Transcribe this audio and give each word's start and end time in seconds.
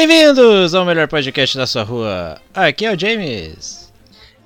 Bem-vindos 0.00 0.74
ao 0.76 0.84
melhor 0.84 1.08
podcast 1.08 1.56
da 1.58 1.66
sua 1.66 1.82
rua. 1.82 2.40
Aqui 2.54 2.86
é 2.86 2.94
o 2.94 2.96
James. 2.98 3.92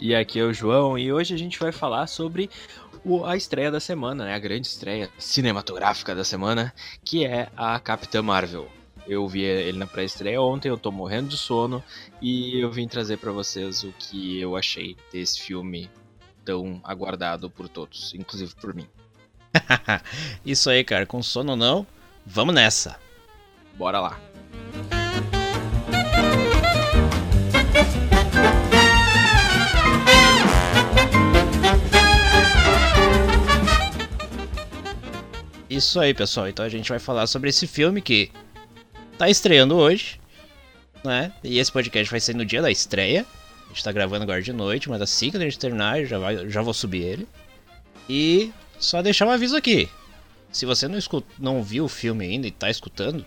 E 0.01 0.15
aqui 0.15 0.41
é 0.41 0.45
o 0.45 0.53
João, 0.55 0.97
e 0.97 1.13
hoje 1.13 1.35
a 1.35 1.37
gente 1.37 1.59
vai 1.59 1.71
falar 1.71 2.07
sobre 2.07 2.49
o- 3.05 3.27
a 3.27 3.37
estreia 3.37 3.71
da 3.71 3.79
semana, 3.79 4.25
né? 4.25 4.35
A 4.35 4.39
grande 4.39 4.67
estreia 4.67 5.11
cinematográfica 5.19 6.15
da 6.15 6.25
semana, 6.25 6.73
que 7.05 7.27
é 7.27 7.51
a 7.55 7.79
Capitã 7.79 8.23
Marvel. 8.23 8.67
Eu 9.07 9.29
vi 9.29 9.43
ele 9.43 9.77
na 9.77 9.87
pré-estreia 9.87 10.41
ontem, 10.41 10.71
eu 10.71 10.79
tô 10.79 10.91
morrendo 10.91 11.29
de 11.29 11.37
sono 11.37 11.85
e 12.23 12.59
eu 12.59 12.71
vim 12.71 12.89
trazer 12.89 13.19
pra 13.19 13.31
vocês 13.31 13.85
o 13.85 13.93
que 13.99 14.41
eu 14.41 14.57
achei 14.57 14.97
desse 15.13 15.39
filme 15.39 15.91
tão 16.47 16.81
aguardado 16.83 17.51
por 17.51 17.69
todos, 17.69 18.15
inclusive 18.15 18.55
por 18.55 18.75
mim. 18.75 18.87
Isso 20.47 20.71
aí, 20.71 20.83
cara, 20.83 21.05
com 21.05 21.23
sono 21.23 21.51
ou 21.51 21.57
não, 21.59 21.87
vamos 22.25 22.55
nessa. 22.55 22.99
Bora 23.77 24.01
lá. 24.01 24.19
Isso 35.73 35.99
aí, 35.99 36.13
pessoal. 36.13 36.47
Então 36.51 36.67
a 36.67 36.69
gente 36.69 36.91
vai 36.91 36.99
falar 36.99 37.27
sobre 37.27 37.49
esse 37.49 37.67
filme 37.67 38.03
que 38.03 38.31
tá 39.17 39.31
estreando 39.31 39.75
hoje, 39.75 40.21
né? 41.03 41.33
E 41.43 41.59
esse 41.59 41.73
podcast 41.73 42.11
vai 42.11 42.21
ser 42.21 42.37
no 42.37 42.45
dia 42.45 42.61
da 42.61 42.71
estreia. 42.71 43.25
A 43.65 43.69
gente 43.69 43.83
tá 43.83 43.91
gravando 43.91 44.23
agora 44.23 44.43
de 44.43 44.53
noite, 44.53 44.91
mas 44.91 45.01
assim 45.01 45.31
que 45.31 45.39
a 45.39 45.41
gente 45.41 45.59
terminar, 45.59 46.05
já, 46.05 46.19
vai, 46.19 46.47
já 46.51 46.61
vou 46.61 46.75
subir 46.75 47.03
ele. 47.05 47.29
E 48.07 48.53
só 48.79 49.01
deixar 49.01 49.27
um 49.27 49.31
aviso 49.31 49.57
aqui. 49.57 49.89
Se 50.51 50.67
você 50.67 50.87
não, 50.87 50.99
escut, 50.99 51.27
não 51.39 51.63
viu 51.63 51.87
o 51.87 51.89
filme 51.89 52.27
ainda 52.27 52.47
e 52.47 52.51
tá 52.51 52.69
escutando, 52.69 53.25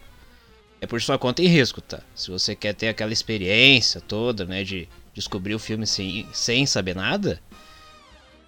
é 0.80 0.86
por 0.86 1.02
sua 1.02 1.18
conta 1.18 1.42
em 1.42 1.48
risco, 1.48 1.82
tá? 1.82 2.02
Se 2.14 2.30
você 2.30 2.56
quer 2.56 2.76
ter 2.76 2.90
aquela 2.90 3.12
experiência 3.12 4.00
toda, 4.00 4.46
né, 4.46 4.64
de 4.64 4.88
descobrir 5.16 5.56
o 5.56 5.60
filme 5.60 5.88
sem, 5.88 6.28
sem 6.32 6.68
saber 6.68 6.96
nada, 6.96 7.42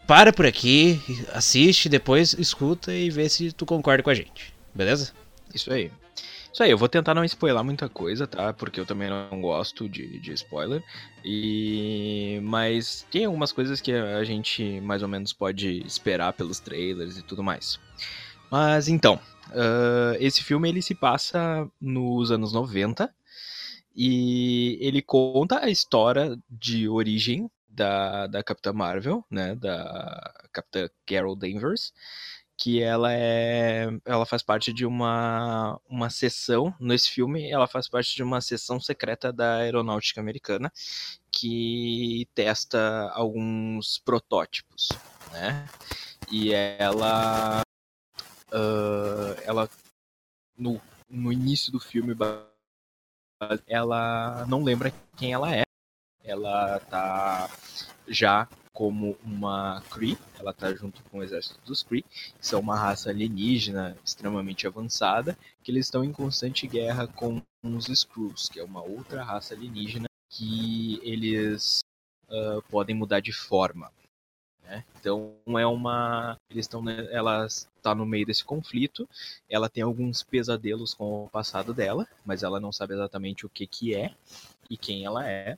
para 0.08 0.32
por 0.32 0.46
aqui, 0.46 1.02
assiste, 1.34 1.90
depois 1.90 2.34
escuta 2.34 2.94
e 2.94 3.10
vê 3.10 3.28
se 3.28 3.52
tu 3.52 3.66
concorda 3.66 4.02
com 4.02 4.10
a 4.10 4.14
gente, 4.14 4.54
beleza? 4.74 5.12
Isso 5.54 5.72
aí. 5.72 5.92
Isso 6.52 6.64
aí, 6.64 6.72
eu 6.72 6.78
vou 6.78 6.88
tentar 6.88 7.14
não 7.14 7.24
spoiler 7.26 7.64
muita 7.64 7.88
coisa, 7.88 8.26
tá? 8.26 8.52
Porque 8.54 8.80
eu 8.80 8.86
também 8.86 9.10
não 9.10 9.42
gosto 9.42 9.88
de, 9.88 10.18
de 10.20 10.34
spoiler. 10.34 10.82
E. 11.24 12.40
Mas 12.42 13.06
tem 13.12 13.26
algumas 13.26 13.52
coisas 13.52 13.80
que 13.80 13.92
a 13.92 14.24
gente 14.24 14.82
mais 14.82 15.04
ou 15.04 15.10
menos 15.10 15.34
pode 15.34 15.86
esperar 15.86 16.34
pelos 16.34 16.60
trailers 16.60 17.18
e 17.18 17.22
tudo 17.22 17.44
mais. 17.44 17.80
Mas 18.50 18.88
então, 18.88 19.20
uh, 19.50 20.16
esse 20.20 20.44
filme 20.44 20.70
ele 20.70 20.82
se 20.82 20.96
passa 20.96 21.70
nos 21.80 22.32
anos 22.32 22.54
90 22.54 23.14
e 23.96 24.80
ele 24.82 25.02
conta 25.02 25.64
a 25.64 25.70
história 25.70 26.36
de 26.50 26.88
origem 26.88 27.50
da, 27.78 28.26
da 28.28 28.44
Capitã 28.44 28.74
Marvel, 28.74 29.24
né, 29.30 29.56
da 29.56 30.34
Capitã 30.52 30.90
Carol 31.06 31.36
Danvers, 31.36 31.94
que 32.58 32.82
ela 32.82 33.14
é, 33.14 33.88
ela 34.04 34.26
faz 34.26 34.42
parte 34.42 34.74
de 34.74 34.84
uma 34.84 35.80
uma 35.88 36.10
seção 36.10 36.74
nesse 36.80 37.12
filme, 37.12 37.50
ela 37.52 37.68
faz 37.68 37.88
parte 37.88 38.16
de 38.16 38.24
uma 38.24 38.42
seção 38.42 38.80
secreta 38.80 39.32
da 39.32 39.58
aeronáutica 39.58 40.20
americana 40.20 40.72
que 41.32 42.28
testa 42.34 43.12
alguns 43.14 44.00
protótipos, 44.00 44.90
né? 45.32 45.68
E 46.32 46.52
ela 46.52 47.62
uh, 48.52 49.42
ela 49.46 49.70
no, 50.58 50.82
no 51.08 51.32
início 51.32 51.72
do 51.72 51.80
filme 51.80 52.16
ela 53.68 54.46
não 54.48 54.64
lembra 54.64 54.92
quem 55.16 55.32
ela 55.32 55.56
é. 55.56 55.67
Ela 56.28 56.80
tá 56.82 57.50
já 58.08 58.48
como 58.74 59.18
uma 59.24 59.82
Kree, 59.90 60.16
ela 60.38 60.54
tá 60.54 60.72
junto 60.72 61.02
com 61.06 61.18
o 61.18 61.24
exército 61.24 61.60
dos 61.66 61.82
Kree, 61.82 62.04
que 62.04 62.46
são 62.46 62.60
uma 62.60 62.78
raça 62.78 63.10
alienígena 63.10 63.98
extremamente 64.06 64.68
avançada, 64.68 65.36
que 65.64 65.72
eles 65.72 65.88
estão 65.88 66.04
em 66.04 66.12
constante 66.12 66.68
guerra 66.68 67.08
com 67.08 67.42
os 67.64 67.90
Skrulls, 67.90 68.50
que 68.50 68.60
é 68.60 68.64
uma 68.64 68.84
outra 68.84 69.24
raça 69.24 69.56
alienígena 69.56 70.08
que 70.30 71.00
eles 71.02 71.80
uh, 72.30 72.62
podem 72.70 72.96
mudar 72.96 73.20
de 73.20 73.34
forma. 73.34 73.92
Né? 74.64 74.84
Então 75.00 75.34
é 75.48 75.66
uma, 75.66 76.38
eles 76.50 76.66
estão, 76.66 76.88
ela 76.90 77.48
está 77.48 77.96
no 77.96 78.06
meio 78.06 78.26
desse 78.26 78.44
conflito, 78.44 79.10
ela 79.50 79.70
tem 79.70 79.82
alguns 79.82 80.22
pesadelos 80.22 80.94
com 80.94 81.24
o 81.24 81.30
passado 81.30 81.74
dela, 81.74 82.08
mas 82.26 82.44
ela 82.44 82.60
não 82.60 82.72
sabe 82.72 82.94
exatamente 82.94 83.46
o 83.46 83.50
que 83.50 83.66
que 83.66 83.96
é 83.96 84.14
e 84.70 84.78
quem 84.78 85.06
ela 85.06 85.28
é 85.28 85.58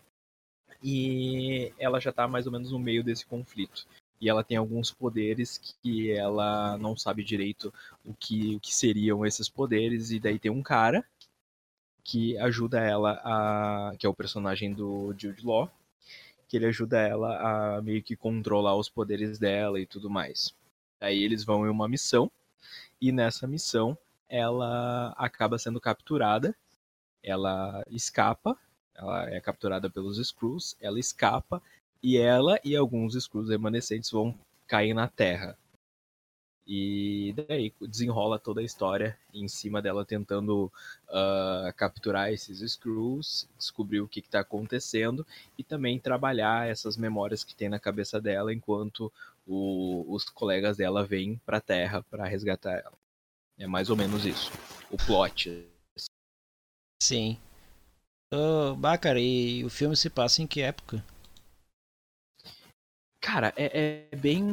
e 0.83 1.73
ela 1.77 1.99
já 1.99 2.11
tá 2.11 2.27
mais 2.27 2.45
ou 2.45 2.51
menos 2.51 2.71
no 2.71 2.79
meio 2.79 3.03
desse 3.03 3.25
conflito. 3.25 3.85
E 4.21 4.29
ela 4.29 4.43
tem 4.43 4.57
alguns 4.57 4.91
poderes 4.91 5.57
que 5.81 6.11
ela 6.11 6.77
não 6.77 6.97
sabe 6.97 7.23
direito 7.23 7.73
o 8.03 8.13
que, 8.13 8.55
o 8.55 8.59
que 8.59 8.75
seriam 8.75 9.25
esses 9.25 9.47
poderes, 9.47 10.11
e 10.11 10.19
daí 10.19 10.37
tem 10.37 10.51
um 10.51 10.61
cara 10.61 11.05
que 12.03 12.37
ajuda 12.39 12.79
ela 12.79 13.21
a. 13.23 13.95
que 13.97 14.05
é 14.05 14.09
o 14.09 14.13
personagem 14.13 14.73
do 14.73 15.13
Jude 15.17 15.45
Law, 15.45 15.71
que 16.47 16.57
ele 16.57 16.65
ajuda 16.65 16.99
ela 16.99 17.77
a 17.77 17.81
meio 17.81 18.03
que 18.03 18.15
controlar 18.15 18.75
os 18.75 18.89
poderes 18.89 19.37
dela 19.39 19.79
e 19.79 19.85
tudo 19.85 20.09
mais. 20.09 20.53
Aí 20.99 21.23
eles 21.23 21.43
vão 21.45 21.65
em 21.65 21.69
uma 21.69 21.87
missão, 21.87 22.31
e 23.01 23.11
nessa 23.11 23.47
missão 23.47 23.97
ela 24.27 25.13
acaba 25.17 25.57
sendo 25.57 25.79
capturada, 25.79 26.55
ela 27.23 27.83
escapa 27.89 28.57
ela 28.99 29.29
é 29.29 29.39
capturada 29.39 29.89
pelos 29.89 30.17
Skrulls, 30.17 30.75
ela 30.81 30.99
escapa 30.99 31.61
e 32.03 32.17
ela 32.17 32.59
e 32.63 32.75
alguns 32.75 33.15
Skrulls 33.15 33.49
remanescentes 33.49 34.11
vão 34.11 34.37
cair 34.67 34.93
na 34.93 35.07
Terra. 35.07 35.57
E 36.67 37.33
daí 37.33 37.73
desenrola 37.81 38.37
toda 38.37 38.61
a 38.61 38.63
história 38.63 39.17
em 39.33 39.47
cima 39.47 39.81
dela 39.81 40.05
tentando 40.05 40.71
uh, 41.07 41.73
capturar 41.75 42.31
esses 42.31 42.61
Skrulls, 42.61 43.47
descobrir 43.57 44.01
o 44.01 44.07
que 44.07 44.19
está 44.19 44.41
acontecendo 44.41 45.25
e 45.57 45.63
também 45.63 45.97
trabalhar 45.97 46.69
essas 46.69 46.95
memórias 46.95 47.43
que 47.43 47.55
tem 47.55 47.69
na 47.69 47.79
cabeça 47.79 48.21
dela 48.21 48.53
enquanto 48.53 49.11
o, 49.47 50.05
os 50.13 50.25
colegas 50.29 50.77
dela 50.77 51.03
vêm 51.03 51.41
para 51.43 51.57
a 51.57 51.61
Terra 51.61 52.03
para 52.03 52.27
resgatar 52.27 52.73
ela. 52.73 52.93
É 53.57 53.65
mais 53.65 53.89
ou 53.89 53.95
menos 53.95 54.25
isso. 54.25 54.51
O 54.91 54.97
plot. 54.97 55.67
Sim. 57.01 57.39
Oh, 58.31 58.75
bah, 58.75 58.97
cara, 58.97 59.19
e 59.19 59.63
o 59.65 59.69
filme 59.69 59.95
se 59.97 60.09
passa 60.09 60.41
em 60.41 60.47
que 60.47 60.61
época? 60.61 61.03
Cara, 63.19 63.51
é, 63.57 64.07
é, 64.11 64.15
bem 64.15 64.43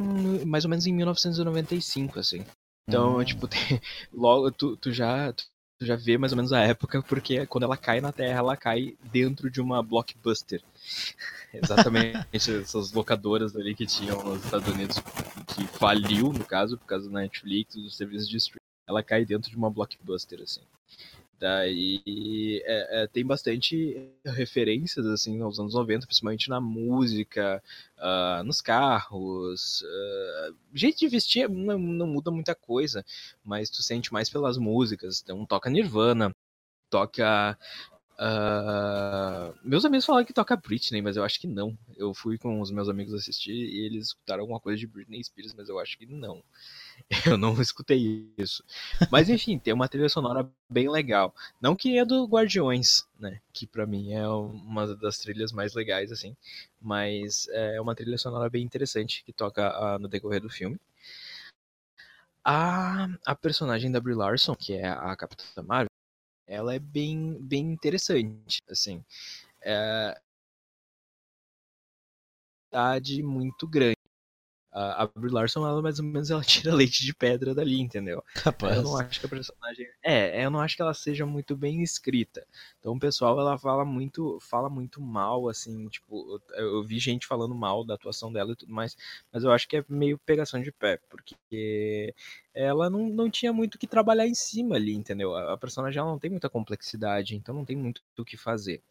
mais 0.47 0.65
ou 0.65 0.71
menos 0.71 0.87
em 0.87 0.93
1995, 0.93 2.19
assim. 2.19 2.45
Então, 2.89 3.19
hum. 3.19 3.25
tipo, 3.25 3.47
tem, 3.49 3.81
logo 4.13 4.51
tu, 4.51 4.77
tu 4.77 4.93
já 4.93 5.33
tu, 5.33 5.45
tu, 5.79 5.87
já 5.87 5.95
vê 5.95 6.17
mais 6.17 6.33
ou 6.33 6.37
menos 6.37 6.55
a 6.55 6.61
época, 6.61 7.03
porque 7.03 7.47
quando 7.47 7.65
ela 7.65 7.77
cai 7.77 8.01
na 8.01 8.13
Terra, 8.13 8.39
ela 8.39 8.57
cai 8.57 8.97
dentro 9.13 9.51
de 9.51 9.61
uma 9.61 9.83
blockbuster. 9.83 10.63
Exatamente, 11.53 12.27
essas 12.33 12.93
locadoras 12.93 13.55
ali 13.55 13.75
que 13.75 13.87
tinham 13.87 14.23
nos 14.25 14.45
Estados 14.45 14.69
Unidos, 14.69 14.99
que 15.55 15.67
faliu, 15.67 16.33
no 16.33 16.45
caso, 16.45 16.79
por 16.79 16.87
causa 16.87 17.11
da 17.11 17.21
Netflix, 17.21 17.77
dos 17.77 17.95
serviços 17.95 18.29
de 18.29 18.39
streaming. 18.39 18.61
Ela 18.89 19.03
cai 19.03 19.25
dentro 19.27 19.51
de 19.51 19.57
uma 19.57 19.71
blockbuster, 19.71 20.41
assim. 20.41 20.63
Daí 21.39 22.63
é, 22.65 23.03
é, 23.03 23.07
tem 23.07 23.25
bastante 23.25 24.11
referências 24.25 25.05
assim 25.07 25.43
aos 25.43 25.59
anos 25.61 25.75
90, 25.75 26.07
principalmente 26.07 26.49
na 26.49 26.61
música, 26.61 27.63
uh, 27.99 28.43
nos 28.43 28.63
carros. 28.63 29.83
Uh, 29.83 30.57
jeito 30.73 30.99
de 30.99 31.09
vestir 31.09 31.49
não, 31.49 31.79
não, 31.79 32.07
muda 32.07 32.31
muita 32.31 32.55
coisa, 32.55 33.05
mas 33.45 33.69
tu 33.69 33.83
sente 33.83 34.13
mais 34.13 34.31
pelas 34.31 34.57
músicas. 34.57 35.21
Então 35.23 35.45
toca 35.45 35.69
Nirvana, 35.69 36.35
toca. 36.89 37.59
Uh, 38.19 39.55
meus 39.63 39.85
amigos 39.85 40.07
falaram 40.07 40.25
que 40.25 40.33
toca 40.33 40.57
Britney, 40.57 41.03
mas 41.03 41.17
eu 41.17 41.25
acho 41.25 41.39
que 41.39 41.47
não. 41.47 41.77
Eu 41.97 42.15
fui 42.15 42.39
com 42.39 42.63
os 42.63 42.71
meus 42.71 42.89
amigos 42.89 43.13
assistir 43.13 43.53
e 43.53 43.85
eles 43.85 44.07
escutaram 44.07 44.41
alguma 44.43 44.61
coisa 44.61 44.79
de 44.79 44.87
Britney 44.87 45.23
Spears, 45.23 45.53
mas 45.55 45.69
eu 45.69 45.79
acho 45.79 45.99
que 45.99 46.07
não. 46.07 46.43
Eu 47.27 47.39
não 47.39 47.61
escutei 47.61 48.33
isso. 48.37 48.65
Mas 49.11 49.29
enfim, 49.29 49.59
tem 49.59 49.73
uma 49.73 49.89
trilha 49.89 50.09
sonora 50.09 50.49
bem 50.69 50.89
legal. 50.91 51.35
Não 51.61 51.77
que 51.77 51.99
é 51.99 52.05
do 52.05 52.27
Guardiões, 52.27 53.07
né? 53.19 53.41
Que 53.53 53.67
para 53.67 53.87
mim 53.87 54.13
é 54.13 54.27
uma 54.29 54.95
das 54.97 55.19
trilhas 55.19 55.53
mais 55.53 55.75
legais, 55.75 56.11
assim. 56.11 56.37
Mas 56.81 57.49
é 57.51 57.81
uma 57.81 57.95
trilha 57.95 58.19
sonora 58.19 58.51
bem 58.51 58.65
interessante 58.65 59.23
que 59.25 59.33
toca 59.33 59.97
uh, 59.97 59.99
no 59.99 60.09
decorrer 60.09 60.41
do 60.41 60.51
filme. 60.51 60.79
A, 62.45 63.09
a 63.25 63.35
personagem 63.35 63.91
da 63.91 64.01
Brie 64.01 64.15
Larson, 64.15 64.55
que 64.55 64.75
é 64.75 64.89
a 64.89 65.17
Capitã 65.17 65.63
Marvel, 65.63 65.91
ela 66.47 66.75
é 66.75 66.79
bem, 66.79 67.37
bem 67.41 67.73
interessante, 67.73 68.59
assim. 68.71 69.05
É, 69.63 70.17
muito 73.23 73.67
grande 73.67 73.96
a, 74.77 75.05
a 75.05 75.07
Brie 75.07 75.33
Larson, 75.33 75.67
ela 75.67 75.81
mais 75.81 75.99
ou 75.99 76.05
menos 76.05 76.31
ela 76.31 76.43
tira 76.45 76.75
leite 76.75 77.03
de 77.03 77.15
pedra 77.15 77.55
dali, 77.55 77.81
entendeu? 77.81 78.23
Capaz. 78.35 78.77
Eu 78.77 78.83
não 78.83 78.99
acho 78.99 79.19
que 79.19 79.27
a 79.27 79.29
personagem. 79.29 79.89
É, 80.03 80.45
eu 80.45 80.51
não 80.51 80.61
acho 80.61 80.77
que 80.77 80.83
ela 80.83 80.93
seja 80.93 81.25
muito 81.25 81.57
bem 81.57 81.83
escrita. 81.83 82.47
Então 82.79 82.93
o 82.93 83.01
pessoal 83.01 83.41
ela 83.41 83.57
fala 83.57 83.87
muito, 83.87 84.39
fala 84.41 84.69
muito 84.69 85.01
mal, 85.01 85.49
assim, 85.49 85.89
tipo, 85.89 86.43
eu, 86.55 86.67
eu 86.67 86.85
vi 86.85 86.99
gente 86.99 87.27
falando 87.27 87.55
mal 87.55 87.85
da 87.85 87.95
atuação 87.95 88.31
dela 88.31 88.53
e 88.53 88.57
tudo 88.57 88.73
mais, 88.73 88.95
mas 89.33 89.45
eu 89.45 89.51
acho 89.51 89.67
que 89.67 89.79
é 89.79 89.85
meio 89.89 90.19
pegação 90.19 90.61
de 90.61 90.71
pé, 90.71 91.01
porque 91.09 92.15
ela 92.53 92.91
não, 92.91 93.09
não 93.09 93.31
tinha 93.31 93.53
muito 93.53 93.77
o 93.77 93.79
que 93.79 93.87
trabalhar 93.87 94.27
em 94.27 94.35
cima 94.35 94.77
ali, 94.77 94.93
entendeu? 94.93 95.35
A, 95.35 95.55
a 95.55 95.57
personagem 95.57 95.99
ela 95.99 96.11
não 96.11 96.19
tem 96.19 96.31
muita 96.31 96.51
complexidade, 96.51 97.35
então 97.35 97.55
não 97.55 97.65
tem 97.65 97.77
muito 97.77 98.03
o 98.19 98.25
que 98.25 98.37
fazer. 98.37 98.83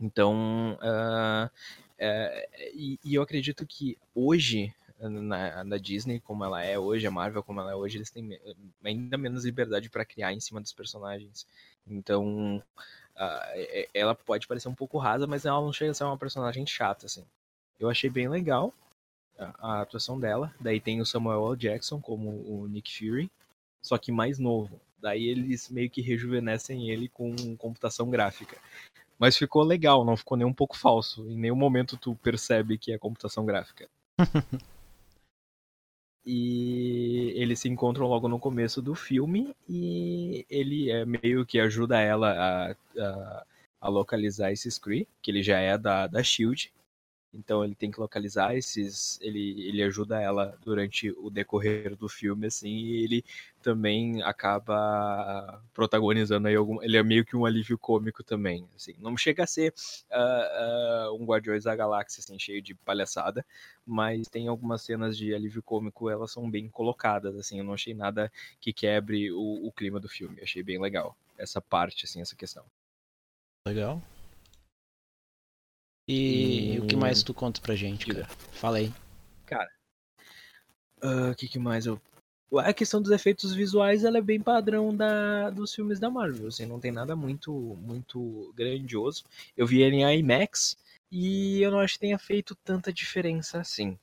Então, 0.00 0.78
uh, 0.82 1.46
uh, 1.46 2.70
e, 2.74 2.98
e 3.04 3.14
eu 3.14 3.22
acredito 3.22 3.66
que 3.66 3.98
hoje 4.14 4.74
na, 4.98 5.64
na, 5.64 5.76
Disney 5.76 6.20
como 6.20 6.44
ela 6.44 6.62
é 6.62 6.78
hoje, 6.78 7.06
a 7.06 7.10
Marvel 7.10 7.42
como 7.42 7.60
ela 7.60 7.72
é 7.72 7.74
hoje, 7.74 7.98
eles 7.98 8.10
têm 8.10 8.38
ainda 8.84 9.18
menos 9.18 9.44
liberdade 9.44 9.90
para 9.90 10.04
criar 10.04 10.32
em 10.32 10.40
cima 10.40 10.60
dos 10.60 10.72
personagens. 10.72 11.46
Então, 11.86 12.62
uh, 13.16 13.88
ela 13.92 14.14
pode 14.14 14.46
parecer 14.46 14.68
um 14.68 14.74
pouco 14.74 14.98
rasa, 14.98 15.26
mas 15.26 15.44
ela 15.44 15.60
não 15.60 15.72
chega 15.72 15.90
a 15.90 15.94
ser 15.94 16.04
uma 16.04 16.18
personagem 16.18 16.66
chata, 16.66 17.06
assim. 17.06 17.24
Eu 17.78 17.90
achei 17.90 18.08
bem 18.08 18.28
legal 18.28 18.72
a, 19.38 19.78
a 19.78 19.80
atuação 19.82 20.18
dela. 20.18 20.54
Daí 20.58 20.80
tem 20.80 21.00
o 21.00 21.06
Samuel 21.06 21.46
L. 21.46 21.56
Jackson 21.56 22.00
como 22.00 22.30
o 22.30 22.66
Nick 22.66 22.96
Fury, 22.96 23.30
só 23.82 23.98
que 23.98 24.10
mais 24.10 24.38
novo. 24.38 24.80
Daí 24.98 25.28
eles 25.28 25.68
meio 25.68 25.90
que 25.90 26.00
rejuvenescem 26.00 26.90
ele 26.90 27.08
com 27.08 27.34
computação 27.56 28.08
gráfica. 28.08 28.56
Mas 29.18 29.36
ficou 29.36 29.62
legal, 29.62 30.04
não 30.04 30.16
ficou 30.16 30.36
nem 30.36 30.46
um 30.46 30.52
pouco 30.52 30.76
falso. 30.76 31.28
Em 31.30 31.38
nenhum 31.38 31.56
momento 31.56 31.96
tu 31.96 32.14
percebe 32.16 32.78
que 32.78 32.92
é 32.92 32.98
computação 32.98 33.44
gráfica. 33.44 33.88
e 36.26 37.32
eles 37.36 37.60
se 37.60 37.68
encontram 37.68 38.08
logo 38.08 38.26
no 38.26 38.38
começo 38.38 38.82
do 38.82 38.96
filme 38.96 39.54
e 39.68 40.44
ele 40.50 40.90
é 40.90 41.04
meio 41.04 41.46
que 41.46 41.60
ajuda 41.60 42.00
ela 42.00 42.32
a, 42.32 42.70
a, 43.00 43.46
a 43.80 43.88
localizar 43.88 44.50
esse 44.50 44.68
Scree, 44.68 45.06
que 45.22 45.30
ele 45.30 45.42
já 45.42 45.58
é 45.60 45.78
da, 45.78 46.08
da 46.08 46.22
SHIELD, 46.24 46.72
então 47.36 47.64
ele 47.64 47.74
tem 47.74 47.90
que 47.90 48.00
localizar 48.00 48.54
esses. 48.56 49.18
Ele, 49.20 49.68
ele 49.68 49.82
ajuda 49.82 50.20
ela 50.20 50.56
durante 50.64 51.10
o 51.10 51.30
decorrer 51.30 51.94
do 51.96 52.08
filme, 52.08 52.46
assim, 52.46 52.68
e 52.68 53.04
ele 53.04 53.24
também 53.62 54.22
acaba 54.22 55.62
protagonizando 55.74 56.48
aí 56.48 56.54
algum. 56.54 56.82
Ele 56.82 56.96
é 56.96 57.02
meio 57.02 57.24
que 57.24 57.36
um 57.36 57.44
alívio 57.44 57.78
cômico 57.78 58.22
também. 58.22 58.66
Assim. 58.74 58.94
Não 58.98 59.16
chega 59.16 59.44
a 59.44 59.46
ser 59.46 59.74
uh, 60.10 61.12
uh, 61.12 61.22
um 61.22 61.24
Guardiões 61.24 61.64
da 61.64 61.76
Galáxia, 61.76 62.20
assim, 62.20 62.38
cheio 62.38 62.62
de 62.62 62.74
palhaçada, 62.74 63.44
mas 63.84 64.28
tem 64.28 64.48
algumas 64.48 64.82
cenas 64.82 65.16
de 65.16 65.34
alívio 65.34 65.62
cômico, 65.62 66.08
elas 66.08 66.32
são 66.32 66.50
bem 66.50 66.68
colocadas, 66.68 67.36
assim. 67.36 67.58
Eu 67.58 67.64
não 67.64 67.74
achei 67.74 67.94
nada 67.94 68.32
que 68.60 68.72
quebre 68.72 69.30
o, 69.32 69.66
o 69.66 69.72
clima 69.72 70.00
do 70.00 70.08
filme. 70.08 70.40
achei 70.42 70.62
bem 70.62 70.80
legal 70.80 71.16
essa 71.38 71.60
parte, 71.60 72.04
assim, 72.06 72.20
essa 72.20 72.34
questão. 72.34 72.64
Legal. 73.66 74.02
E, 76.08 76.78
o 76.80 76.86
que 76.86 76.94
mais 76.96 77.22
tu 77.22 77.34
conta 77.34 77.60
pra 77.60 77.74
gente, 77.74 78.06
cara? 78.06 78.26
Fala 78.52 78.78
aí. 78.78 78.92
Cara, 79.44 79.68
ah, 81.00 81.28
o 81.28 81.30
uh, 81.30 81.34
que, 81.34 81.48
que 81.48 81.58
mais 81.58 81.86
eu. 81.86 82.00
A 82.58 82.72
questão 82.72 83.02
dos 83.02 83.10
efeitos 83.10 83.52
visuais 83.52 84.04
ela 84.04 84.18
é 84.18 84.22
bem 84.22 84.40
padrão 84.40 84.94
da, 84.94 85.50
dos 85.50 85.74
filmes 85.74 85.98
da 85.98 86.08
Marvel, 86.08 86.46
assim, 86.46 86.64
não 86.64 86.78
tem 86.78 86.92
nada 86.92 87.16
muito 87.16 87.52
muito 87.52 88.52
grandioso. 88.56 89.24
Eu 89.56 89.66
vi 89.66 89.82
ele 89.82 89.96
em 89.96 90.18
IMAX 90.18 90.76
e 91.10 91.60
eu 91.60 91.70
não 91.70 91.80
acho 91.80 91.94
que 91.94 92.00
tenha 92.00 92.18
feito 92.18 92.54
tanta 92.54 92.92
diferença 92.92 93.60
assim. 93.60 93.98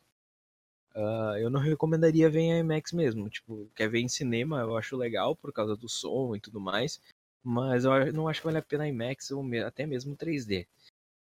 Uh, 0.96 1.38
eu 1.40 1.50
não 1.50 1.60
recomendaria 1.60 2.30
ver 2.30 2.42
em 2.42 2.60
IMAX 2.60 2.92
mesmo. 2.92 3.30
Tipo, 3.30 3.70
quer 3.76 3.90
ver 3.90 4.02
em 4.02 4.10
cinema, 4.10 4.60
eu 4.60 4.78
acho 4.78 4.98
legal 4.98 5.36
por 5.36 5.52
causa 5.54 5.76
do 5.76 5.90
som 5.90 6.36
e 6.36 6.40
tudo 6.40 6.60
mais. 6.60 7.02
Mas 7.44 7.86
eu 7.86 8.14
não 8.14 8.28
acho 8.28 8.42
que 8.42 8.46
vale 8.46 8.60
a 8.60 8.62
pena 8.62 8.88
IMAX 8.88 9.32
ou 9.32 9.44
até 9.66 9.86
mesmo 9.86 10.16
3D. 10.16 10.68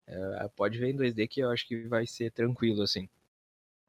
Uh, 0.08 0.48
pode 0.56 0.78
ver 0.78 0.88
em 0.88 0.96
2D 0.96 1.28
que 1.28 1.40
eu 1.40 1.50
acho 1.50 1.66
que 1.66 1.86
vai 1.86 2.06
ser 2.06 2.30
tranquilo, 2.32 2.82
assim. 2.82 3.08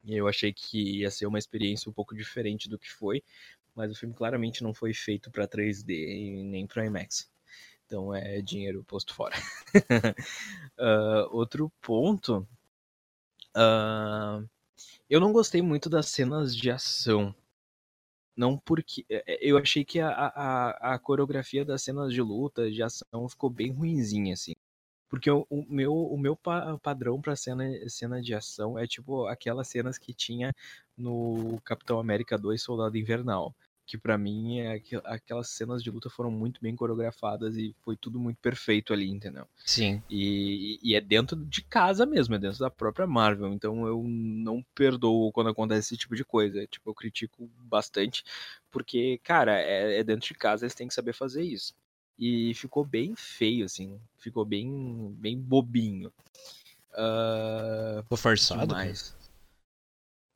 E 0.04 0.16
eu 0.16 0.28
achei 0.28 0.52
que 0.52 1.00
ia 1.00 1.10
ser 1.10 1.26
uma 1.26 1.38
experiência 1.38 1.88
um 1.90 1.92
pouco 1.92 2.14
diferente 2.14 2.68
do 2.68 2.78
que 2.78 2.90
foi, 2.90 3.22
mas 3.74 3.90
o 3.90 3.94
filme 3.94 4.14
claramente 4.14 4.62
não 4.62 4.74
foi 4.74 4.92
feito 4.94 5.30
para 5.30 5.48
3D 5.48 5.90
e 5.90 6.44
nem 6.44 6.66
para 6.66 6.86
IMAX. 6.86 7.30
Então 7.86 8.14
é 8.14 8.40
dinheiro 8.40 8.84
posto 8.84 9.14
fora. 9.14 9.36
uh, 10.78 11.28
outro 11.36 11.72
ponto. 11.80 12.46
Uh, 13.56 14.48
eu 15.08 15.20
não 15.20 15.32
gostei 15.32 15.62
muito 15.62 15.90
das 15.90 16.08
cenas 16.08 16.54
de 16.56 16.70
ação. 16.70 17.34
Não 18.36 18.56
porque. 18.58 19.04
É, 19.08 19.24
é, 19.26 19.38
eu 19.42 19.58
achei 19.58 19.84
que 19.84 20.00
a, 20.00 20.10
a, 20.10 20.94
a 20.94 20.98
coreografia 20.98 21.64
das 21.64 21.82
cenas 21.82 22.12
de 22.12 22.22
luta, 22.22 22.70
de 22.70 22.82
ação, 22.82 23.28
ficou 23.28 23.50
bem 23.50 23.72
ruinzinha, 23.72 24.34
assim. 24.34 24.54
Porque 25.10 25.28
o, 25.28 25.44
o 25.50 25.66
meu, 25.68 25.92
o 25.92 26.16
meu 26.16 26.36
pa 26.36 26.78
padrão 26.78 27.20
pra 27.20 27.34
cena, 27.34 27.64
cena 27.88 28.22
de 28.22 28.32
ação 28.32 28.78
é 28.78 28.86
tipo 28.86 29.26
aquelas 29.26 29.66
cenas 29.66 29.98
que 29.98 30.14
tinha 30.14 30.54
no 30.96 31.60
Capitão 31.64 31.98
América 31.98 32.38
2 32.38 32.62
Soldado 32.62 32.96
Invernal. 32.96 33.52
Que 33.84 33.98
para 33.98 34.16
mim 34.16 34.60
é 34.60 34.80
aquelas 35.04 35.48
cenas 35.48 35.82
de 35.82 35.90
luta 35.90 36.08
foram 36.08 36.30
muito 36.30 36.60
bem 36.62 36.76
coreografadas 36.76 37.56
e 37.56 37.74
foi 37.82 37.96
tudo 37.96 38.20
muito 38.20 38.36
perfeito 38.36 38.92
ali, 38.92 39.10
entendeu? 39.10 39.48
Sim. 39.66 40.00
E, 40.08 40.78
e 40.80 40.94
é 40.94 41.00
dentro 41.00 41.34
de 41.36 41.60
casa 41.62 42.06
mesmo, 42.06 42.36
é 42.36 42.38
dentro 42.38 42.60
da 42.60 42.70
própria 42.70 43.04
Marvel. 43.04 43.52
Então 43.52 43.84
eu 43.88 44.04
não 44.06 44.64
perdoo 44.76 45.32
quando 45.32 45.50
acontece 45.50 45.88
esse 45.88 45.96
tipo 45.96 46.14
de 46.14 46.24
coisa. 46.24 46.64
Tipo, 46.68 46.90
eu 46.90 46.94
critico 46.94 47.50
bastante, 47.64 48.22
porque, 48.70 49.18
cara, 49.24 49.58
é, 49.60 49.98
é 49.98 50.04
dentro 50.04 50.28
de 50.28 50.34
casa, 50.34 50.66
eles 50.66 50.74
têm 50.76 50.86
que 50.86 50.94
saber 50.94 51.12
fazer 51.12 51.42
isso 51.42 51.74
e 52.20 52.52
ficou 52.52 52.84
bem 52.84 53.16
feio, 53.16 53.64
assim. 53.64 53.98
Ficou 54.18 54.44
bem, 54.44 55.16
bem 55.18 55.40
bobinho. 55.40 56.12
Uh, 56.92 58.02
ficou 58.02 58.18
forçado? 58.18 58.74
Mais. 58.74 59.16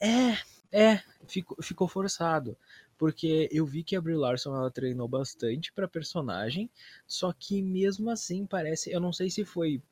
É, 0.01 0.39
é, 0.73 1.03
ficou, 1.29 1.59
ficou 1.63 1.87
forçado. 1.87 2.57
Porque 2.97 3.51
eu 3.53 3.67
vi 3.67 3.83
que 3.83 3.97
a 3.97 4.01
Brie 4.01 4.17
Larson 4.17 4.57
ela 4.57 4.71
treinou 4.71 5.07
bastante 5.07 5.73
pra 5.73 5.87
personagem, 5.87 6.71
só 7.07 7.33
que 7.33 7.61
mesmo 7.61 8.09
assim 8.09 8.47
parece. 8.47 8.91
Eu 8.91 9.01
não 9.01 9.13
sei 9.13 9.29
se 9.29 9.45
foi 9.45 9.83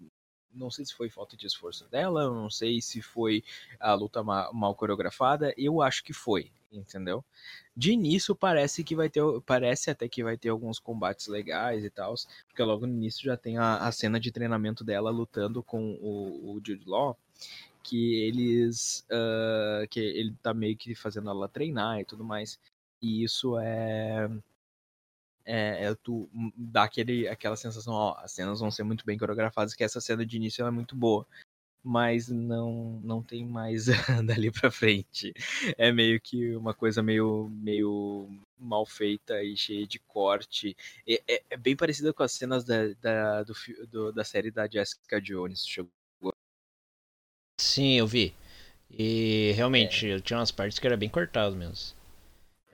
não 0.54 0.70
sei 0.70 0.84
se 0.84 0.94
foi 0.94 1.08
falta 1.08 1.36
de 1.36 1.46
esforço 1.46 1.88
dela, 1.88 2.30
não 2.30 2.50
sei 2.50 2.80
se 2.80 3.00
foi 3.00 3.42
a 3.80 3.94
luta 3.94 4.22
mal, 4.22 4.52
mal 4.52 4.74
coreografada, 4.74 5.54
eu 5.56 5.82
acho 5.82 6.04
que 6.04 6.12
foi, 6.12 6.50
entendeu? 6.72 7.24
De 7.76 7.92
início 7.92 8.34
parece 8.34 8.84
que 8.84 8.94
vai 8.94 9.08
ter, 9.08 9.22
parece 9.46 9.90
até 9.90 10.08
que 10.08 10.22
vai 10.22 10.36
ter 10.36 10.50
alguns 10.50 10.78
combates 10.78 11.26
legais 11.26 11.84
e 11.84 11.90
tal, 11.90 12.14
porque 12.46 12.62
logo 12.62 12.86
no 12.86 12.94
início 12.94 13.24
já 13.24 13.36
tem 13.36 13.58
a, 13.58 13.78
a 13.78 13.92
cena 13.92 14.20
de 14.20 14.30
treinamento 14.30 14.84
dela 14.84 15.10
lutando 15.10 15.62
com 15.62 15.92
o, 16.00 16.54
o 16.54 16.60
Jude 16.64 16.84
Law, 16.86 17.16
que 17.82 18.14
eles, 18.22 19.06
uh, 19.10 19.86
que 19.88 20.00
ele 20.00 20.34
tá 20.42 20.54
meio 20.54 20.76
que 20.76 20.94
fazendo 20.94 21.30
ela 21.30 21.48
treinar 21.48 22.00
e 22.00 22.04
tudo 22.04 22.24
mais, 22.24 22.58
e 23.00 23.24
isso 23.24 23.58
é 23.58 24.30
é, 25.44 25.86
é, 25.86 25.94
tu 25.94 26.28
dá 26.56 26.84
aquele, 26.84 27.28
aquela 27.28 27.56
sensação, 27.56 27.92
ó, 27.94 28.16
as 28.18 28.32
cenas 28.32 28.60
vão 28.60 28.70
ser 28.70 28.82
muito 28.84 29.04
bem 29.04 29.18
coreografadas, 29.18 29.74
que 29.74 29.84
essa 29.84 30.00
cena 30.00 30.24
de 30.24 30.36
início 30.36 30.66
é 30.66 30.70
muito 30.70 30.96
boa 30.96 31.26
mas 31.82 32.28
não 32.28 33.00
não 33.02 33.22
tem 33.22 33.44
mais 33.44 33.86
dali 34.24 34.50
para 34.50 34.70
frente. 34.70 35.34
É 35.76 35.90
meio 35.90 36.20
que 36.20 36.54
uma 36.54 36.72
coisa 36.72 37.02
meio 37.02 37.48
meio 37.50 38.28
mal 38.58 38.86
feita 38.86 39.42
e 39.42 39.56
cheia 39.56 39.86
de 39.86 39.98
corte. 39.98 40.76
É, 41.06 41.22
é, 41.26 41.42
é 41.50 41.56
bem 41.56 41.76
parecida 41.76 42.12
com 42.12 42.22
as 42.22 42.32
cenas 42.32 42.64
da, 42.64 42.92
da, 43.00 43.42
do, 43.42 43.54
do, 43.90 44.12
da 44.12 44.24
série 44.24 44.50
da 44.50 44.68
Jessica 44.68 45.20
Jones. 45.20 45.66
Chegou. 45.66 45.90
Sim, 47.60 47.98
eu 47.98 48.06
vi. 48.06 48.34
E 48.90 49.52
realmente, 49.56 50.08
é. 50.08 50.20
tinha 50.20 50.38
umas 50.38 50.50
partes 50.50 50.78
que 50.78 50.86
era 50.86 50.96
bem 50.96 51.08
cortado 51.08 51.56
mesmo. 51.56 51.96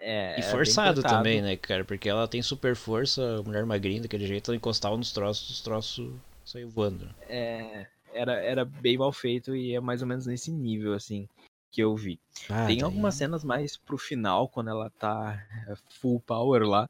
É, 0.00 0.38
e 0.38 0.42
forçado 0.42 1.02
também, 1.02 1.42
né, 1.42 1.56
cara? 1.56 1.84
Porque 1.84 2.08
ela 2.08 2.28
tem 2.28 2.40
super 2.40 2.76
força, 2.76 3.42
mulher 3.42 3.64
magrinha 3.66 4.02
daquele 4.02 4.26
jeito, 4.26 4.50
ela 4.50 4.56
encostava 4.56 4.96
nos 4.96 5.12
troços, 5.12 5.50
os 5.50 5.60
troços 5.60 6.12
saiu 6.44 6.68
voando. 6.68 7.08
É, 7.28 7.86
era, 8.12 8.34
era 8.34 8.64
bem 8.64 8.96
mal 8.96 9.12
feito 9.12 9.54
e 9.54 9.74
é 9.74 9.80
mais 9.80 10.02
ou 10.02 10.08
menos 10.08 10.26
nesse 10.26 10.50
nível, 10.50 10.94
assim, 10.94 11.28
que 11.70 11.82
eu 11.82 11.94
vi. 11.96 12.20
Ah, 12.48 12.66
Tem 12.66 12.78
tá 12.78 12.86
algumas 12.86 13.14
aí. 13.14 13.18
cenas 13.18 13.44
mais 13.44 13.76
pro 13.76 13.98
final, 13.98 14.48
quando 14.48 14.70
ela 14.70 14.90
tá 14.90 15.42
é, 15.68 15.74
full 16.00 16.20
power 16.20 16.62
lá, 16.62 16.88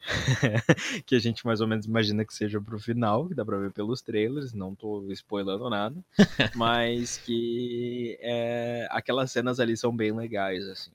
que 1.06 1.14
a 1.14 1.18
gente 1.18 1.46
mais 1.46 1.60
ou 1.60 1.66
menos 1.66 1.86
imagina 1.86 2.24
que 2.24 2.34
seja 2.34 2.60
pro 2.60 2.78
final, 2.78 3.28
que 3.28 3.34
dá 3.34 3.44
pra 3.44 3.58
ver 3.58 3.72
pelos 3.72 4.02
trailers, 4.02 4.52
não 4.52 4.74
tô 4.74 5.06
spoilando 5.12 5.70
nada, 5.70 5.96
mas 6.54 7.18
que 7.18 8.18
é, 8.20 8.88
aquelas 8.90 9.30
cenas 9.30 9.60
ali 9.60 9.76
são 9.76 9.94
bem 9.94 10.12
legais, 10.12 10.66
assim. 10.68 10.90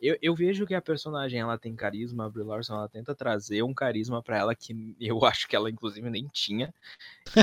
Eu, 0.00 0.16
eu 0.20 0.34
vejo 0.34 0.66
que 0.66 0.74
a 0.74 0.82
personagem 0.82 1.40
ela 1.40 1.58
tem 1.58 1.74
carisma, 1.74 2.26
a 2.26 2.30
Brie 2.30 2.44
Larson 2.44 2.74
ela 2.74 2.88
tenta 2.88 3.14
trazer 3.14 3.62
um 3.62 3.74
carisma 3.74 4.22
para 4.22 4.38
ela 4.38 4.54
que 4.54 4.94
eu 5.00 5.24
acho 5.24 5.48
que 5.48 5.56
ela 5.56 5.70
inclusive 5.70 6.08
nem 6.10 6.28
tinha. 6.28 6.72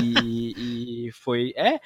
E, 0.02 1.06
e 1.06 1.12
foi. 1.12 1.52
É, 1.56 1.80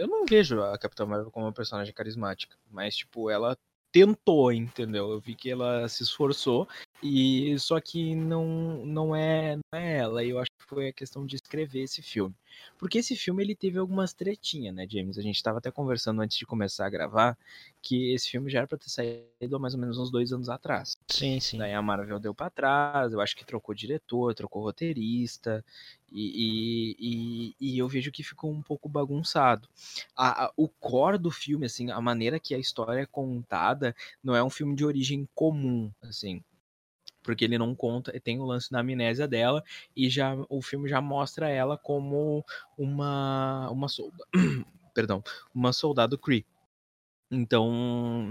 eu 0.00 0.06
não 0.06 0.24
vejo 0.26 0.60
a 0.62 0.78
Capitã 0.78 1.06
Marvel 1.06 1.30
como 1.30 1.46
uma 1.46 1.52
personagem 1.52 1.94
carismática, 1.94 2.56
mas 2.70 2.96
tipo, 2.96 3.30
ela 3.30 3.56
tentou, 3.94 4.52
entendeu? 4.52 5.12
Eu 5.12 5.20
vi 5.20 5.36
que 5.36 5.50
ela 5.50 5.88
se 5.88 6.02
esforçou 6.02 6.68
e 7.06 7.58
só 7.58 7.78
que 7.82 8.14
não 8.14 8.86
não 8.86 9.14
é, 9.14 9.56
não 9.56 9.78
é 9.78 9.98
ela. 9.98 10.24
Eu 10.24 10.38
acho 10.38 10.50
que 10.50 10.64
foi 10.64 10.88
a 10.88 10.92
questão 10.92 11.26
de 11.26 11.36
escrever 11.36 11.82
esse 11.82 12.00
filme. 12.00 12.34
Porque 12.78 12.96
esse 12.96 13.14
filme 13.14 13.42
ele 13.42 13.54
teve 13.54 13.78
algumas 13.78 14.14
tretinhas, 14.14 14.74
né, 14.74 14.86
James? 14.88 15.18
A 15.18 15.22
gente 15.22 15.36
estava 15.36 15.58
até 15.58 15.70
conversando 15.70 16.22
antes 16.22 16.38
de 16.38 16.46
começar 16.46 16.86
a 16.86 16.90
gravar 16.90 17.36
que 17.82 18.14
esse 18.14 18.30
filme 18.30 18.50
já 18.50 18.60
era 18.60 18.66
para 18.66 18.78
ter 18.78 18.88
saído 18.88 19.54
há 19.54 19.58
mais 19.58 19.74
ou 19.74 19.80
menos 19.80 19.98
uns 19.98 20.10
dois 20.10 20.32
anos 20.32 20.48
atrás. 20.48 20.96
Sim, 21.10 21.38
sim. 21.40 21.58
Daí 21.58 21.74
a 21.74 21.82
Marvel 21.82 22.18
deu 22.18 22.34
para 22.34 22.48
trás, 22.48 23.12
eu 23.12 23.20
acho 23.20 23.36
que 23.36 23.44
trocou 23.44 23.74
diretor, 23.74 24.34
trocou 24.34 24.62
roteirista, 24.62 25.62
e, 26.10 26.96
e, 26.98 27.54
e, 27.60 27.78
eu 27.78 27.86
vejo 27.86 28.12
que 28.12 28.22
ficou 28.22 28.50
um 28.50 28.62
pouco 28.62 28.88
bagunçado. 28.88 29.68
A, 30.16 30.46
a, 30.46 30.52
o 30.56 30.68
core 30.68 31.18
do 31.18 31.30
filme, 31.30 31.66
assim, 31.66 31.90
a 31.90 32.00
maneira 32.00 32.40
que 32.40 32.54
a 32.54 32.58
história 32.58 33.00
é 33.00 33.06
contada, 33.06 33.94
não 34.22 34.34
é 34.34 34.42
um 34.42 34.48
filme 34.48 34.74
de 34.74 34.86
origem 34.86 35.28
comum, 35.34 35.90
assim 36.00 36.42
porque 37.24 37.44
ele 37.44 37.58
não 37.58 37.74
conta, 37.74 38.12
tem 38.20 38.38
o 38.38 38.44
lance 38.44 38.70
da 38.70 38.80
amnésia 38.80 39.26
dela 39.26 39.64
e 39.96 40.08
já 40.08 40.36
o 40.48 40.62
filme 40.62 40.88
já 40.88 41.00
mostra 41.00 41.48
ela 41.48 41.76
como 41.76 42.44
uma 42.78 43.68
uma 43.70 43.88
soldado, 43.88 44.24
perdão, 44.94 45.24
uma 45.52 45.72
soldado 45.72 46.18
Kree. 46.18 46.46
Então 47.30 47.72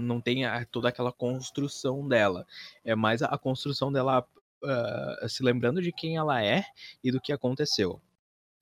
não 0.00 0.20
tem 0.20 0.46
a, 0.46 0.64
toda 0.64 0.88
aquela 0.88 1.12
construção 1.12 2.08
dela. 2.08 2.46
É 2.84 2.94
mais 2.94 3.20
a, 3.22 3.26
a 3.26 3.36
construção 3.36 3.92
dela 3.92 4.26
uh, 4.62 5.28
se 5.28 5.42
lembrando 5.42 5.82
de 5.82 5.92
quem 5.92 6.16
ela 6.16 6.42
é 6.42 6.64
e 7.02 7.10
do 7.10 7.20
que 7.20 7.32
aconteceu. 7.32 8.00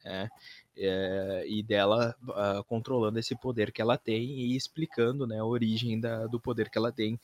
É, 0.04 0.28
é, 0.76 1.44
e 1.46 1.62
dela 1.62 2.16
uh, 2.22 2.64
controlando 2.64 3.18
esse 3.18 3.36
poder 3.36 3.72
que 3.72 3.82
ela 3.82 3.98
tem 3.98 4.22
e 4.22 4.56
explicando 4.56 5.26
né, 5.26 5.38
a 5.38 5.44
origem 5.44 6.00
da, 6.00 6.26
do 6.26 6.40
poder 6.40 6.70
que 6.70 6.78
ela 6.78 6.92
tem, 6.92 7.18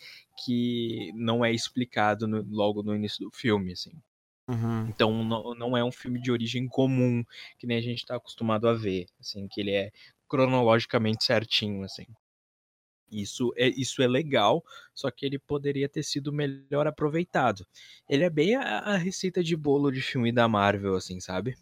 que 0.45 1.12
não 1.14 1.45
é 1.45 1.52
explicado 1.52 2.26
no, 2.26 2.45
logo 2.50 2.83
no 2.83 2.95
início 2.95 3.25
do 3.25 3.31
filme. 3.31 3.73
Assim. 3.73 3.93
Uhum. 4.49 4.87
Então 4.88 5.25
não, 5.25 5.55
não 5.55 5.76
é 5.76 5.85
um 5.85 5.93
filme 5.93 6.21
de 6.21 6.33
origem 6.33 6.67
comum, 6.67 7.25
que 7.59 7.67
nem 7.67 7.78
a 7.78 7.83
gente 7.83 7.99
está 7.99 8.17
acostumado 8.17 8.69
a 8.69 8.75
ver, 8.75 9.07
assim, 9.21 9.47
que 9.49 9.61
ele 9.61 9.73
é 9.73 9.90
cronologicamente 10.26 11.25
certinho, 11.25 11.85
assim. 11.85 12.07
Isso 13.11 13.52
é, 13.57 13.69
isso 13.69 14.02
é 14.02 14.07
legal, 14.07 14.62
só 14.95 15.11
que 15.11 15.25
ele 15.25 15.38
poderia 15.38 15.88
ter 15.88 16.02
sido 16.02 16.33
melhor 16.33 16.87
aproveitado. 16.87 17.67
Ele 18.09 18.25
é 18.25 18.31
bem 18.31 18.55
a, 18.55 18.81
a 18.81 18.97
receita 18.97 19.43
de 19.43 19.57
bolo 19.57 19.90
de 19.90 20.02
filme 20.02 20.31
da 20.31 20.47
Marvel, 20.47 20.95
assim, 20.95 21.19
sabe? 21.21 21.57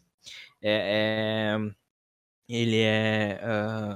É, 0.63 1.57
é 1.57 1.77
ele 2.49 2.81
é. 2.81 3.41
Uh, 3.43 3.95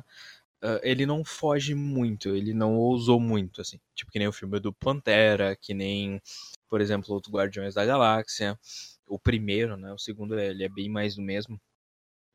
uh, 0.66 0.80
ele 0.82 1.06
não 1.06 1.24
foge 1.24 1.74
muito, 1.74 2.30
ele 2.30 2.54
não 2.54 2.76
ousou 2.76 3.20
muito, 3.20 3.60
assim. 3.60 3.78
Tipo, 3.94 4.10
que 4.10 4.18
nem 4.18 4.28
o 4.28 4.32
filme 4.32 4.58
do 4.60 4.72
Pantera, 4.72 5.56
que 5.56 5.74
nem, 5.74 6.20
por 6.68 6.80
exemplo, 6.80 7.16
o 7.16 7.30
Guardiões 7.30 7.74
da 7.74 7.84
Galáxia. 7.84 8.58
O 9.06 9.18
primeiro, 9.18 9.76
né? 9.76 9.92
O 9.92 9.98
segundo, 9.98 10.38
ele 10.38 10.64
é 10.64 10.68
bem 10.68 10.88
mais 10.88 11.16
do 11.16 11.22
mesmo. 11.22 11.60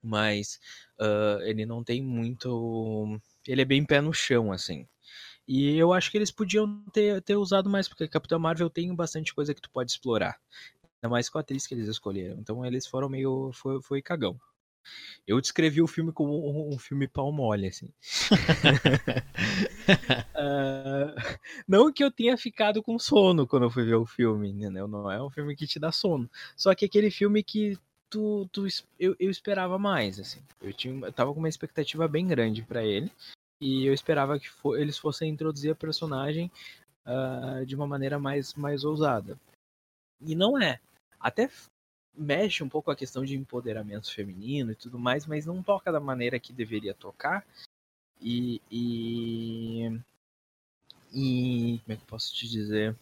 Mas 0.03 0.59
uh, 0.99 1.41
ele 1.43 1.65
não 1.65 1.83
tem 1.83 2.01
muito. 2.03 3.19
Ele 3.47 3.61
é 3.61 3.65
bem 3.65 3.85
pé 3.85 4.01
no 4.01 4.13
chão, 4.13 4.51
assim. 4.51 4.87
E 5.47 5.77
eu 5.77 5.93
acho 5.93 6.09
que 6.11 6.17
eles 6.17 6.31
podiam 6.31 6.83
ter, 6.91 7.21
ter 7.21 7.35
usado 7.35 7.69
mais, 7.69 7.87
porque 7.87 8.07
Capitão 8.07 8.39
Marvel 8.39 8.69
tem 8.69 8.93
bastante 8.95 9.33
coisa 9.33 9.53
que 9.53 9.61
tu 9.61 9.69
pode 9.69 9.91
explorar. 9.91 10.39
Ainda 11.05 11.09
mais 11.09 11.29
com 11.29 11.37
a 11.37 11.41
atriz 11.41 11.67
que 11.67 11.75
eles 11.75 11.87
escolheram. 11.87 12.37
Então 12.39 12.65
eles 12.65 12.87
foram 12.87 13.07
meio. 13.07 13.51
Foi, 13.53 13.81
foi 13.81 14.01
cagão. 14.01 14.39
Eu 15.25 15.41
descrevi 15.41 15.81
o 15.81 15.87
filme 15.87 16.11
como 16.11 16.33
um, 16.33 16.73
um 16.73 16.77
filme 16.77 17.07
pau 17.07 17.31
mole, 17.31 17.67
assim. 17.67 17.89
uh, 20.35 21.15
não 21.67 21.91
que 21.91 22.03
eu 22.03 22.11
tenha 22.11 22.37
ficado 22.37 22.83
com 22.83 22.99
sono 22.99 23.47
quando 23.47 23.63
eu 23.63 23.69
fui 23.69 23.83
ver 23.83 23.95
o 23.95 24.05
filme, 24.05 24.49
entendeu? 24.49 24.87
Não 24.87 25.09
é 25.09 25.21
um 25.21 25.29
filme 25.29 25.55
que 25.55 25.65
te 25.65 25.79
dá 25.79 25.91
sono. 25.91 26.29
Só 26.55 26.75
que 26.75 26.85
aquele 26.85 27.09
filme 27.09 27.41
que 27.43 27.77
tu, 28.09 28.47
tu 28.51 28.67
eu, 28.99 29.15
eu 29.19 29.31
esperava 29.31 29.79
mais, 29.79 30.19
assim. 30.19 30.39
Eu, 30.61 30.73
tinha, 30.73 31.05
eu 31.05 31.13
tava 31.13 31.33
com 31.33 31.39
uma 31.39 31.49
expectativa 31.49 32.07
bem 32.07 32.27
grande 32.27 32.61
para 32.61 32.83
ele. 32.83 33.11
E 33.59 33.85
eu 33.85 33.93
esperava 33.93 34.39
que 34.39 34.49
for, 34.49 34.79
eles 34.79 34.97
fossem 34.97 35.31
introduzir 35.31 35.71
a 35.71 35.75
personagem 35.75 36.51
uh, 37.05 37.65
de 37.65 37.75
uma 37.75 37.87
maneira 37.87 38.19
mais, 38.19 38.53
mais 38.53 38.83
ousada. 38.83 39.39
E 40.21 40.35
não 40.35 40.61
é. 40.61 40.79
Até 41.19 41.49
mexe 42.13 42.63
um 42.63 42.69
pouco 42.69 42.91
a 42.91 42.95
questão 42.95 43.25
de 43.25 43.35
empoderamento 43.35 44.13
feminino 44.13 44.71
e 44.71 44.75
tudo 44.75 44.97
mais, 44.97 45.25
mas 45.25 45.45
não 45.45 45.61
toca 45.61 45.91
da 45.91 45.99
maneira 45.99 46.39
que 46.39 46.53
deveria 46.53 46.93
tocar. 46.93 47.45
E. 48.21 48.61
E, 48.71 49.99
e 51.13 51.79
como 51.83 51.93
é 51.93 51.95
que 51.95 52.03
eu 52.03 52.07
posso 52.07 52.33
te 52.33 52.47
dizer? 52.47 52.95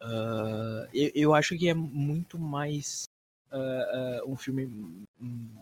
Uh, 0.00 0.88
eu, 0.92 1.12
eu 1.14 1.34
acho 1.34 1.56
que 1.56 1.68
é 1.68 1.74
muito 1.74 2.36
mais 2.38 3.04
uh, 3.52 4.24
uh, 4.26 4.32
um 4.32 4.36
filme 4.36 5.06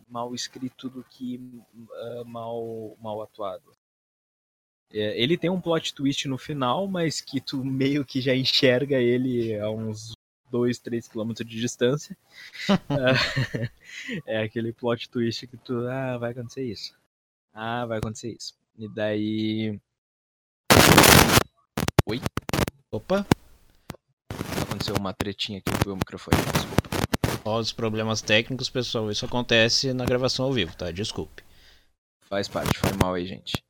mal 0.08 0.34
escrito 0.34 0.88
do 0.88 1.04
que 1.04 1.38
mal, 2.24 2.96
mal 3.00 3.20
atuado. 3.22 3.72
É, 4.92 5.20
ele 5.20 5.38
tem 5.38 5.48
um 5.48 5.60
plot 5.60 5.94
twist 5.94 6.26
no 6.26 6.36
final, 6.36 6.88
mas 6.88 7.20
que 7.20 7.40
tu 7.40 7.64
meio 7.64 8.04
que 8.04 8.20
já 8.20 8.34
enxerga 8.34 8.96
ele 8.96 9.58
a 9.58 9.70
uns 9.70 10.12
2, 10.50 10.78
3 10.78 11.09
quilômetros 11.09 11.49
de 11.49 11.61
distância. 11.61 12.16
é 14.26 14.42
aquele 14.42 14.73
plot 14.73 15.09
twist 15.09 15.47
que 15.47 15.57
tu, 15.57 15.87
ah, 15.88 16.19
vai 16.19 16.33
acontecer 16.33 16.64
isso. 16.64 16.95
Ah, 17.52 17.87
vai 17.87 17.99
acontecer 17.99 18.33
isso. 18.33 18.54
E 18.78 18.88
daí. 18.88 19.80
Oi? 22.07 22.21
Opa! 22.90 23.26
Aconteceu 24.62 24.95
uma 24.97 25.12
tretinha 25.12 25.59
aqui 25.59 25.85
com 25.85 25.90
o 25.90 25.97
microfone, 25.97 26.37
desculpa. 26.52 26.90
Ó, 27.45 27.59
os 27.59 27.73
problemas 27.73 28.21
técnicos, 28.21 28.71
pessoal. 28.71 29.11
Isso 29.11 29.25
acontece 29.25 29.92
na 29.92 30.04
gravação 30.04 30.47
ao 30.47 30.52
vivo, 30.52 30.75
tá? 30.76 30.90
Desculpe. 30.90 31.42
Faz 32.23 32.49
parte, 32.49 32.78
foi 32.78 32.92
mal 32.92 33.14
aí, 33.14 33.26
gente. 33.26 33.64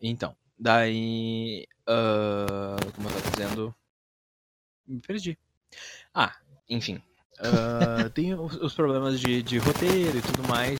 Então, 0.00 0.34
daí. 0.58 1.66
Uh, 1.82 2.92
como 2.94 3.08
eu 3.08 3.14
tava 3.14 3.30
dizendo. 3.30 3.74
Me 4.86 5.00
perdi. 5.00 5.38
Ah, 6.14 6.36
enfim. 6.68 7.02
Uh, 7.38 8.08
tem 8.14 8.34
os, 8.34 8.54
os 8.56 8.74
problemas 8.74 9.18
de, 9.20 9.42
de 9.42 9.58
roteiro 9.58 10.18
e 10.18 10.22
tudo 10.22 10.48
mais. 10.48 10.76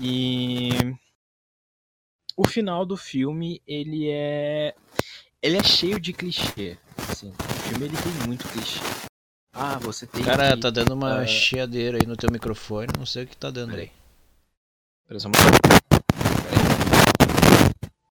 E. 0.00 0.70
O 2.36 2.46
final 2.46 2.86
do 2.86 2.96
filme, 2.96 3.60
ele 3.66 4.08
é. 4.08 4.74
Ele 5.42 5.56
é 5.56 5.62
cheio 5.62 6.00
de 6.00 6.12
clichê. 6.12 6.78
Assim, 7.10 7.30
o 7.30 7.52
filme 7.68 7.86
ele 7.86 7.96
tem 7.96 8.26
muito 8.26 8.46
clichê. 8.48 8.80
Ah, 9.52 9.78
você 9.78 10.06
tem. 10.06 10.24
Cara, 10.24 10.54
que, 10.54 10.60
tá 10.60 10.70
dando 10.70 10.94
uma 10.94 11.22
uh... 11.22 11.26
chiadeira 11.26 11.98
aí 12.00 12.06
no 12.06 12.16
teu 12.16 12.30
microfone, 12.30 12.88
não 12.96 13.06
sei 13.06 13.24
o 13.24 13.26
que 13.26 13.36
tá 13.36 13.50
dando 13.50 13.74
aí. 13.74 13.90
Pera 15.06 15.18
só 15.18 15.30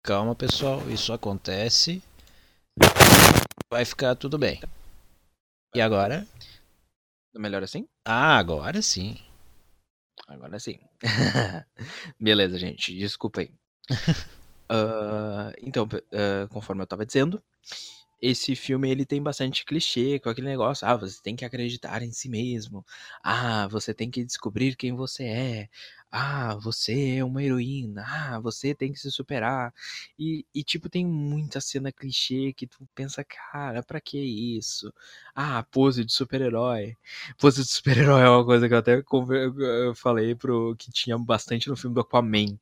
Calma, 0.01 0.35
pessoal, 0.35 0.81
isso 0.89 1.11
acontece. 1.13 2.01
Vai 3.69 3.83
ficar 3.85 4.15
tudo 4.15 4.37
bem. 4.37 4.61
E 5.75 5.81
agora? 5.81 6.25
Melhor 7.33 7.61
assim? 7.61 7.85
Ah, 8.05 8.37
agora 8.37 8.81
sim. 8.81 9.17
Agora 10.25 10.57
sim. 10.57 10.79
Beleza, 12.17 12.57
gente. 12.57 12.97
Desculpa 12.97 13.41
aí. 13.41 13.51
uh, 14.71 15.51
então, 15.61 15.83
uh, 15.83 16.47
conforme 16.47 16.81
eu 16.81 16.87
tava 16.87 17.05
dizendo, 17.05 17.43
esse 18.21 18.55
filme 18.55 18.89
ele 18.89 19.05
tem 19.05 19.21
bastante 19.21 19.65
clichê 19.65 20.17
com 20.17 20.29
aquele 20.29 20.47
negócio, 20.47 20.87
ah, 20.87 20.95
você 20.95 21.21
tem 21.21 21.35
que 21.35 21.43
acreditar 21.43 22.01
em 22.01 22.11
si 22.11 22.29
mesmo. 22.29 22.85
Ah, 23.21 23.67
você 23.67 23.93
tem 23.93 24.09
que 24.09 24.23
descobrir 24.23 24.77
quem 24.77 24.95
você 24.95 25.25
é. 25.25 25.69
Ah, 26.11 26.55
você 26.55 27.17
é 27.17 27.23
uma 27.23 27.43
heroína. 27.43 28.03
Ah, 28.07 28.39
você 28.39 28.73
tem 28.73 28.91
que 28.93 28.99
se 28.99 29.11
superar. 29.11 29.73
E, 30.17 30.45
e 30.55 30.63
tipo, 30.63 30.87
tem 30.89 31.05
muita 31.05 31.59
cena 31.59 31.91
clichê 31.91 32.53
que 32.53 32.65
tu 32.65 32.87
pensa, 32.95 33.23
cara, 33.23 33.83
pra 33.83 33.99
que 33.99 34.17
isso? 34.17 34.93
Ah, 35.35 35.63
pose 35.69 36.05
de 36.05 36.13
super-herói. 36.13 36.95
Pose 37.37 37.61
de 37.61 37.67
super-herói 37.69 38.21
é 38.21 38.29
uma 38.29 38.45
coisa 38.45 38.67
que 38.67 38.73
eu 38.73 38.77
até 38.77 39.03
falei 39.95 40.35
pro 40.35 40.75
que 40.77 40.89
tinha 40.91 41.17
bastante 41.17 41.67
no 41.67 41.75
filme 41.75 41.93
do 41.93 42.01
Aquaman. 42.01 42.57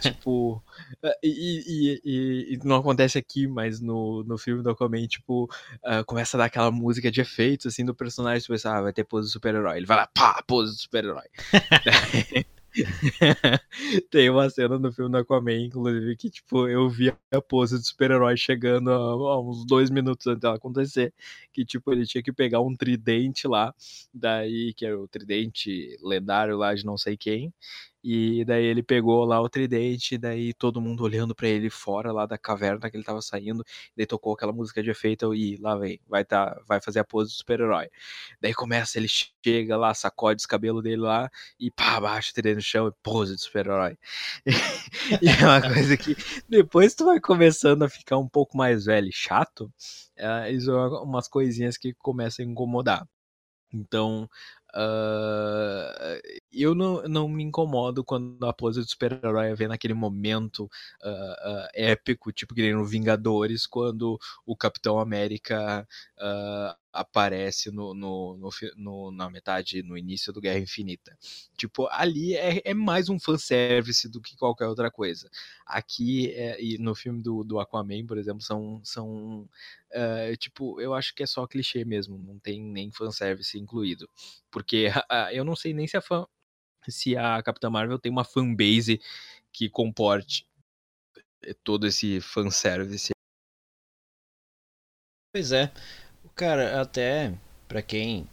Tipo, 0.00 0.62
eh, 1.02 1.18
e, 1.22 2.00
e, 2.04 2.54
e, 2.54 2.58
não 2.64 2.76
acontece 2.76 3.18
aqui, 3.18 3.46
mas 3.46 3.80
no, 3.80 4.24
no 4.24 4.36
filme 4.38 4.62
do 4.62 4.70
Aquaman, 4.70 5.06
tipo, 5.06 5.44
uh, 5.44 6.04
começa 6.06 6.36
a 6.36 6.38
dar 6.38 6.44
aquela 6.46 6.70
música 6.70 7.10
de 7.10 7.20
efeitos, 7.20 7.66
assim, 7.66 7.84
do 7.84 7.94
personagem, 7.94 8.44
tu 8.44 8.48
pensa, 8.48 8.74
ah, 8.74 8.82
vai 8.82 8.92
ter 8.92 9.04
pose 9.04 9.28
de 9.28 9.32
super-herói. 9.32 9.76
Ele 9.76 9.86
vai 9.86 9.96
lá, 9.96 10.06
pá, 10.06 10.42
pose 10.46 10.74
de 10.74 10.82
super-herói. 10.82 11.28
Tem 14.10 14.28
uma 14.30 14.50
cena 14.50 14.78
no 14.78 14.92
filme 14.92 15.10
do 15.12 15.18
Aquaman, 15.18 15.66
inclusive, 15.66 16.16
que, 16.16 16.28
tipo, 16.30 16.68
eu 16.68 16.88
vi 16.88 17.12
a 17.32 17.40
pose 17.40 17.76
do 17.76 17.84
super-herói 17.84 18.36
chegando 18.36 18.90
a, 18.90 18.96
a, 18.96 19.40
uns 19.40 19.64
dois 19.66 19.90
minutos 19.90 20.26
antes 20.26 20.40
dela 20.40 20.56
acontecer. 20.56 21.14
Que, 21.52 21.64
tipo, 21.64 21.92
ele 21.92 22.06
tinha 22.06 22.22
que 22.22 22.32
pegar 22.32 22.60
um 22.60 22.74
tridente 22.74 23.46
lá, 23.46 23.72
daí, 24.12 24.74
que 24.74 24.84
era 24.84 24.98
o 24.98 25.06
tridente 25.06 25.96
lendário 26.02 26.56
lá 26.56 26.74
de 26.74 26.84
não 26.84 26.98
sei 26.98 27.16
quem. 27.16 27.52
E 28.06 28.44
daí 28.44 28.66
ele 28.66 28.82
pegou 28.82 29.24
lá 29.24 29.40
o 29.40 29.48
tridente, 29.48 30.18
daí 30.18 30.52
todo 30.52 30.78
mundo 30.78 31.02
olhando 31.02 31.34
para 31.34 31.48
ele 31.48 31.70
fora 31.70 32.12
lá 32.12 32.26
da 32.26 32.36
caverna 32.36 32.90
que 32.90 32.98
ele 32.98 33.02
tava 33.02 33.22
saindo, 33.22 33.64
daí 33.96 34.04
tocou 34.04 34.34
aquela 34.34 34.52
música 34.52 34.82
de 34.82 34.90
efeito 34.90 35.34
e 35.34 35.56
lá 35.56 35.74
vem, 35.74 35.98
vai 36.06 36.22
tá, 36.22 36.60
vai 36.68 36.82
fazer 36.82 36.98
a 37.00 37.04
pose 37.04 37.30
do 37.30 37.36
super-herói. 37.36 37.88
Daí 38.42 38.52
começa, 38.52 38.98
ele 38.98 39.08
chega 39.08 39.74
lá, 39.78 39.94
sacode 39.94 40.40
os 40.40 40.46
cabelos 40.46 40.82
dele 40.82 40.98
lá 40.98 41.30
e 41.58 41.70
pá, 41.70 41.98
baixa 41.98 42.30
o 42.30 42.34
tridente 42.34 42.56
no 42.56 42.60
chão 42.62 42.88
e 42.88 42.92
pose 43.02 43.32
do 43.32 43.40
super-herói. 43.40 43.96
e 45.22 45.28
é 45.28 45.46
uma 45.46 45.62
coisa 45.62 45.96
que 45.96 46.14
depois 46.46 46.94
tu 46.94 47.06
vai 47.06 47.18
começando 47.18 47.84
a 47.84 47.88
ficar 47.88 48.18
um 48.18 48.28
pouco 48.28 48.54
mais 48.54 48.84
velho 48.84 49.08
e 49.08 49.12
chato, 49.12 49.72
é, 50.14 50.52
isso 50.52 50.70
é 50.70 51.02
umas 51.02 51.26
coisinhas 51.26 51.78
que 51.78 51.94
começam 51.94 52.44
a 52.44 52.48
incomodar. 52.50 53.08
Então, 53.72 54.28
Uh, 54.74 56.20
eu 56.52 56.74
não, 56.74 57.02
não 57.04 57.28
me 57.28 57.44
incomodo 57.44 58.02
quando 58.02 58.44
a 58.44 58.52
pose 58.52 58.80
do 58.80 58.88
super-herói 58.88 59.54
vem 59.54 59.68
naquele 59.68 59.94
momento 59.94 60.64
uh, 61.02 61.08
uh, 61.08 61.68
épico, 61.74 62.32
tipo 62.32 62.54
que 62.54 62.62
nem 62.62 62.74
no 62.74 62.84
Vingadores, 62.84 63.66
quando 63.66 64.18
o 64.44 64.56
Capitão 64.56 64.98
América 64.98 65.86
aparece 66.94 67.70
no, 67.70 67.92
no, 67.92 68.36
no, 68.36 68.50
no, 68.76 69.10
na 69.10 69.28
metade, 69.28 69.82
no 69.82 69.98
início 69.98 70.32
do 70.32 70.40
Guerra 70.40 70.60
Infinita. 70.60 71.16
Tipo, 71.56 71.88
ali 71.90 72.34
é, 72.34 72.62
é 72.64 72.72
mais 72.72 73.08
um 73.08 73.18
fanservice 73.18 74.08
do 74.08 74.20
que 74.20 74.36
qualquer 74.36 74.68
outra 74.68 74.90
coisa. 74.90 75.28
Aqui, 75.66 76.30
é, 76.32 76.62
e 76.62 76.78
no 76.78 76.94
filme 76.94 77.20
do, 77.20 77.42
do 77.42 77.58
Aquaman, 77.58 78.06
por 78.06 78.16
exemplo, 78.16 78.40
são, 78.40 78.80
são 78.84 79.48
uh, 79.90 80.36
tipo, 80.38 80.80
eu 80.80 80.94
acho 80.94 81.14
que 81.14 81.24
é 81.24 81.26
só 81.26 81.46
clichê 81.46 81.84
mesmo, 81.84 82.16
não 82.16 82.38
tem 82.38 82.62
nem 82.62 82.92
fanservice 82.92 83.58
incluído. 83.58 84.08
Porque 84.50 84.88
uh, 84.88 84.92
eu 85.34 85.44
não 85.44 85.56
sei 85.56 85.74
nem 85.74 85.88
se 85.88 85.96
a, 85.96 86.02
se 86.88 87.16
a 87.16 87.42
Capitã 87.42 87.68
Marvel 87.68 87.98
tem 87.98 88.12
uma 88.12 88.24
fanbase 88.24 89.00
que 89.52 89.68
comporte 89.68 90.46
todo 91.62 91.86
esse 91.86 92.20
fanservice. 92.20 93.10
Pois 95.32 95.50
é. 95.50 95.72
Cara, 96.34 96.80
até 96.80 97.32
para 97.68 97.80
quem 97.80 98.26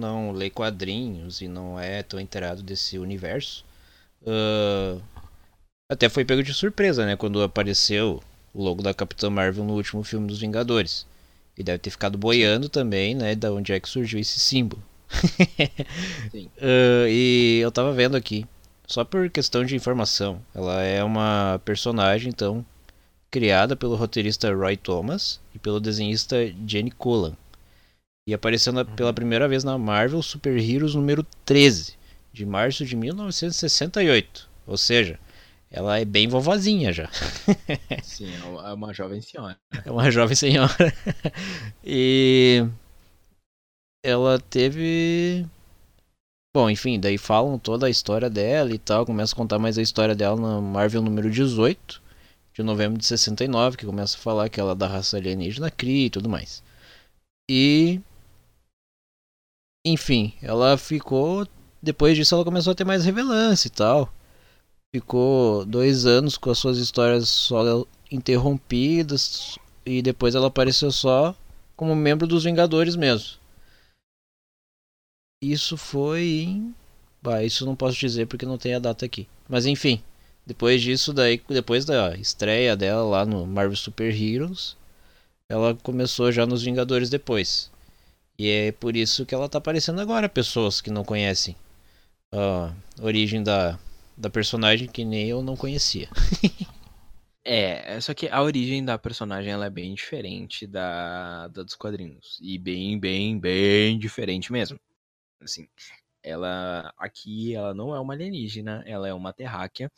não 0.00 0.32
lê 0.32 0.48
quadrinhos 0.50 1.40
e 1.40 1.48
não 1.48 1.78
é 1.78 2.02
tão 2.02 2.18
inteirado 2.18 2.62
desse 2.62 2.98
universo, 2.98 3.64
uh, 4.22 5.00
até 5.90 6.08
foi 6.08 6.24
pego 6.24 6.42
de 6.42 6.54
surpresa, 6.54 7.04
né? 7.04 7.16
Quando 7.16 7.42
apareceu 7.42 8.22
o 8.54 8.62
logo 8.62 8.82
da 8.82 8.94
Capitã 8.94 9.28
Marvel 9.28 9.64
no 9.64 9.74
último 9.74 10.02
filme 10.02 10.26
dos 10.26 10.40
Vingadores. 10.40 11.06
E 11.56 11.62
deve 11.62 11.78
ter 11.78 11.90
ficado 11.90 12.16
boiando 12.16 12.68
também, 12.68 13.14
né? 13.14 13.34
Da 13.34 13.52
onde 13.52 13.72
é 13.72 13.80
que 13.80 13.88
surgiu 13.88 14.18
esse 14.18 14.40
símbolo. 14.40 14.82
uh, 15.12 17.06
e 17.08 17.60
eu 17.62 17.70
tava 17.70 17.92
vendo 17.92 18.16
aqui, 18.16 18.46
só 18.86 19.04
por 19.04 19.28
questão 19.28 19.64
de 19.64 19.76
informação, 19.76 20.40
ela 20.54 20.82
é 20.82 21.04
uma 21.04 21.60
personagem, 21.64 22.30
então, 22.30 22.64
criada 23.32 23.74
pelo 23.74 23.96
roteirista 23.96 24.54
Roy 24.54 24.76
Thomas 24.76 25.40
e 25.54 25.58
pelo 25.58 25.80
desenhista 25.80 26.36
Jenny 26.66 26.90
Colan. 26.90 27.34
E 28.28 28.34
aparecendo 28.34 28.78
uhum. 28.78 28.94
pela 28.94 29.12
primeira 29.12 29.48
vez 29.48 29.64
na 29.64 29.76
Marvel 29.76 30.22
Super 30.22 30.56
Heroes 30.56 30.94
número 30.94 31.26
13, 31.44 31.94
de 32.32 32.46
março 32.46 32.84
de 32.84 32.94
1968. 32.94 34.48
Ou 34.66 34.76
seja, 34.76 35.18
ela 35.70 35.98
é 35.98 36.04
bem 36.04 36.28
vovozinha 36.28 36.92
já. 36.92 37.08
Sim, 38.04 38.30
é, 38.32 38.70
é 38.70 38.72
uma 38.74 38.92
jovem 38.92 39.20
senhora. 39.22 39.58
É 39.84 39.90
uma 39.90 40.10
jovem 40.10 40.36
senhora. 40.36 40.94
E 41.84 42.64
ela 44.04 44.38
teve. 44.38 45.44
Bom, 46.54 46.70
enfim, 46.70 47.00
daí 47.00 47.18
falam 47.18 47.58
toda 47.58 47.86
a 47.86 47.90
história 47.90 48.28
dela 48.28 48.72
e 48.72 48.78
tal. 48.78 49.06
Começa 49.06 49.34
a 49.34 49.36
contar 49.36 49.58
mais 49.58 49.78
a 49.78 49.82
história 49.82 50.14
dela 50.14 50.36
na 50.36 50.60
Marvel 50.60 51.02
número 51.02 51.30
18 51.30 52.01
de 52.54 52.62
novembro 52.62 52.98
de 52.98 53.06
69, 53.06 53.76
que 53.76 53.86
começa 53.86 54.16
a 54.16 54.20
falar 54.20 54.48
que 54.48 54.60
ela 54.60 54.72
é 54.72 54.74
da 54.74 54.86
raça 54.86 55.16
alienígena 55.16 55.70
Kree 55.70 56.06
e 56.06 56.10
tudo 56.10 56.28
mais. 56.28 56.62
E. 57.50 58.00
Enfim, 59.86 60.34
ela 60.42 60.76
ficou. 60.76 61.46
Depois 61.82 62.16
disso, 62.16 62.34
ela 62.34 62.44
começou 62.44 62.72
a 62.72 62.74
ter 62.74 62.84
mais 62.84 63.04
relevância 63.04 63.68
e 63.68 63.70
tal. 63.70 64.12
Ficou 64.94 65.64
dois 65.64 66.06
anos 66.06 66.36
com 66.36 66.50
as 66.50 66.58
suas 66.58 66.78
histórias 66.78 67.28
só 67.28 67.86
interrompidas. 68.10 69.58
E 69.84 70.02
depois 70.02 70.34
ela 70.34 70.46
apareceu 70.48 70.92
só 70.92 71.34
como 71.76 71.96
membro 71.96 72.26
dos 72.26 72.44
Vingadores 72.44 72.94
mesmo. 72.94 73.38
Isso 75.42 75.76
foi 75.76 76.22
em. 76.22 76.74
Bah, 77.20 77.42
isso 77.42 77.66
não 77.66 77.74
posso 77.74 77.98
dizer 77.98 78.26
porque 78.26 78.46
não 78.46 78.58
tem 78.58 78.74
a 78.74 78.78
data 78.78 79.04
aqui. 79.04 79.28
Mas 79.48 79.66
enfim. 79.66 80.02
Depois 80.46 80.82
disso, 80.82 81.12
daí, 81.12 81.40
depois 81.48 81.84
da 81.84 82.16
estreia 82.16 82.76
dela 82.76 83.02
lá 83.04 83.24
no 83.24 83.46
Marvel 83.46 83.76
Super 83.76 84.12
Heroes, 84.14 84.76
ela 85.48 85.74
começou 85.74 86.32
já 86.32 86.44
nos 86.46 86.62
Vingadores 86.62 87.08
depois. 87.08 87.70
E 88.38 88.48
é 88.48 88.72
por 88.72 88.96
isso 88.96 89.24
que 89.24 89.34
ela 89.34 89.48
tá 89.48 89.58
aparecendo 89.58 90.00
agora, 90.00 90.28
pessoas 90.28 90.80
que 90.80 90.90
não 90.90 91.04
conhecem 91.04 91.54
a 92.32 92.74
origem 93.00 93.42
da, 93.42 93.78
da 94.16 94.30
personagem 94.30 94.88
que 94.88 95.04
nem 95.04 95.28
eu 95.28 95.42
não 95.42 95.56
conhecia. 95.56 96.08
é, 97.44 98.00
só 98.00 98.14
que 98.14 98.28
a 98.28 98.42
origem 98.42 98.84
da 98.84 98.98
personagem 98.98 99.52
ela 99.52 99.66
é 99.66 99.70
bem 99.70 99.94
diferente 99.94 100.66
da, 100.66 101.48
da 101.48 101.62
dos 101.62 101.74
quadrinhos. 101.74 102.38
E 102.40 102.58
bem, 102.58 102.98
bem, 102.98 103.38
bem 103.38 103.98
diferente 103.98 104.50
mesmo. 104.50 104.80
Assim, 105.40 105.68
ela 106.22 106.92
aqui 106.96 107.54
ela 107.54 107.74
não 107.74 107.94
é 107.94 108.00
uma 108.00 108.14
alienígena, 108.14 108.82
ela 108.86 109.08
é 109.08 109.14
uma 109.14 109.32
terráquea 109.32 109.90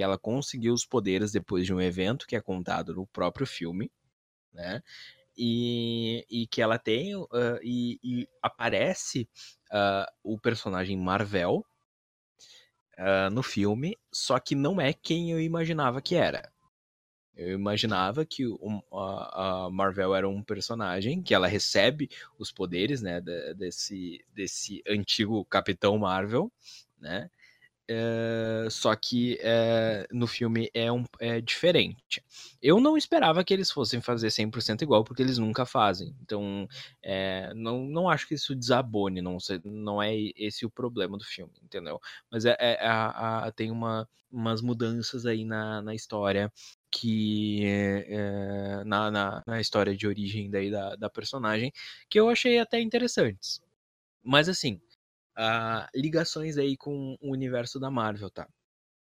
que 0.00 0.04
ela 0.04 0.16
conseguiu 0.16 0.72
os 0.72 0.86
poderes 0.86 1.30
depois 1.30 1.66
de 1.66 1.74
um 1.74 1.80
evento 1.80 2.26
que 2.26 2.34
é 2.34 2.40
contado 2.40 2.94
no 2.94 3.06
próprio 3.06 3.46
filme, 3.46 3.92
né? 4.50 4.82
E, 5.36 6.24
e 6.30 6.46
que 6.46 6.62
ela 6.62 6.78
tem 6.78 7.14
uh, 7.14 7.28
e, 7.62 8.00
e, 8.02 8.28
aparece 8.42 9.28
uh, 9.70 10.10
o 10.24 10.40
personagem 10.40 10.96
Marvel 10.96 11.62
uh, 12.98 13.30
no 13.30 13.42
filme, 13.42 13.94
só 14.10 14.38
que 14.38 14.54
não 14.54 14.80
é 14.80 14.94
quem 14.94 15.32
eu 15.32 15.38
imaginava 15.38 16.00
que 16.00 16.14
era. 16.14 16.50
Eu 17.36 17.52
imaginava 17.52 18.24
que 18.24 18.46
o, 18.46 18.82
a, 18.90 19.66
a, 19.66 19.70
Marvel 19.70 20.14
era 20.14 20.26
um 20.26 20.42
personagem 20.42 21.22
que 21.22 21.34
ela 21.34 21.46
recebe 21.46 22.08
os 22.38 22.50
poderes, 22.50 23.02
né, 23.02 23.20
desse, 23.54 24.24
desse 24.32 24.82
antigo 24.88 25.44
Capitão 25.44 25.98
Marvel, 25.98 26.50
né? 26.98 27.30
É, 27.92 28.68
só 28.70 28.94
que 28.94 29.36
é, 29.40 30.06
no 30.12 30.28
filme 30.28 30.70
é, 30.72 30.92
um, 30.92 31.04
é 31.18 31.40
diferente. 31.40 32.22
Eu 32.62 32.78
não 32.80 32.96
esperava 32.96 33.42
que 33.42 33.52
eles 33.52 33.68
fossem 33.68 34.00
fazer 34.00 34.28
100% 34.28 34.82
igual, 34.82 35.02
porque 35.02 35.20
eles 35.20 35.38
nunca 35.38 35.66
fazem. 35.66 36.14
Então, 36.22 36.68
é, 37.02 37.52
não, 37.52 37.84
não 37.84 38.08
acho 38.08 38.28
que 38.28 38.34
isso 38.34 38.54
desabone, 38.54 39.20
não, 39.20 39.38
não 39.64 40.00
é 40.00 40.14
esse 40.36 40.64
o 40.64 40.70
problema 40.70 41.18
do 41.18 41.24
filme, 41.24 41.52
entendeu? 41.64 42.00
Mas 42.30 42.44
é, 42.44 42.56
é 42.60 42.86
a, 42.86 43.52
tem 43.56 43.72
uma, 43.72 44.08
umas 44.30 44.62
mudanças 44.62 45.26
aí 45.26 45.44
na, 45.44 45.82
na 45.82 45.92
história 45.92 46.52
que 46.92 47.64
na, 48.86 49.10
na, 49.10 49.42
na, 49.46 49.60
história 49.60 49.96
de 49.96 50.06
origem 50.06 50.48
daí 50.48 50.70
da, 50.70 50.94
da 50.96 51.10
personagem 51.10 51.72
que 52.08 52.20
eu 52.20 52.28
achei 52.28 52.58
até 52.58 52.80
interessantes. 52.80 53.60
Mas 54.22 54.48
assim, 54.48 54.80
uh, 55.38 55.86
ligações 55.94 56.56
aí 56.56 56.76
com 56.76 57.16
o 57.20 57.32
universo 57.32 57.78
da 57.78 57.90
Marvel, 57.90 58.30
tá? 58.30 58.48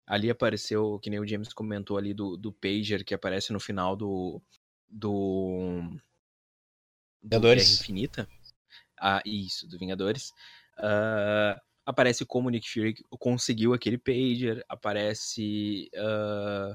Ali 0.07 0.29
apareceu, 0.29 0.99
que 0.99 1.09
nem 1.09 1.19
o 1.19 1.27
James 1.27 1.53
comentou 1.53 1.97
ali 1.97 2.13
do, 2.13 2.35
do 2.35 2.51
Pager, 2.51 3.05
que 3.05 3.13
aparece 3.13 3.53
no 3.53 3.59
final 3.59 3.95
do. 3.95 4.41
do. 4.89 5.81
do 7.21 7.29
Vingadores. 7.29 7.63
Guerra 7.63 7.81
Infinita. 7.81 8.29
Ah, 8.99 9.21
isso, 9.25 9.67
do 9.67 9.77
Vingadores. 9.79 10.31
Uh, 10.77 11.59
aparece 11.85 12.25
como 12.25 12.47
o 12.47 12.51
Nick 12.51 12.69
Fury 12.69 12.95
conseguiu 13.19 13.73
aquele 13.73 13.97
Pager, 13.97 14.63
aparece. 14.67 15.89
Uh, 15.95 16.73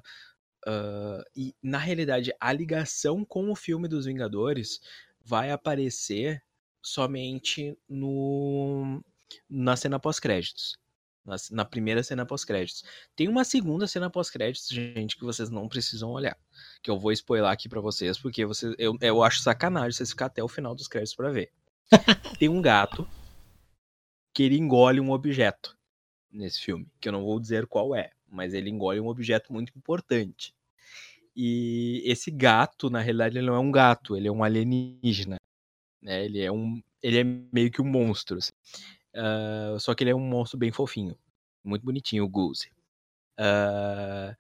uh, 0.71 1.23
e 1.35 1.55
na 1.63 1.79
realidade, 1.79 2.33
a 2.41 2.53
ligação 2.53 3.25
com 3.25 3.51
o 3.51 3.57
filme 3.57 3.89
dos 3.89 4.07
Vingadores 4.07 4.81
vai 5.21 5.51
aparecer 5.51 6.43
somente 6.83 7.77
no 7.89 9.03
na 9.49 9.77
cena 9.77 9.99
pós-créditos. 9.99 10.77
Na, 11.25 11.37
na, 11.51 11.65
primeira 11.65 12.03
cena 12.05 12.25
pós-créditos. 12.25 12.85
Tem 13.17 13.27
uma 13.27 13.45
segunda 13.45 13.89
cena 13.89 14.09
pós-créditos, 14.09 14.69
gente, 14.69 15.17
que 15.17 15.25
vocês 15.25 15.51
não 15.51 15.69
precisam 15.69 16.11
olhar. 16.11 16.39
Que 16.83 16.91
eu 16.91 16.99
vou 16.99 17.11
spoiler 17.11 17.51
aqui 17.51 17.69
para 17.69 17.81
vocês, 17.81 18.17
porque 18.17 18.47
vocês, 18.47 18.75
eu, 18.79 18.97
eu 19.01 19.23
acho 19.23 19.41
sacanagem 19.41 19.91
vocês 19.91 20.11
ficar 20.11 20.27
até 20.27 20.43
o 20.43 20.49
final 20.49 20.75
dos 20.75 20.87
créditos 20.87 21.17
para 21.17 21.31
ver. 21.31 21.51
Tem 22.39 22.49
um 22.49 22.63
gato 22.63 23.09
que 24.33 24.43
ele 24.43 24.57
engole 24.57 25.01
um 25.01 25.11
objeto 25.11 25.77
nesse 26.31 26.61
filme, 26.61 26.87
que 27.01 27.09
eu 27.09 27.13
não 27.13 27.25
vou 27.25 27.41
dizer 27.41 27.67
qual 27.67 27.95
é, 27.95 28.11
mas 28.29 28.55
ele 28.55 28.71
engole 28.71 29.01
um 29.01 29.09
objeto 29.09 29.53
muito 29.53 29.73
importante. 29.77 30.55
E 31.35 32.03
esse 32.05 32.31
gato, 32.31 32.89
na 32.89 33.01
realidade, 33.01 33.37
ele 33.37 33.47
não 33.47 33.55
é 33.55 33.59
um 33.59 33.71
gato, 33.71 34.17
ele 34.17 34.29
é 34.29 34.33
um 34.33 34.43
alienígena. 34.43 35.39
Né? 36.01 36.25
Ele 36.25 36.41
é 36.41 36.51
um, 36.51 36.83
ele 37.03 37.19
é 37.19 37.25
meio 37.25 37.71
que 37.71 37.83
um 37.83 37.87
monstro. 37.87 38.39
Assim. 38.39 38.53
Uh, 39.17 39.81
só 39.81 39.95
que 39.95 40.05
ele 40.05 40.11
é 40.11 40.15
um 40.15 40.21
monstro 40.21 40.59
bem 40.59 40.71
fofinho. 40.71 41.17
Muito 41.65 41.85
bonitinho 41.85 42.25
o 42.25 42.29
Goose. 42.29 42.71
Uh, 43.41 44.37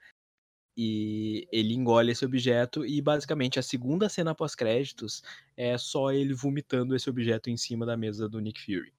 e 0.76 1.48
ele 1.50 1.72
engole 1.74 2.12
esse 2.12 2.24
objeto 2.24 2.84
e 2.84 3.00
basicamente 3.00 3.58
a 3.58 3.62
segunda 3.62 4.08
cena 4.10 4.34
pós-créditos 4.34 5.22
é 5.56 5.78
só 5.78 6.12
ele 6.12 6.34
vomitando 6.34 6.94
esse 6.94 7.08
objeto 7.08 7.48
em 7.48 7.56
cima 7.56 7.86
da 7.86 7.96
mesa 7.96 8.28
do 8.28 8.38
Nick 8.40 8.62
Fury. 8.62 8.92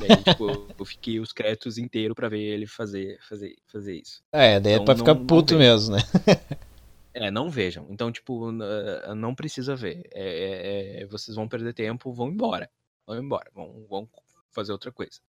Daí, 0.00 0.16
tipo, 0.24 0.46
eu 0.78 0.84
fiquei 0.84 1.20
os 1.20 1.32
créditos 1.32 1.78
inteiros 1.78 2.16
para 2.16 2.28
ver 2.28 2.40
ele 2.40 2.66
fazer, 2.66 3.20
fazer, 3.22 3.56
fazer 3.66 3.94
isso. 3.96 4.22
É, 4.32 4.58
daí 4.58 4.72
então, 4.72 4.82
é 4.82 4.86
pra 4.86 4.96
ficar 4.96 5.14
não, 5.14 5.26
puto 5.26 5.54
não 5.54 5.60
mesmo, 5.60 5.94
né? 5.94 6.02
é, 7.14 7.30
não 7.30 7.48
vejam. 7.48 7.86
Então, 7.88 8.10
tipo, 8.10 8.50
não 8.50 9.34
precisa 9.34 9.76
ver. 9.76 10.08
É, 10.12 10.22
é, 10.22 11.02
é, 11.02 11.06
vocês 11.06 11.36
vão 11.36 11.48
perder 11.48 11.74
tempo, 11.74 12.12
vão 12.12 12.28
embora. 12.28 12.68
Vão 13.06 13.18
embora, 13.18 13.50
vão, 13.54 13.86
vão 13.88 14.08
fazer 14.52 14.72
outra 14.72 14.92
coisa. 14.92 15.20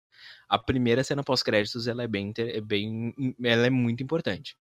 A 0.49 0.57
primeira 0.59 1.03
cena 1.03 1.23
pós-créditos, 1.23 1.87
ela 1.87 2.03
é 2.03 2.07
bem, 2.07 2.33
é 2.37 2.61
bem, 2.61 3.13
ela 3.43 3.67
é 3.67 3.69
muito 3.69 4.03
importante. 4.03 4.55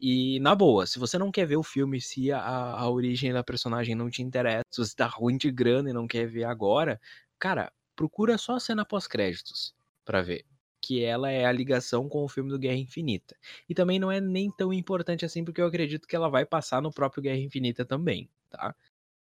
E, 0.00 0.40
na 0.40 0.54
boa, 0.54 0.86
se 0.86 0.98
você 0.98 1.18
não 1.18 1.30
quer 1.30 1.46
ver 1.46 1.56
o 1.56 1.62
filme, 1.62 2.00
se 2.00 2.32
a, 2.32 2.40
a 2.40 2.88
origem 2.88 3.32
da 3.32 3.44
personagem 3.44 3.94
não 3.94 4.08
te 4.08 4.22
interessa, 4.22 4.64
se 4.70 4.78
você 4.78 4.96
tá 4.96 5.06
ruim 5.06 5.36
de 5.36 5.50
grana 5.50 5.90
e 5.90 5.92
não 5.92 6.06
quer 6.08 6.26
ver 6.26 6.44
agora, 6.44 6.98
cara, 7.38 7.70
procura 7.94 8.38
só 8.38 8.56
a 8.56 8.60
cena 8.60 8.84
pós-créditos 8.84 9.74
para 10.04 10.22
ver. 10.22 10.46
Que 10.82 11.04
ela 11.04 11.30
é 11.30 11.44
a 11.44 11.52
ligação 11.52 12.08
com 12.08 12.24
o 12.24 12.28
filme 12.28 12.48
do 12.50 12.58
Guerra 12.58 12.76
Infinita. 12.76 13.36
E 13.68 13.74
também 13.74 13.98
não 13.98 14.10
é 14.10 14.20
nem 14.20 14.50
tão 14.50 14.72
importante 14.72 15.26
assim, 15.26 15.44
porque 15.44 15.60
eu 15.60 15.66
acredito 15.66 16.08
que 16.08 16.16
ela 16.16 16.30
vai 16.30 16.46
passar 16.46 16.80
no 16.80 16.90
próprio 16.90 17.22
Guerra 17.22 17.38
Infinita 17.38 17.84
também, 17.84 18.30
tá? 18.48 18.74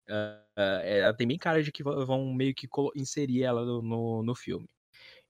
Uh, 0.10 0.82
ela 0.84 1.14
tem 1.14 1.28
bem 1.28 1.38
cara 1.38 1.64
de 1.64 1.72
que 1.72 1.84
vão 1.84 2.34
meio 2.34 2.54
que 2.54 2.68
inserir 2.96 3.44
ela 3.44 3.64
no, 3.66 4.22
no, 4.24 4.36
filme. 4.36 4.68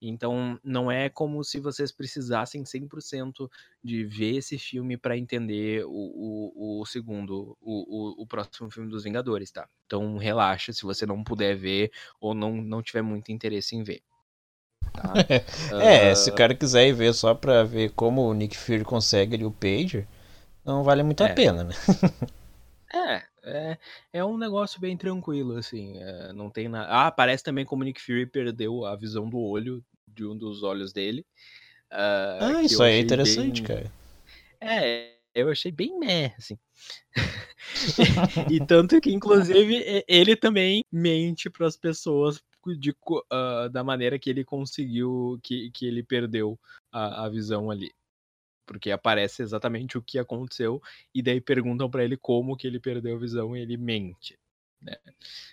Então, 0.01 0.59
não 0.63 0.91
é 0.91 1.09
como 1.09 1.43
se 1.43 1.59
vocês 1.59 1.91
precisassem 1.91 2.63
100% 2.63 3.47
de 3.83 4.03
ver 4.03 4.37
esse 4.37 4.57
filme 4.57 4.97
para 4.97 5.15
entender 5.15 5.85
o, 5.85 5.91
o, 5.91 6.81
o 6.81 6.85
segundo, 6.87 7.55
o, 7.61 8.15
o, 8.19 8.23
o, 8.23 8.25
próximo 8.25 8.71
filme 8.71 8.89
dos 8.89 9.03
Vingadores, 9.03 9.51
tá? 9.51 9.69
Então, 9.85 10.17
relaxa 10.17 10.73
se 10.73 10.81
você 10.81 11.05
não 11.05 11.23
puder 11.23 11.55
ver 11.55 11.91
ou 12.19 12.33
não, 12.33 12.55
não 12.55 12.81
tiver 12.81 13.03
muito 13.03 13.31
interesse 13.31 13.75
em 13.75 13.83
ver. 13.83 14.01
Tá? 14.91 15.13
é, 15.79 16.13
uh... 16.13 16.15
se 16.15 16.31
o 16.31 16.35
cara 16.35 16.55
quiser 16.55 16.87
ir 16.87 16.93
ver 16.93 17.13
só 17.13 17.35
pra 17.35 17.63
ver 17.63 17.91
como 17.91 18.27
o 18.27 18.33
Nick 18.33 18.57
Fury 18.57 18.83
consegue 18.83 19.35
ali 19.35 19.45
o 19.45 19.51
Pager, 19.51 20.07
não 20.65 20.83
vale 20.83 21.03
muito 21.03 21.21
é. 21.23 21.31
a 21.31 21.33
pena, 21.33 21.63
né? 21.63 21.73
é, 22.91 23.23
é, 23.43 23.77
é 24.13 24.25
um 24.25 24.37
negócio 24.37 24.79
bem 24.79 24.95
tranquilo, 24.95 25.57
assim. 25.57 25.97
É, 25.97 26.33
não 26.33 26.49
tem 26.49 26.67
nada. 26.67 26.87
Ah, 26.89 27.11
parece 27.11 27.43
também 27.43 27.65
como 27.65 27.81
o 27.81 27.85
Nick 27.85 28.01
Fury 28.01 28.25
perdeu 28.25 28.85
a 28.85 28.95
visão 28.95 29.29
do 29.29 29.39
olho, 29.39 29.83
de 30.07 30.25
um 30.25 30.37
dos 30.37 30.63
olhos 30.63 30.93
dele. 30.93 31.25
Uh, 31.91 32.57
ah, 32.57 32.63
isso 32.63 32.81
aí 32.81 32.93
é 32.95 32.99
interessante, 32.99 33.61
bem... 33.61 33.67
cara. 33.67 33.91
É, 34.61 35.15
eu 35.33 35.49
achei 35.49 35.71
bem 35.71 35.97
meh, 35.99 36.33
assim. 36.37 36.57
e 38.49 38.59
tanto 38.65 38.99
que, 39.01 39.11
inclusive, 39.11 40.03
ele 40.07 40.35
também 40.35 40.83
mente 40.91 41.49
para 41.49 41.67
as 41.67 41.75
pessoas 41.75 42.41
de, 42.77 42.91
uh, 42.91 43.69
da 43.71 43.83
maneira 43.83 44.19
que 44.19 44.29
ele 44.29 44.45
conseguiu, 44.45 45.39
que, 45.41 45.71
que 45.71 45.85
ele 45.85 46.03
perdeu 46.03 46.59
a, 46.91 47.25
a 47.25 47.29
visão 47.29 47.71
ali 47.71 47.91
porque 48.71 48.89
aparece 48.89 49.41
exatamente 49.41 49.97
o 49.97 50.01
que 50.01 50.17
aconteceu 50.17 50.81
e 51.13 51.21
daí 51.21 51.41
perguntam 51.41 51.89
para 51.89 52.05
ele 52.05 52.15
como 52.15 52.55
que 52.55 52.65
ele 52.65 52.79
perdeu 52.79 53.17
a 53.17 53.19
visão 53.19 53.55
e 53.55 53.59
ele 53.59 53.75
mente. 53.75 54.39
Né? 54.81 54.95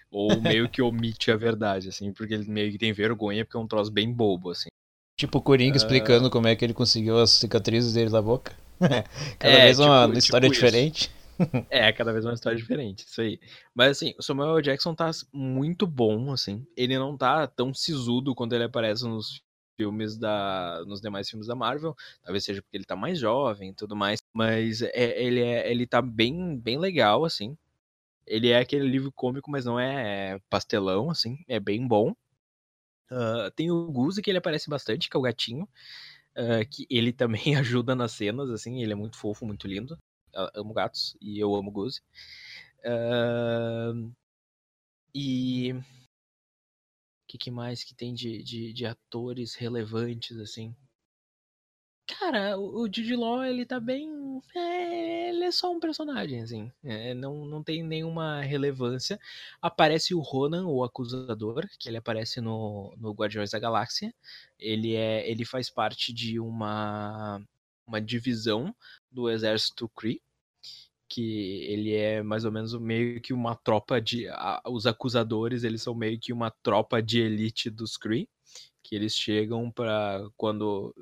Ou 0.08 0.40
meio 0.40 0.68
que 0.68 0.80
omite 0.80 1.32
a 1.32 1.36
verdade, 1.36 1.88
assim, 1.88 2.12
porque 2.12 2.34
ele 2.34 2.48
meio 2.48 2.70
que 2.70 2.78
tem 2.78 2.92
vergonha 2.92 3.44
porque 3.44 3.56
é 3.56 3.60
um 3.60 3.66
troço 3.66 3.90
bem 3.90 4.12
bobo, 4.12 4.50
assim. 4.50 4.68
Tipo 5.16 5.38
o 5.38 5.42
Coringa 5.42 5.74
uh... 5.74 5.76
explicando 5.76 6.30
como 6.30 6.46
é 6.46 6.54
que 6.54 6.64
ele 6.64 6.72
conseguiu 6.72 7.18
as 7.18 7.30
cicatrizes 7.30 7.92
dele 7.92 8.10
na 8.10 8.22
boca. 8.22 8.54
cada 9.36 9.54
é, 9.54 9.64
vez 9.64 9.80
uma 9.80 10.06
tipo, 10.06 10.18
história 10.18 10.48
tipo 10.48 10.54
diferente. 10.54 11.10
é, 11.68 11.90
cada 11.92 12.12
vez 12.12 12.24
uma 12.24 12.34
história 12.34 12.56
diferente, 12.56 13.04
isso 13.04 13.20
aí. 13.20 13.40
Mas 13.74 13.90
assim, 13.90 14.14
o 14.16 14.22
Samuel 14.22 14.62
Jackson 14.62 14.94
tá 14.94 15.10
muito 15.32 15.88
bom, 15.88 16.32
assim. 16.32 16.64
Ele 16.76 16.96
não 16.96 17.16
tá 17.16 17.48
tão 17.48 17.74
sisudo 17.74 18.32
quando 18.32 18.52
ele 18.52 18.64
aparece 18.64 19.04
nos 19.04 19.42
filmes 19.78 20.18
da 20.18 20.82
nos 20.86 21.00
demais 21.00 21.30
filmes 21.30 21.46
da 21.46 21.54
Marvel, 21.54 21.94
talvez 22.22 22.44
seja 22.44 22.60
porque 22.60 22.76
ele 22.76 22.84
tá 22.84 22.96
mais 22.96 23.18
jovem 23.18 23.70
e 23.70 23.74
tudo 23.74 23.94
mais, 23.96 24.20
mas 24.34 24.82
é, 24.82 25.22
ele 25.22 25.40
é 25.40 25.70
ele 25.70 25.86
tá 25.86 26.02
bem 26.02 26.58
bem 26.58 26.78
legal 26.78 27.24
assim. 27.24 27.56
Ele 28.26 28.50
é 28.50 28.58
aquele 28.58 28.86
livro 28.88 29.12
cômico, 29.12 29.50
mas 29.50 29.64
não 29.64 29.80
é 29.80 30.38
pastelão 30.50 31.10
assim, 31.10 31.38
é 31.48 31.60
bem 31.60 31.86
bom. 31.86 32.14
Uh, 33.10 33.50
tem 33.56 33.70
o 33.70 33.90
Guzi 33.90 34.20
que 34.22 34.30
ele 34.30 34.38
aparece 34.38 34.68
bastante, 34.68 35.08
que 35.08 35.16
é 35.16 35.20
o 35.20 35.22
gatinho, 35.22 35.64
uh, 36.36 36.68
que 36.70 36.86
ele 36.90 37.12
também 37.14 37.56
ajuda 37.56 37.94
nas 37.94 38.12
cenas 38.12 38.50
assim, 38.50 38.82
ele 38.82 38.92
é 38.92 38.96
muito 38.96 39.16
fofo, 39.16 39.46
muito 39.46 39.66
lindo. 39.66 39.98
Eu 40.34 40.50
amo 40.62 40.74
gatos 40.74 41.16
e 41.20 41.38
eu 41.38 41.54
amo 41.54 41.70
Guzi. 41.70 42.02
Uh, 42.84 44.12
e 45.14 45.74
que, 47.28 47.36
que 47.36 47.50
mais 47.50 47.84
que 47.84 47.94
tem 47.94 48.14
de, 48.14 48.42
de, 48.42 48.72
de, 48.72 48.86
atores 48.86 49.54
relevantes, 49.54 50.36
assim? 50.38 50.74
Cara, 52.06 52.58
o, 52.58 52.82
o 52.82 52.86
Jude 52.86 53.14
Law, 53.14 53.44
ele 53.44 53.66
tá 53.66 53.78
bem... 53.78 54.40
É, 54.56 55.28
ele 55.28 55.44
é 55.44 55.50
só 55.50 55.70
um 55.70 55.78
personagem, 55.78 56.40
assim. 56.40 56.72
É, 56.82 57.12
não, 57.12 57.44
não 57.44 57.62
tem 57.62 57.82
nenhuma 57.82 58.40
relevância. 58.40 59.20
Aparece 59.60 60.14
o 60.14 60.20
Ronan, 60.20 60.66
o 60.66 60.82
Acusador, 60.82 61.68
que 61.78 61.88
ele 61.88 61.98
aparece 61.98 62.40
no, 62.40 62.94
no 62.96 63.12
Guardiões 63.12 63.50
da 63.50 63.58
Galáxia. 63.58 64.12
Ele, 64.58 64.94
é, 64.94 65.30
ele 65.30 65.44
faz 65.44 65.68
parte 65.68 66.14
de 66.14 66.40
uma, 66.40 67.42
uma 67.86 68.00
divisão 68.00 68.74
do 69.10 69.28
exército 69.28 69.88
Kree, 69.90 70.22
que 71.08 71.64
ele 71.64 71.94
é 71.94 72.22
mais 72.22 72.44
ou 72.44 72.52
menos 72.52 72.74
meio 72.78 73.20
que 73.20 73.32
uma 73.32 73.56
tropa 73.56 74.00
de 74.00 74.28
a, 74.28 74.62
os 74.66 74.86
acusadores 74.86 75.64
eles 75.64 75.82
são 75.82 75.94
meio 75.94 76.18
que 76.18 76.32
uma 76.32 76.50
tropa 76.62 77.02
de 77.02 77.20
elite 77.20 77.70
dos 77.70 77.96
Kree 77.96 78.28
que 78.82 78.94
eles 78.94 79.14
chegam 79.14 79.70
para 79.70 80.28
quando 80.36 80.94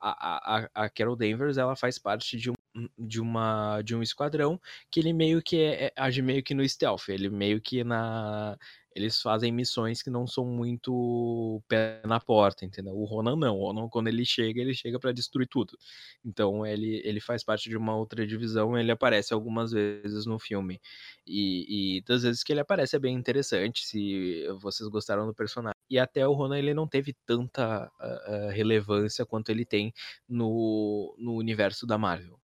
a, 0.00 0.58
a, 0.58 0.68
a 0.74 0.90
Carol 0.90 1.16
Danvers 1.16 1.56
ela 1.56 1.76
faz 1.76 1.98
parte 1.98 2.36
de 2.36 2.50
um 2.50 2.54
de 2.98 3.20
uma 3.20 3.80
de 3.82 3.94
um 3.94 4.02
esquadrão 4.02 4.60
que 4.90 4.98
ele 4.98 5.12
meio 5.12 5.40
que 5.40 5.56
é, 5.60 5.86
é, 5.86 5.92
age 5.96 6.20
meio 6.20 6.42
que 6.42 6.54
no 6.54 6.68
stealth 6.68 7.08
ele 7.08 7.30
meio 7.30 7.60
que 7.60 7.84
na 7.84 8.58
eles 8.94 9.20
fazem 9.20 9.50
missões 9.50 10.02
que 10.02 10.10
não 10.10 10.26
são 10.26 10.44
muito 10.44 11.62
pé 11.68 12.00
na 12.06 12.20
porta, 12.20 12.64
entendeu? 12.64 12.94
O 12.94 13.04
Ronan 13.04 13.36
não. 13.36 13.58
O 13.58 13.66
Ronan, 13.66 13.88
quando 13.88 14.08
ele 14.08 14.24
chega, 14.24 14.60
ele 14.60 14.74
chega 14.74 15.00
para 15.00 15.12
destruir 15.12 15.48
tudo. 15.48 15.76
Então 16.24 16.64
ele, 16.64 17.02
ele 17.04 17.20
faz 17.20 17.42
parte 17.42 17.68
de 17.68 17.76
uma 17.76 17.96
outra 17.96 18.26
divisão 18.26 18.78
ele 18.78 18.92
aparece 18.92 19.32
algumas 19.34 19.72
vezes 19.72 20.26
no 20.26 20.38
filme. 20.38 20.80
E, 21.26 21.98
e 21.98 22.00
das 22.02 22.22
vezes 22.22 22.42
que 22.44 22.52
ele 22.52 22.60
aparece 22.60 22.96
é 22.96 22.98
bem 22.98 23.14
interessante, 23.14 23.84
se 23.84 24.46
vocês 24.60 24.88
gostaram 24.88 25.26
do 25.26 25.34
personagem. 25.34 25.74
E 25.90 25.98
até 25.98 26.26
o 26.26 26.32
Ronan 26.32 26.58
ele 26.58 26.74
não 26.74 26.86
teve 26.88 27.14
tanta 27.26 27.86
uh, 27.86 28.50
relevância 28.50 29.26
quanto 29.26 29.50
ele 29.50 29.64
tem 29.64 29.92
no, 30.28 31.14
no 31.18 31.34
universo 31.34 31.86
da 31.86 31.98
Marvel. 31.98 32.38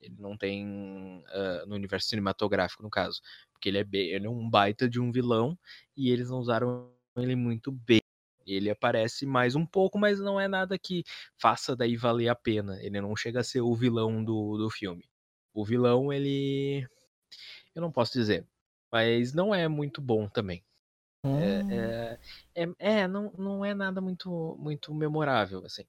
Ele 0.00 0.16
não 0.18 0.36
tem 0.36 0.66
uh, 0.66 1.66
no 1.66 1.74
universo 1.74 2.08
cinematográfico, 2.08 2.82
no 2.82 2.90
caso. 2.90 3.20
Porque 3.56 3.70
ele 3.70 3.78
é, 3.78 3.84
bem, 3.84 4.08
ele 4.10 4.26
é 4.26 4.30
um 4.30 4.48
baita 4.48 4.88
de 4.88 5.00
um 5.00 5.10
vilão 5.10 5.58
e 5.96 6.10
eles 6.10 6.28
não 6.28 6.38
usaram 6.38 6.92
ele 7.16 7.34
muito 7.34 7.72
bem. 7.72 8.02
Ele 8.46 8.70
aparece 8.70 9.26
mais 9.26 9.56
um 9.56 9.66
pouco, 9.66 9.98
mas 9.98 10.20
não 10.20 10.38
é 10.38 10.46
nada 10.46 10.78
que 10.78 11.02
faça 11.36 11.74
daí 11.74 11.96
valer 11.96 12.28
a 12.28 12.34
pena. 12.34 12.80
Ele 12.82 13.00
não 13.00 13.16
chega 13.16 13.40
a 13.40 13.44
ser 13.44 13.62
o 13.62 13.74
vilão 13.74 14.22
do, 14.22 14.56
do 14.56 14.70
filme. 14.70 15.08
O 15.52 15.64
vilão, 15.64 16.12
ele. 16.12 16.86
Eu 17.74 17.82
não 17.82 17.90
posso 17.90 18.12
dizer. 18.12 18.46
Mas 18.92 19.32
não 19.32 19.54
é 19.54 19.66
muito 19.66 20.00
bom 20.00 20.28
também. 20.28 20.62
Hum. 21.24 21.40
É, 21.40 22.18
é, 22.54 22.64
é, 22.64 22.74
é, 22.78 23.08
não, 23.08 23.32
não 23.36 23.64
é 23.64 23.74
nada 23.74 24.00
muito, 24.00 24.56
muito 24.60 24.94
memorável, 24.94 25.64
assim 25.64 25.84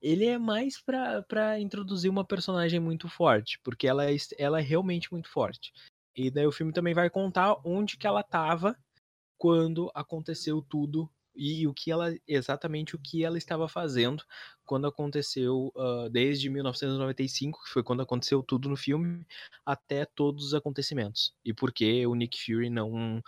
ele 0.00 0.26
é 0.26 0.38
mais 0.38 0.80
para 0.80 1.58
introduzir 1.58 2.08
uma 2.08 2.24
personagem 2.24 2.78
muito 2.78 3.08
forte, 3.08 3.58
porque 3.64 3.88
ela 3.88 4.08
é, 4.08 4.16
ela 4.38 4.60
é 4.60 4.62
realmente 4.62 5.10
muito 5.10 5.28
forte. 5.28 5.72
E 6.16 6.30
daí 6.30 6.46
o 6.46 6.52
filme 6.52 6.72
também 6.72 6.94
vai 6.94 7.10
contar 7.10 7.56
onde 7.64 7.96
que 7.96 8.06
ela 8.06 8.20
estava 8.20 8.76
quando 9.38 9.90
aconteceu 9.94 10.62
tudo 10.62 11.10
e 11.34 11.66
o 11.66 11.74
que 11.74 11.90
ela 11.90 12.14
exatamente 12.26 12.96
o 12.96 12.98
que 12.98 13.22
ela 13.22 13.36
estava 13.36 13.68
fazendo 13.68 14.24
quando 14.64 14.86
aconteceu 14.86 15.70
uh, 15.76 16.08
desde 16.08 16.48
1995 16.48 17.62
que 17.62 17.70
foi 17.70 17.82
quando 17.82 18.00
aconteceu 18.00 18.42
tudo 18.42 18.70
no 18.70 18.76
filme 18.76 19.26
até 19.64 20.06
todos 20.06 20.46
os 20.46 20.54
acontecimentos 20.54 21.34
e 21.44 21.52
por 21.52 21.74
que 21.74 22.06
o 22.06 22.14
Nick 22.14 22.42
Fury 22.42 22.70
não 22.70 23.18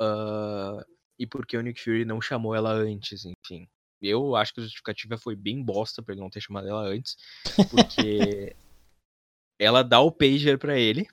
uh, 0.00 0.84
e 1.18 1.26
por 1.26 1.44
que 1.44 1.56
o 1.56 1.60
Nick 1.60 1.82
Fury 1.82 2.04
não 2.04 2.20
chamou 2.20 2.54
ela 2.54 2.70
antes 2.70 3.24
enfim 3.24 3.68
eu 4.00 4.36
acho 4.36 4.52
que 4.52 4.60
a 4.60 4.62
justificativa 4.62 5.16
foi 5.16 5.34
bem 5.34 5.62
bosta 5.62 6.02
pra 6.02 6.12
ele 6.12 6.20
não 6.20 6.30
ter 6.30 6.40
chamado 6.40 6.68
ela 6.68 6.82
antes. 6.82 7.16
Porque 7.70 8.54
ela 9.58 9.82
dá 9.82 10.00
o 10.00 10.12
pager 10.12 10.58
para 10.58 10.78
ele, 10.78 11.06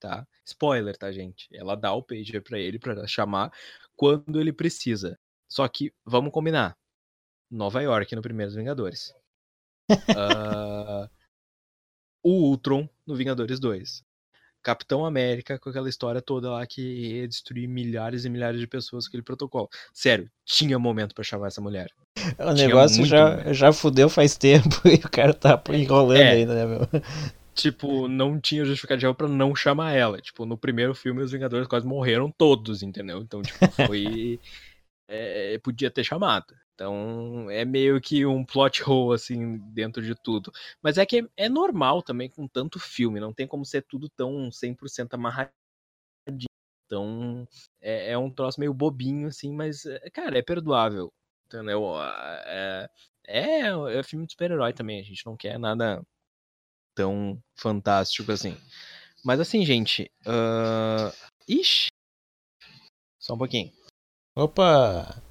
tá? 0.00 0.26
Spoiler, 0.44 0.96
tá, 0.96 1.12
gente? 1.12 1.48
Ela 1.52 1.76
dá 1.76 1.92
o 1.92 2.02
pager 2.02 2.42
para 2.42 2.58
ele 2.58 2.78
para 2.78 3.06
chamar 3.06 3.52
quando 3.94 4.40
ele 4.40 4.52
precisa. 4.52 5.18
Só 5.48 5.68
que, 5.68 5.92
vamos 6.04 6.32
combinar. 6.32 6.76
Nova 7.50 7.82
York 7.82 8.14
no 8.16 8.22
Primeiros 8.22 8.54
Vingadores. 8.54 9.12
uh, 9.90 11.08
o 12.22 12.48
Ultron 12.48 12.88
no 13.06 13.14
Vingadores 13.14 13.60
2. 13.60 14.04
Capitão 14.62 15.06
América 15.06 15.58
com 15.58 15.70
aquela 15.70 15.88
história 15.88 16.20
toda 16.20 16.50
lá 16.50 16.66
que 16.66 16.82
ia 16.82 17.26
destruir 17.26 17.66
milhares 17.66 18.24
e 18.24 18.28
milhares 18.28 18.60
de 18.60 18.66
pessoas 18.66 19.06
com 19.06 19.10
aquele 19.10 19.22
protocolo. 19.22 19.68
Sério, 19.92 20.30
tinha 20.44 20.78
momento 20.78 21.14
para 21.14 21.24
chamar 21.24 21.48
essa 21.48 21.62
mulher. 21.62 21.90
O 22.38 22.54
tinha 22.54 22.66
negócio 22.68 23.04
já, 23.06 23.52
já 23.52 23.72
fudeu 23.72 24.08
faz 24.08 24.36
tempo 24.38 24.80
e 24.86 24.96
o 24.96 25.10
cara 25.10 25.32
tá 25.32 25.60
enrolando 25.70 26.20
é, 26.20 26.30
ainda, 26.30 26.54
né, 26.54 26.66
meu? 26.66 26.88
Tipo, 27.60 28.08
não 28.08 28.40
tinha 28.40 28.64
justificativa 28.64 29.14
para 29.14 29.28
não 29.28 29.54
chamar 29.54 29.92
ela. 29.92 30.20
Tipo, 30.20 30.46
no 30.46 30.56
primeiro 30.56 30.94
filme 30.94 31.22
os 31.22 31.30
Vingadores 31.30 31.68
quase 31.68 31.86
morreram 31.86 32.30
todos, 32.30 32.82
entendeu? 32.82 33.20
Então, 33.20 33.42
tipo, 33.42 33.58
foi. 33.86 34.40
é, 35.08 35.58
podia 35.58 35.90
ter 35.90 36.04
chamado. 36.04 36.54
Então 36.74 37.50
é 37.50 37.62
meio 37.62 38.00
que 38.00 38.24
um 38.24 38.42
plot 38.42 38.82
hole 38.82 39.14
assim 39.14 39.58
dentro 39.74 40.02
de 40.02 40.14
tudo. 40.14 40.50
Mas 40.82 40.96
é 40.96 41.04
que 41.04 41.28
é, 41.36 41.48
normal 41.48 42.02
também 42.02 42.30
com 42.30 42.48
tanto 42.48 42.78
filme, 42.78 43.20
não 43.20 43.34
tem 43.34 43.46
como 43.46 43.66
ser 43.66 43.82
tudo 43.82 44.08
tão 44.08 44.48
100% 44.50 45.12
amarradinho. 45.12 45.52
Então 46.86 47.46
é, 47.82 48.12
é, 48.12 48.18
um 48.18 48.30
troço 48.30 48.58
meio 48.58 48.72
bobinho 48.72 49.28
assim, 49.28 49.52
mas 49.52 49.84
é, 49.84 50.08
cara, 50.10 50.38
é 50.38 50.42
perdoável. 50.42 51.12
Entendeu? 51.46 51.84
É, 52.46 52.88
é, 53.26 53.98
é 53.98 54.02
filme 54.02 54.24
de 54.24 54.32
super-herói 54.32 54.72
também, 54.72 55.00
a 55.00 55.04
gente 55.04 55.26
não 55.26 55.36
quer 55.36 55.58
nada 55.58 56.02
tão 57.00 57.42
fantástico 57.56 58.30
assim. 58.30 58.54
Mas 59.24 59.40
assim, 59.40 59.64
gente. 59.64 60.10
Uh... 60.26 61.10
Ixi! 61.48 61.88
Só 63.18 63.34
um 63.34 63.38
pouquinho. 63.38 63.72
Opa! 64.36 65.22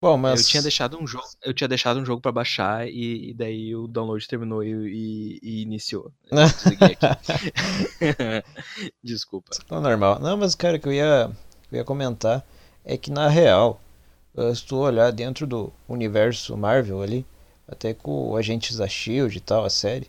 Bom, 0.00 0.18
mas... 0.18 0.42
Eu 0.42 0.46
tinha 0.46 0.62
deixado 0.62 0.98
um 0.98 1.06
jogo, 1.06 1.24
eu 1.42 1.54
tinha 1.54 1.66
deixado 1.66 1.98
um 1.98 2.04
jogo 2.04 2.20
para 2.20 2.30
baixar 2.30 2.86
e, 2.86 3.30
e, 3.30 3.34
daí 3.34 3.74
o 3.74 3.88
download 3.88 4.28
terminou 4.28 4.62
e, 4.62 4.70
e, 4.70 5.40
e 5.42 5.62
iniciou. 5.62 6.12
Desculpa. 9.02 9.50
Tá 9.66 9.80
normal. 9.80 10.20
Não, 10.20 10.36
mas 10.36 10.54
cara, 10.54 10.78
que 10.78 10.86
eu 10.86 10.92
ia, 10.92 11.30
eu 11.72 11.78
ia 11.78 11.84
comentar 11.84 12.46
é 12.84 12.96
que 12.96 13.10
na 13.10 13.28
real, 13.28 13.80
se 14.54 14.64
tu 14.64 14.76
olhar 14.76 15.10
dentro 15.10 15.46
do 15.46 15.72
universo 15.88 16.56
Marvel 16.56 17.02
ali, 17.02 17.26
até 17.68 17.92
com 17.94 18.36
Agentes 18.36 18.76
da 18.76 18.88
Shield 18.88 19.36
e 19.36 19.40
tal, 19.40 19.64
a 19.64 19.70
série, 19.70 20.08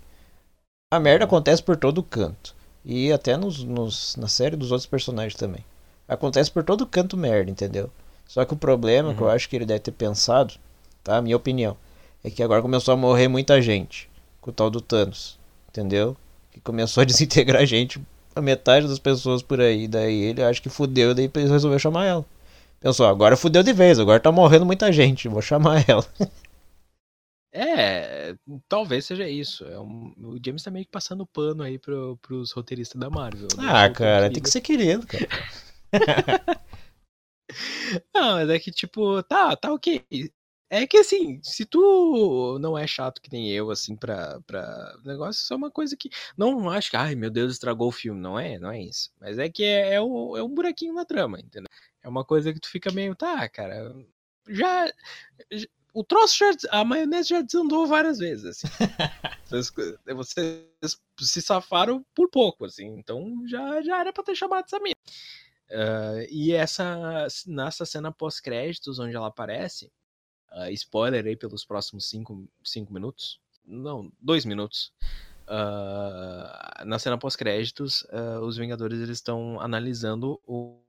a 0.92 1.00
merda 1.00 1.26
acontece 1.26 1.62
por 1.62 1.76
todo 1.76 2.04
canto. 2.04 2.56
E 2.86 3.12
até 3.12 3.36
nos, 3.36 3.64
nos, 3.64 4.16
na 4.16 4.28
série 4.28 4.56
dos 4.56 4.72
outros 4.72 4.88
personagens 4.88 5.36
também. 5.36 5.66
Acontece 6.08 6.50
por 6.50 6.64
todo 6.64 6.88
canto 6.88 7.18
merda, 7.18 7.52
entendeu? 7.52 7.92
Só 8.26 8.46
que 8.46 8.54
o 8.54 8.58
problema 8.58 9.10
uhum. 9.10 9.16
que 9.16 9.22
eu 9.22 9.28
uhum. 9.28 9.34
acho 9.34 9.50
que 9.50 9.56
ele 9.56 9.66
deve 9.66 9.82
ter 9.82 9.92
pensado, 9.92 10.54
tá? 11.04 11.22
Minha 11.22 11.36
opinião, 11.36 11.76
é 12.24 12.30
que 12.30 12.42
agora 12.42 12.62
começou 12.62 12.94
a 12.94 12.98
morrer 12.98 13.28
muita 13.28 13.62
gente 13.62 14.10
com 14.40 14.50
o 14.50 14.54
tal 14.54 14.70
do 14.70 14.80
Thanos, 14.80 15.38
entendeu? 15.70 16.16
Que 16.52 16.60
começou 16.62 17.02
a 17.02 17.04
desintegrar 17.06 17.62
a 17.62 17.66
gente, 17.66 18.02
a 18.34 18.42
metade 18.42 18.88
das 18.88 19.00
pessoas 19.00 19.42
por 19.42 19.60
aí. 19.60 19.88
Daí 19.88 20.24
ele 20.24 20.42
acho 20.42 20.62
que 20.62 20.70
fudeu, 20.70 21.14
daí 21.14 21.30
resolveu 21.34 21.80
chamar 21.80 22.06
ela. 22.06 22.26
Pensou, 22.80 23.08
agora 23.08 23.36
fudeu 23.36 23.64
de 23.64 23.74
vez, 23.74 24.00
agora 24.00 24.20
tá 24.20 24.32
morrendo 24.32 24.66
muita 24.66 24.92
gente, 24.92 25.28
vou 25.28 25.42
chamar 25.42 25.84
ela. 25.90 26.06
É, 27.52 28.36
talvez 28.68 29.06
seja 29.06 29.28
isso. 29.28 29.66
É 29.66 29.80
um, 29.80 30.14
o 30.18 30.38
James 30.44 30.64
tá 30.64 30.70
meio 30.70 30.86
que 30.86 30.92
passando 30.92 31.26
pano 31.26 31.64
aí 31.64 31.80
pro, 31.80 32.18
pros 32.18 32.52
roteiristas 32.52 33.00
da 33.00 33.10
Marvel. 33.10 33.48
Né? 33.58 33.64
Ah, 33.68 33.90
cara, 33.90 34.32
tem 34.32 34.44
que 34.44 34.50
ser 34.50 34.62
querido, 34.62 35.06
cara. 35.08 35.28
Não, 38.14 38.34
mas 38.34 38.50
é 38.50 38.60
que, 38.60 38.72
tipo, 38.72 39.24
tá, 39.24 39.56
tá 39.56 39.72
ok. 39.72 40.04
É 40.70 40.86
que 40.86 40.98
assim, 40.98 41.40
se 41.42 41.66
tu 41.66 42.60
não 42.60 42.78
é 42.78 42.86
chato 42.86 43.22
que 43.22 43.32
nem 43.32 43.50
eu, 43.50 43.72
assim, 43.72 43.96
pra, 43.96 44.42
pra 44.46 44.98
negócio, 45.06 45.42
isso 45.42 45.54
é 45.54 45.58
uma 45.58 45.72
coisa 45.72 45.96
que. 45.96 46.10
Não 46.38 46.70
acho 46.70 46.90
que, 46.90 46.98
ai 46.98 47.16
meu 47.16 47.30
Deus, 47.30 47.54
estragou 47.54 47.88
o 47.88 47.92
filme. 47.92 48.20
Não 48.20 48.38
é, 48.38 48.60
não 48.60 48.70
é 48.72 48.82
isso. 48.82 49.10
Mas 49.20 49.40
é 49.40 49.50
que 49.50 49.64
é, 49.64 49.94
é, 49.94 50.02
o, 50.02 50.36
é 50.36 50.44
um 50.44 50.54
buraquinho 50.54 50.94
na 50.94 51.06
trama, 51.06 51.40
entendeu? 51.40 51.70
É 52.04 52.10
uma 52.10 52.26
coisa 52.26 52.54
que 52.54 52.60
tu 52.60 52.70
fica 52.70 52.92
meio, 52.92 53.16
tá, 53.16 53.48
cara. 53.48 53.96
Já. 54.50 54.88
já 55.52 55.68
o 55.98 56.04
troço 56.04 56.38
já. 56.38 56.52
A 56.70 56.86
maionese 56.86 57.30
já 57.30 57.42
desandou 57.42 57.88
várias 57.88 58.20
vezes, 58.20 58.46
assim. 58.46 58.68
vocês, 59.50 59.72
vocês 60.14 61.02
se 61.20 61.42
safaram 61.42 62.06
por 62.14 62.30
pouco, 62.30 62.66
assim. 62.66 62.86
Então 63.00 63.42
já, 63.48 63.82
já 63.82 64.00
era 64.00 64.14
pra 64.14 64.24
ter 64.24 64.36
chamado 64.36 64.66
essa 64.66 64.80
mina. 64.80 64.96
Uh, 65.70 66.28
e 66.30 66.54
essa 66.54 67.28
nessa 67.48 67.84
cena 67.84 68.12
pós-créditos, 68.12 69.00
onde 69.00 69.16
ela 69.16 69.28
aparece, 69.28 69.92
uh, 70.52 70.70
spoiler 70.72 71.26
aí 71.26 71.36
pelos 71.36 71.66
próximos 71.66 72.08
5 72.08 72.48
minutos, 72.92 73.42
não, 73.66 74.12
2 74.22 74.46
minutos. 74.46 74.94
Uh, 75.48 76.86
na 76.86 77.00
cena 77.00 77.18
pós-créditos, 77.18 78.06
os 78.44 78.56
Vingadores 78.56 79.00
eles 79.00 79.18
estão 79.18 79.60
analisando 79.60 80.40
o, 80.46 80.80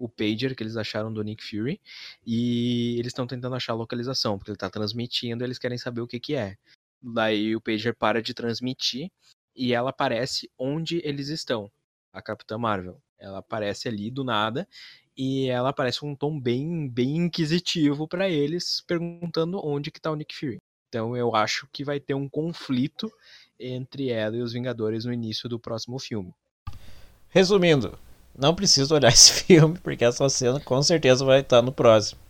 o 0.00 0.08
pager 0.08 0.56
que 0.56 0.62
eles 0.62 0.78
acharam 0.78 1.12
do 1.12 1.22
Nick 1.22 1.44
Fury 1.44 1.78
e 2.26 2.96
eles 2.98 3.08
estão 3.08 3.26
tentando 3.26 3.54
achar 3.54 3.74
a 3.74 3.76
localização, 3.76 4.38
porque 4.38 4.50
ele 4.50 4.56
está 4.56 4.70
transmitindo 4.70 5.44
eles 5.44 5.58
querem 5.58 5.76
saber 5.76 6.00
o 6.00 6.06
que, 6.06 6.18
que 6.18 6.34
é. 6.34 6.56
Daí 7.02 7.54
o 7.54 7.60
pager 7.60 7.94
para 7.94 8.22
de 8.22 8.32
transmitir 8.32 9.12
e 9.54 9.74
ela 9.74 9.90
aparece 9.90 10.50
onde 10.58 11.02
eles 11.04 11.28
estão, 11.28 11.70
a 12.14 12.22
Capitã 12.22 12.56
Marvel. 12.56 12.98
Ela 13.18 13.38
aparece 13.38 13.88
ali 13.88 14.10
do 14.10 14.24
nada 14.24 14.66
e 15.14 15.48
ela 15.48 15.68
aparece 15.68 16.00
com 16.00 16.12
um 16.12 16.16
tom 16.16 16.40
bem, 16.40 16.88
bem 16.88 17.16
inquisitivo 17.18 18.08
para 18.08 18.26
eles, 18.26 18.82
perguntando 18.86 19.60
onde 19.62 19.90
que 19.90 20.00
tá 20.00 20.10
o 20.10 20.16
Nick 20.16 20.34
Fury. 20.34 20.56
Então 20.88 21.14
eu 21.14 21.36
acho 21.36 21.68
que 21.70 21.84
vai 21.84 22.00
ter 22.00 22.14
um 22.14 22.26
conflito 22.26 23.12
entre 23.58 24.08
ela 24.08 24.34
e 24.34 24.40
os 24.40 24.54
Vingadores 24.54 25.04
no 25.04 25.12
início 25.12 25.46
do 25.46 25.60
próximo 25.60 25.98
filme. 25.98 26.32
Resumindo, 27.28 27.98
não 28.36 28.54
preciso 28.54 28.94
olhar 28.94 29.08
esse 29.12 29.44
filme 29.44 29.78
porque 29.78 30.04
essa 30.04 30.28
cena 30.28 30.60
com 30.60 30.82
certeza 30.82 31.24
vai 31.24 31.40
estar 31.40 31.62
no 31.62 31.72
próximo 31.72 32.20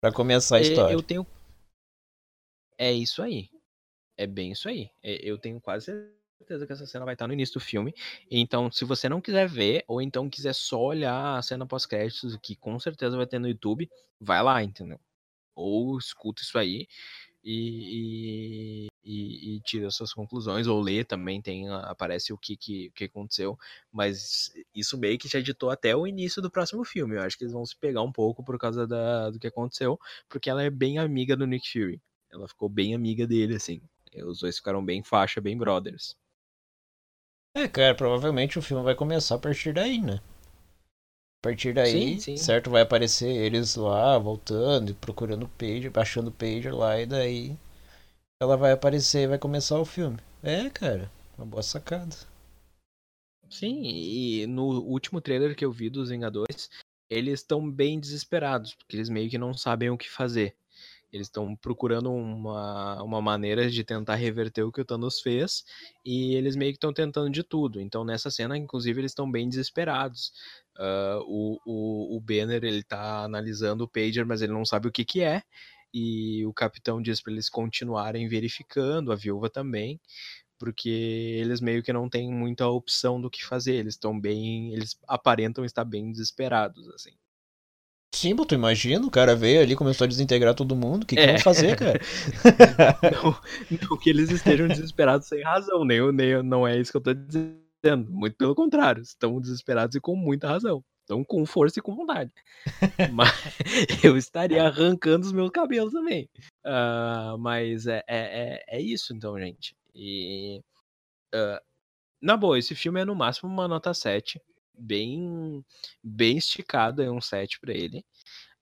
para 0.00 0.12
começar 0.12 0.56
a 0.56 0.58
é, 0.60 0.62
história. 0.62 0.92
Eu 0.94 1.02
tenho 1.02 1.26
É 2.76 2.92
isso 2.92 3.22
aí. 3.22 3.50
É 4.16 4.26
bem 4.26 4.52
isso 4.52 4.68
aí. 4.68 4.90
É, 5.02 5.14
eu 5.22 5.38
tenho 5.38 5.60
quase 5.60 5.86
certeza 5.86 6.18
certeza 6.48 6.66
que 6.66 6.72
essa 6.72 6.86
cena 6.86 7.04
vai 7.04 7.14
estar 7.14 7.26
no 7.26 7.32
início 7.32 7.54
do 7.54 7.60
filme. 7.60 7.94
Então, 8.30 8.70
se 8.70 8.84
você 8.84 9.08
não 9.08 9.20
quiser 9.20 9.48
ver, 9.48 9.84
ou 9.86 10.00
então 10.00 10.30
quiser 10.30 10.54
só 10.54 10.80
olhar 10.80 11.36
a 11.36 11.42
cena 11.42 11.66
pós-créditos, 11.66 12.36
que 12.36 12.56
com 12.56 12.78
certeza 12.78 13.16
vai 13.16 13.26
ter 13.26 13.38
no 13.38 13.48
YouTube, 13.48 13.90
vai 14.20 14.42
lá, 14.42 14.62
entendeu? 14.62 15.00
Ou 15.54 15.98
escuta 15.98 16.42
isso 16.42 16.56
aí 16.56 16.86
e, 17.42 18.88
e, 19.04 19.56
e, 19.56 19.60
tira 19.60 19.90
suas 19.90 20.12
conclusões, 20.12 20.66
ou 20.66 20.80
lê 20.80 21.04
também, 21.04 21.40
tem, 21.40 21.68
aparece 21.68 22.32
o 22.32 22.38
que, 22.38 22.56
que, 22.56 22.90
que 22.90 23.04
aconteceu. 23.04 23.58
Mas 23.92 24.52
isso 24.74 24.98
meio 24.98 25.18
que 25.18 25.28
já 25.28 25.38
editou 25.38 25.70
até 25.70 25.96
o 25.96 26.06
início 26.06 26.42
do 26.42 26.50
próximo 26.50 26.84
filme. 26.84 27.16
Eu 27.16 27.22
acho 27.22 27.36
que 27.38 27.44
eles 27.44 27.52
vão 27.52 27.64
se 27.64 27.76
pegar 27.76 28.02
um 28.02 28.12
pouco 28.12 28.44
por 28.44 28.58
causa 28.58 28.86
da, 28.86 29.30
do 29.30 29.38
que 29.38 29.46
aconteceu, 29.46 29.98
porque 30.28 30.50
ela 30.50 30.62
é 30.62 30.70
bem 30.70 30.98
amiga 30.98 31.36
do 31.36 31.46
Nick 31.46 31.70
Fury. 31.70 32.00
Ela 32.30 32.48
ficou 32.48 32.68
bem 32.68 32.94
amiga 32.94 33.26
dele, 33.26 33.56
assim. 33.56 33.80
Os 34.24 34.40
dois 34.40 34.56
ficaram 34.56 34.84
bem 34.84 35.02
faixa, 35.02 35.40
bem 35.40 35.56
brothers. 35.56 36.16
É, 37.54 37.66
cara, 37.66 37.94
provavelmente 37.94 38.58
o 38.58 38.62
filme 38.62 38.82
vai 38.84 38.94
começar 38.94 39.36
a 39.36 39.38
partir 39.38 39.72
daí, 39.72 40.00
né? 40.00 40.20
A 41.40 41.48
partir 41.48 41.72
daí, 41.72 42.18
sim, 42.18 42.18
sim. 42.18 42.36
certo, 42.36 42.68
vai 42.68 42.82
aparecer 42.82 43.28
eles 43.28 43.76
lá 43.76 44.18
voltando, 44.18 44.94
procurando 44.96 45.44
o 45.44 45.48
pager, 45.48 45.90
baixando 45.90 46.30
o 46.30 46.32
pager 46.32 46.74
lá, 46.74 47.00
e 47.00 47.06
daí 47.06 47.56
ela 48.42 48.56
vai 48.56 48.72
aparecer 48.72 49.22
e 49.22 49.26
vai 49.28 49.38
começar 49.38 49.78
o 49.78 49.84
filme. 49.84 50.18
É, 50.42 50.68
cara, 50.68 51.10
uma 51.36 51.46
boa 51.46 51.62
sacada. 51.62 52.16
Sim, 53.48 53.82
e 53.84 54.46
no 54.46 54.64
último 54.64 55.20
trailer 55.20 55.56
que 55.56 55.64
eu 55.64 55.72
vi 55.72 55.88
dos 55.88 56.10
Vingadores, 56.10 56.68
eles 57.08 57.40
estão 57.40 57.70
bem 57.70 57.98
desesperados, 57.98 58.74
porque 58.74 58.96
eles 58.96 59.08
meio 59.08 59.30
que 59.30 59.38
não 59.38 59.54
sabem 59.54 59.90
o 59.90 59.96
que 59.96 60.10
fazer. 60.10 60.56
Eles 61.10 61.26
estão 61.26 61.56
procurando 61.56 62.12
uma, 62.12 63.02
uma 63.02 63.22
maneira 63.22 63.70
de 63.70 63.82
tentar 63.82 64.16
reverter 64.16 64.62
o 64.62 64.70
que 64.70 64.82
o 64.82 64.84
Thanos 64.84 65.20
fez 65.20 65.64
e 66.04 66.34
eles 66.34 66.54
meio 66.54 66.72
que 66.72 66.76
estão 66.76 66.92
tentando 66.92 67.30
de 67.30 67.42
tudo. 67.42 67.80
Então 67.80 68.04
nessa 68.04 68.30
cena, 68.30 68.58
inclusive, 68.58 69.00
eles 69.00 69.12
estão 69.12 69.30
bem 69.30 69.48
desesperados. 69.48 70.32
Uh, 70.78 71.20
o, 71.26 71.60
o, 71.66 72.16
o 72.16 72.20
Banner 72.20 72.62
ele 72.62 72.84
tá 72.84 73.24
analisando 73.24 73.84
o 73.84 73.88
pager, 73.88 74.24
mas 74.24 74.42
ele 74.42 74.52
não 74.52 74.64
sabe 74.64 74.88
o 74.88 74.92
que 74.92 75.04
que 75.04 75.22
é. 75.22 75.42
E 75.92 76.46
o 76.46 76.52
capitão 76.52 77.02
diz 77.02 77.20
para 77.20 77.32
eles 77.32 77.48
continuarem 77.48 78.28
verificando, 78.28 79.10
a 79.10 79.16
viúva 79.16 79.50
também, 79.50 80.00
porque 80.58 80.88
eles 81.40 81.60
meio 81.60 81.82
que 81.82 81.92
não 81.92 82.08
têm 82.08 82.32
muita 82.32 82.68
opção 82.68 83.20
do 83.20 83.30
que 83.30 83.44
fazer. 83.44 83.74
Eles 83.74 83.94
estão 83.94 84.18
bem, 84.18 84.72
eles 84.72 84.96
aparentam 85.08 85.64
estar 85.64 85.84
bem 85.84 86.10
desesperados 86.10 86.88
assim. 86.90 87.12
Sim, 88.14 88.34
tu 88.34 88.54
imagina, 88.54 89.06
o 89.06 89.10
cara 89.10 89.36
veio 89.36 89.60
ali, 89.60 89.76
começou 89.76 90.04
a 90.04 90.08
desintegrar 90.08 90.54
todo 90.54 90.74
mundo, 90.74 91.02
o 91.04 91.06
que, 91.06 91.14
que 91.14 91.20
é. 91.20 91.32
vão 91.32 91.40
fazer, 91.40 91.76
cara? 91.76 92.00
não, 93.12 93.38
não, 93.82 93.98
que 93.98 94.10
eles 94.10 94.30
estejam 94.30 94.66
desesperados 94.66 95.28
sem 95.28 95.42
razão, 95.42 95.84
nem, 95.84 96.00
nem 96.12 96.42
não 96.42 96.66
é 96.66 96.78
isso 96.78 96.90
que 96.90 96.96
eu 96.96 97.02
tô 97.02 97.14
dizendo, 97.14 97.60
muito 97.96 98.36
pelo 98.36 98.54
contrário, 98.54 99.02
estão 99.02 99.40
desesperados 99.40 99.96
e 99.96 100.00
com 100.00 100.16
muita 100.16 100.48
razão. 100.48 100.84
Então, 101.04 101.24
com 101.24 101.46
força 101.46 101.78
e 101.78 101.82
com 101.82 101.96
vontade. 101.96 102.30
mas 103.14 103.32
eu 104.04 104.14
estaria 104.14 104.64
arrancando 104.64 105.24
os 105.24 105.32
meus 105.32 105.48
cabelos 105.48 105.90
também. 105.90 106.28
Uh, 106.66 107.38
mas 107.38 107.86
é, 107.86 108.04
é, 108.06 108.18
é, 108.18 108.64
é, 108.68 108.80
isso, 108.80 109.14
então, 109.14 109.38
gente. 109.38 109.74
E. 109.94 110.62
Uh, 111.34 111.58
na 112.20 112.36
boa, 112.36 112.58
esse 112.58 112.74
filme 112.74 113.00
é 113.00 113.06
no 113.06 113.14
máximo 113.14 113.50
uma 113.50 113.66
nota 113.66 113.94
7. 113.94 114.38
Bem, 114.74 115.64
bem 116.04 116.36
esticado, 116.36 117.02
é 117.02 117.10
um 117.10 117.22
7 117.22 117.58
pra 117.58 117.72
ele. 117.72 118.04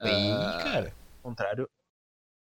Bem, 0.00 0.32
uh, 0.32 0.62
cara. 0.62 0.94
Ao 1.16 1.30
contrário. 1.30 1.68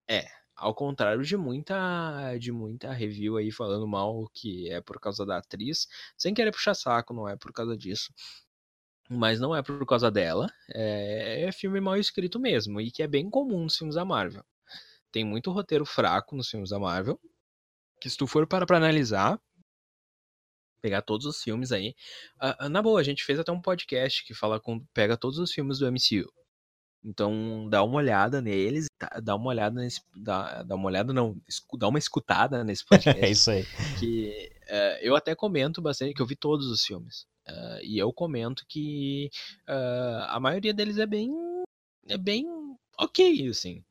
É, 0.07 0.27
ao 0.55 0.73
contrário 0.73 1.23
de 1.23 1.37
muita 1.37 2.37
de 2.37 2.51
muita 2.51 2.91
review 2.93 3.37
aí 3.37 3.51
falando 3.51 3.87
mal 3.87 4.29
que 4.33 4.69
é 4.69 4.81
por 4.81 4.99
causa 4.99 5.25
da 5.25 5.37
atriz, 5.37 5.87
sem 6.17 6.33
querer 6.33 6.51
puxar 6.51 6.73
saco, 6.73 7.13
não 7.13 7.27
é 7.27 7.35
por 7.35 7.51
causa 7.53 7.77
disso. 7.77 8.13
Mas 9.09 9.39
não 9.39 9.55
é 9.55 9.61
por 9.61 9.85
causa 9.85 10.09
dela, 10.09 10.49
é, 10.73 11.43
é 11.43 11.51
filme 11.51 11.79
mal 11.79 11.97
escrito 11.97 12.39
mesmo, 12.39 12.81
e 12.81 12.91
que 12.91 13.03
é 13.03 13.07
bem 13.07 13.29
comum 13.29 13.63
nos 13.63 13.77
filmes 13.77 13.95
da 13.95 14.05
Marvel. 14.05 14.43
Tem 15.11 15.23
muito 15.23 15.51
roteiro 15.51 15.85
fraco 15.85 16.35
nos 16.35 16.49
filmes 16.49 16.71
da 16.71 16.79
Marvel, 16.79 17.19
que 18.01 18.09
se 18.09 18.17
tu 18.17 18.27
for 18.27 18.47
para 18.47 18.65
pra 18.65 18.77
analisar, 18.77 19.39
pegar 20.81 21.01
todos 21.01 21.25
os 21.25 21.41
filmes 21.41 21.71
aí. 21.71 21.95
Uh, 22.41 22.69
na 22.69 22.81
boa, 22.81 22.99
a 22.99 23.03
gente 23.03 23.23
fez 23.23 23.39
até 23.39 23.51
um 23.51 23.61
podcast 23.61 24.23
que 24.23 24.35
fala 24.35 24.59
com. 24.59 24.79
pega 24.93 25.17
todos 25.17 25.39
os 25.39 25.51
filmes 25.51 25.79
do 25.79 25.91
MCU. 25.91 26.31
Então 27.05 27.69
dá 27.69 27.83
uma 27.83 27.97
olhada 27.97 28.41
neles, 28.41 28.87
tá, 28.97 29.19
dá 29.21 29.35
uma 29.35 29.49
olhada 29.49 29.79
nesse. 29.79 30.01
Dá, 30.15 30.63
dá 30.63 30.73
uma 30.73 30.87
olhada, 30.87 31.13
não, 31.13 31.39
dá 31.77 31.87
uma 31.87 31.99
escutada 31.99 32.63
nesse 32.63 32.83
podcast. 32.89 33.23
é 33.23 33.29
isso 33.29 33.51
aí. 33.51 33.63
Que 33.99 34.51
uh, 34.63 34.97
eu 35.01 35.15
até 35.15 35.35
comento 35.35 35.83
bastante, 35.83 36.15
que 36.15 36.21
eu 36.21 36.25
vi 36.25 36.35
todos 36.35 36.65
os 36.65 36.83
filmes. 36.83 37.27
Uh, 37.47 37.79
e 37.83 37.99
eu 37.99 38.11
comento 38.11 38.65
que 38.67 39.29
uh, 39.69 40.25
a 40.29 40.39
maioria 40.39 40.73
deles 40.73 40.97
é 40.97 41.05
bem. 41.05 41.31
é 42.09 42.17
bem 42.17 42.47
ok, 42.97 43.49
assim. 43.49 43.83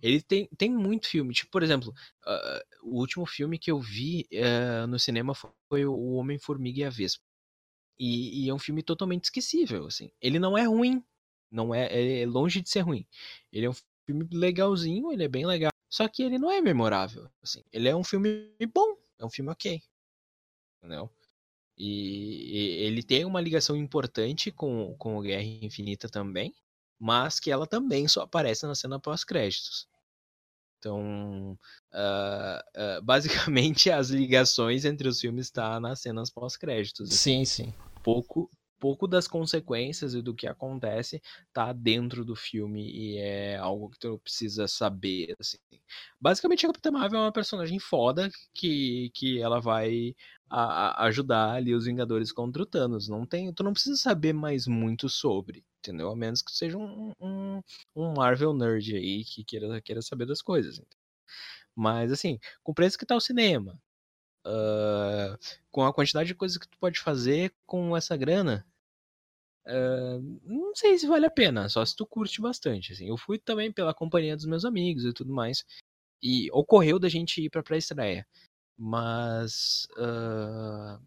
Ele 0.00 0.22
tem, 0.22 0.48
tem 0.56 0.70
muito 0.70 1.06
filme. 1.06 1.34
Tipo, 1.34 1.50
por 1.50 1.62
exemplo, 1.62 1.94
o 2.82 2.98
último 2.98 3.24
filme 3.24 3.56
que 3.56 3.70
eu 3.70 3.78
vi 3.78 4.26
no 4.88 4.98
cinema 4.98 5.32
foi 5.32 5.86
O 5.86 6.14
Homem-Formiga 6.14 6.80
e 6.80 6.84
a 6.84 6.90
Vespa. 6.90 7.22
E, 7.96 8.44
e, 8.44 8.48
é 8.48 8.54
um 8.54 8.58
filme 8.58 8.82
totalmente 8.82 9.26
esquecível, 9.26 9.86
assim. 9.86 10.10
Ele 10.20 10.40
não 10.40 10.58
é 10.58 10.64
ruim, 10.64 11.04
não 11.52 11.74
é, 11.74 12.22
é 12.22 12.26
longe 12.26 12.60
de 12.60 12.70
ser 12.70 12.80
ruim. 12.80 13.06
Ele 13.52 13.66
é 13.66 13.70
um 13.70 13.74
filme 14.06 14.26
legalzinho, 14.32 15.12
ele 15.12 15.24
é 15.24 15.28
bem 15.28 15.46
legal. 15.46 15.70
Só 15.88 16.08
que 16.08 16.22
ele 16.22 16.38
não 16.38 16.50
é 16.50 16.60
memorável. 16.60 17.28
Assim. 17.42 17.62
Ele 17.70 17.88
é 17.88 17.94
um 17.94 18.02
filme 18.02 18.50
bom, 18.72 18.96
é 19.18 19.24
um 19.24 19.30
filme 19.30 19.50
ok. 19.50 19.82
Entendeu? 20.78 21.10
E, 21.76 22.50
e 22.50 22.84
ele 22.84 23.02
tem 23.02 23.24
uma 23.24 23.40
ligação 23.40 23.76
importante 23.76 24.50
com, 24.50 24.94
com 24.98 25.18
o 25.18 25.22
Guerra 25.22 25.42
Infinita 25.42 26.08
também, 26.08 26.54
mas 26.98 27.38
que 27.38 27.50
ela 27.50 27.66
também 27.66 28.08
só 28.08 28.22
aparece 28.22 28.66
na 28.66 28.74
cena 28.74 28.98
pós-créditos. 28.98 29.86
Então, 30.78 31.56
uh, 31.92 32.98
uh, 32.98 33.02
basicamente, 33.02 33.88
as 33.92 34.10
ligações 34.10 34.84
entre 34.84 35.06
os 35.08 35.20
filmes 35.20 35.46
estão 35.46 35.64
tá 35.64 35.80
nas 35.80 36.00
cenas 36.00 36.30
pós-créditos. 36.30 37.10
Assim. 37.10 37.44
Sim, 37.44 37.44
sim. 37.44 37.74
Pouco, 38.02 38.50
pouco 38.82 39.06
das 39.06 39.28
consequências 39.28 40.12
e 40.12 40.20
do 40.20 40.34
que 40.34 40.44
acontece 40.44 41.22
tá 41.52 41.72
dentro 41.72 42.24
do 42.24 42.34
filme 42.34 42.90
e 42.90 43.16
é 43.16 43.56
algo 43.56 43.88
que 43.88 43.96
tu 43.96 44.18
precisa 44.18 44.66
saber, 44.66 45.36
assim. 45.38 45.58
Basicamente, 46.20 46.66
a 46.66 46.68
Capitã 46.68 46.90
Marvel 46.90 47.20
é 47.20 47.22
uma 47.22 47.32
personagem 47.32 47.78
foda 47.78 48.28
que, 48.52 49.08
que 49.14 49.40
ela 49.40 49.60
vai 49.60 50.16
a, 50.50 51.02
a 51.02 51.04
ajudar 51.06 51.52
ali 51.52 51.72
os 51.76 51.84
Vingadores 51.84 52.32
contra 52.32 52.60
o 52.60 52.66
Thanos. 52.66 53.08
Não 53.08 53.24
tem, 53.24 53.52
tu 53.52 53.62
não 53.62 53.72
precisa 53.72 53.96
saber 53.96 54.32
mais 54.32 54.66
muito 54.66 55.08
sobre, 55.08 55.64
entendeu? 55.78 56.10
A 56.10 56.16
menos 56.16 56.42
que 56.42 56.50
seja 56.50 56.76
um, 56.76 57.12
um, 57.20 57.62
um 57.94 58.14
Marvel 58.14 58.52
nerd 58.52 58.96
aí 58.96 59.24
que 59.24 59.44
queira, 59.44 59.80
queira 59.80 60.02
saber 60.02 60.26
das 60.26 60.42
coisas. 60.42 60.80
Mas, 61.76 62.10
assim, 62.10 62.36
com 62.64 62.72
o 62.72 62.74
preço 62.74 62.98
que 62.98 63.06
tá 63.06 63.14
o 63.14 63.20
cinema, 63.20 63.80
Uh, 64.44 65.38
com 65.70 65.84
a 65.84 65.92
quantidade 65.94 66.26
de 66.26 66.34
coisas 66.34 66.58
que 66.58 66.66
tu 66.66 66.76
pode 66.78 66.98
fazer 66.98 67.54
com 67.64 67.96
essa 67.96 68.16
grana, 68.16 68.66
Uh, 69.66 70.40
não 70.44 70.74
sei 70.74 70.98
se 70.98 71.06
vale 71.06 71.26
a 71.26 71.30
pena, 71.30 71.68
só 71.68 71.84
se 71.84 71.94
tu 71.94 72.04
curte 72.04 72.40
bastante. 72.40 72.92
Assim. 72.92 73.08
Eu 73.08 73.16
fui 73.16 73.38
também 73.38 73.70
pela 73.72 73.94
companhia 73.94 74.36
dos 74.36 74.46
meus 74.46 74.64
amigos 74.64 75.04
e 75.04 75.12
tudo 75.12 75.32
mais. 75.32 75.64
E 76.22 76.50
ocorreu 76.52 76.98
da 76.98 77.08
gente 77.08 77.42
ir 77.42 77.50
pra 77.50 77.62
pré-estreia. 77.62 78.26
Mas 78.76 79.86
uh, 79.96 81.00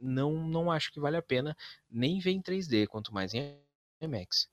não, 0.00 0.32
não 0.46 0.70
acho 0.70 0.92
que 0.92 1.00
vale 1.00 1.16
a 1.16 1.22
pena 1.22 1.56
nem 1.90 2.18
ver 2.18 2.32
em 2.32 2.42
3D, 2.42 2.86
quanto 2.86 3.12
mais 3.12 3.34
em 3.34 3.56
IMAX. 4.00 4.48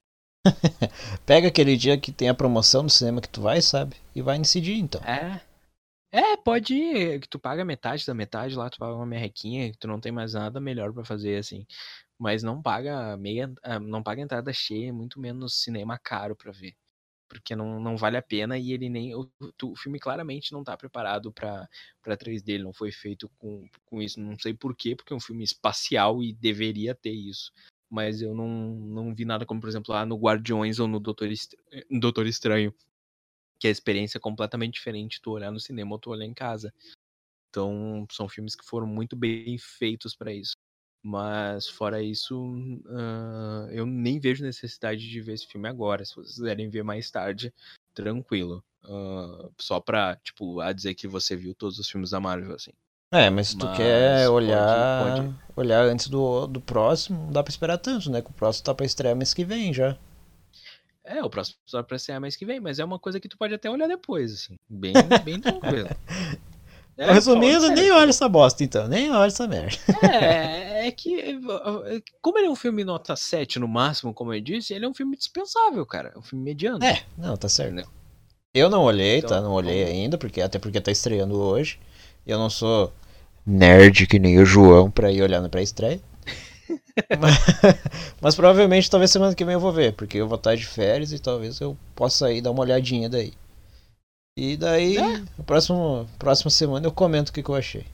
Pega 1.26 1.48
aquele 1.48 1.78
dia 1.78 1.98
que 1.98 2.12
tem 2.12 2.30
a 2.30 2.34
promoção 2.34 2.84
no 2.84 2.90
cinema 2.90 3.22
que 3.22 3.30
tu 3.30 3.42
vai, 3.42 3.62
sabe? 3.62 3.96
E 4.16 4.22
vai 4.22 4.38
nesse 4.38 4.60
dia 4.60 4.78
então. 4.78 5.02
É. 5.04 5.42
É, 6.12 6.36
pode 6.38 6.74
ir, 6.74 7.20
que 7.20 7.28
tu 7.30 7.38
paga 7.38 7.64
metade 7.64 8.04
da 8.04 8.16
metade 8.16 8.56
lá, 8.56 8.68
tu 8.68 8.80
paga 8.80 8.96
uma 8.96 9.06
merrequinha, 9.06 9.72
que 9.72 9.78
tu 9.78 9.88
não 9.88 10.00
tem 10.00 10.12
mais 10.12 10.34
nada 10.34 10.60
melhor 10.60 10.92
para 10.92 11.06
fazer, 11.06 11.38
assim 11.38 11.68
mas 12.20 12.44
não 12.44 12.62
paga 12.62 13.16
meia, 13.18 13.52
ah, 13.64 13.80
não 13.80 14.04
paga 14.04 14.22
entrada 14.22 14.52
cheia, 14.52 14.94
muito 14.94 15.20
menos 15.20 15.62
cinema 15.64 15.98
caro 15.98 16.36
para 16.36 16.52
ver. 16.52 16.76
Porque 17.30 17.56
não, 17.56 17.80
não 17.80 17.96
vale 17.96 18.18
a 18.18 18.22
pena 18.22 18.58
e 18.58 18.74
ele 18.74 18.90
nem. 18.90 19.16
O, 19.16 19.32
o 19.64 19.76
filme 19.76 20.00
claramente 20.00 20.52
não 20.52 20.64
tá 20.64 20.76
preparado 20.76 21.32
para 21.32 21.70
3D, 22.06 22.50
ele 22.50 22.64
não 22.64 22.74
foi 22.74 22.92
feito 22.92 23.30
com, 23.38 23.70
com 23.86 24.02
isso. 24.02 24.20
Não 24.20 24.38
sei 24.38 24.54
porquê, 24.54 24.96
porque 24.96 25.14
é 25.14 25.16
um 25.16 25.20
filme 25.20 25.44
espacial 25.44 26.22
e 26.24 26.34
deveria 26.34 26.94
ter 26.96 27.12
isso. 27.14 27.52
Mas 27.90 28.22
eu 28.22 28.36
não, 28.36 28.48
não 28.48 29.16
vi 29.16 29.26
nada 29.26 29.46
como, 29.46 29.62
por 29.62 29.70
exemplo, 29.70 29.94
lá 29.94 30.06
no 30.06 30.18
Guardiões 30.18 30.80
ou 30.80 30.88
no 30.88 31.00
Doutor, 31.00 31.30
Doutor 31.90 32.28
Estranho. 32.28 32.74
Que 33.60 33.68
a 33.68 33.72
experiência 33.72 34.18
é 34.18 34.22
completamente 34.22 34.76
diferente 34.76 35.22
tu 35.22 35.32
olhar 35.32 35.52
no 35.52 35.60
cinema 35.60 35.92
ou 35.94 36.00
tu 36.00 36.10
olhar 36.12 36.26
em 36.26 36.34
casa. 36.34 36.74
Então, 37.50 38.08
são 38.12 38.28
filmes 38.30 38.56
que 38.56 38.66
foram 38.66 38.88
muito 38.88 39.16
bem 39.16 39.58
feitos 39.58 40.16
para 40.16 40.34
isso. 40.34 40.54
Mas 41.02 41.68
fora 41.68 42.04
isso, 42.04 42.38
uh, 42.38 43.70
eu 43.72 43.86
nem 43.86 44.20
vejo 44.20 44.44
necessidade 44.44 45.10
de 45.10 45.22
ver 45.22 45.34
esse 45.34 45.48
filme 45.48 45.68
agora. 45.68 46.04
Se 46.04 46.16
vocês 46.16 46.36
quiserem 46.36 46.70
ver 46.70 46.84
mais 46.84 47.10
tarde, 47.10 47.54
tranquilo. 47.94 48.64
Uh, 48.84 49.52
só 49.58 49.80
pra, 49.80 50.18
tipo, 50.18 50.60
a 50.60 50.74
dizer 50.74 50.96
que 50.96 51.08
você 51.08 51.36
viu 51.36 51.54
todos 51.54 51.80
os 51.80 51.90
filmes 51.90 52.10
da 52.10 52.20
Marvel, 52.20 52.56
assim. 52.56 52.72
É, 53.12 53.30
mas 53.30 53.50
se 53.50 53.58
tu 53.58 53.66
mas 53.66 53.78
quer 53.78 54.30
olhar, 54.30 55.04
pode, 55.04 55.22
pode... 55.22 55.38
olhar 55.56 55.84
antes 55.84 56.08
do, 56.08 56.46
do 56.46 56.62
próximo, 56.62 57.26
não 57.26 57.32
dá 57.32 57.42
pra 57.42 57.50
esperar 57.50 57.78
tanto, 57.78 58.12
né? 58.12 58.22
Que 58.22 58.30
o 58.30 58.34
próximo 58.34 58.66
tá 58.66 58.76
pra 58.76 58.86
estrear 58.86 59.16
mês 59.16 59.34
que 59.34 59.44
vem 59.44 59.74
já. 59.74 59.98
É, 61.04 61.24
o 61.24 61.30
próximo 61.30 61.58
tá 61.72 61.82
pra 61.82 61.96
estrear 61.96 62.22
mês 62.22 62.36
que 62.36 62.46
vem, 62.46 62.60
mas 62.60 62.78
é 62.78 62.86
uma 62.86 63.00
coisa 63.00 63.20
que 63.20 63.28
tu 63.28 63.36
pode 63.36 63.54
até 63.54 63.68
olhar 63.68 63.88
depois, 63.88 64.32
assim. 64.34 64.56
Bem, 64.70 64.94
bem 65.24 65.40
tranquilo. 65.42 65.90
É, 67.00 67.14
Resumindo, 67.14 67.70
nem 67.70 67.90
olha 67.92 68.10
essa 68.10 68.28
bosta, 68.28 68.62
então. 68.62 68.86
Nem 68.86 69.10
olha 69.10 69.28
essa 69.28 69.48
merda. 69.48 69.78
É, 70.04 70.88
é 70.88 70.92
que. 70.92 71.18
É, 71.18 72.02
como 72.22 72.38
ele 72.38 72.48
é 72.48 72.50
um 72.50 72.56
filme 72.58 72.84
nota 72.84 73.16
7 73.16 73.58
no 73.58 73.70
máximo, 73.70 74.14
como 74.14 74.34
eu 74.34 74.42
disse, 74.42 74.74
ele 74.74 74.84
é 74.84 74.88
um 74.90 74.94
filme 74.94 75.16
dispensável, 75.16 75.86
cara. 75.86 76.12
É 76.14 76.20
um 76.20 76.22
filme 76.22 76.44
mediano. 76.44 76.84
É, 76.84 77.02
não, 77.18 77.38
tá 77.38 77.48
certo. 77.48 77.72
Entendeu? 77.72 77.90
Eu 78.54 78.70
não 78.70 78.84
olhei, 78.84 79.20
então, 79.20 79.30
tá? 79.30 79.42
Não 79.42 79.54
olhei 79.54 79.86
ainda, 79.86 80.18
porque 80.18 80.42
até 80.42 80.60
porque 80.60 80.82
tá 80.82 80.92
estreando 80.92 81.40
hoje. 81.40 81.80
Eu 82.28 82.38
não 82.38 82.50
sou 82.50 82.92
nerd 83.46 84.06
que 84.06 84.20
nem 84.20 84.38
o 84.38 84.46
João 84.46 84.92
pra 84.92 85.10
ir 85.10 85.22
olhando 85.22 85.50
pra 85.50 85.62
estreia. 85.62 86.02
mas, 87.18 87.36
mas, 88.20 88.36
provavelmente 88.36 88.92
talvez 88.92 89.10
semana 89.10 89.34
que 89.34 89.46
vem 89.46 89.54
eu 89.54 89.60
vou 89.60 89.72
ver, 89.72 89.94
porque 89.94 90.18
eu 90.18 90.28
vou 90.28 90.36
estar 90.36 90.56
de 90.56 90.66
férias 90.66 91.14
e 91.14 91.20
talvez 91.20 91.62
eu 91.62 91.78
possa 91.96 92.30
ir 92.32 92.42
dar 92.42 92.52
uma 92.52 92.62
olhadinha 92.62 93.08
daí. 93.08 93.32
E 94.36 94.56
daí, 94.56 94.98
é. 94.98 95.44
próximo, 95.46 96.10
próxima 96.18 96.50
semana 96.50 96.88
eu 96.88 96.92
comento 96.92 97.30
o 97.30 97.34
que, 97.34 97.44
que 97.44 97.50
eu 97.50 97.56
achei. 97.56 97.86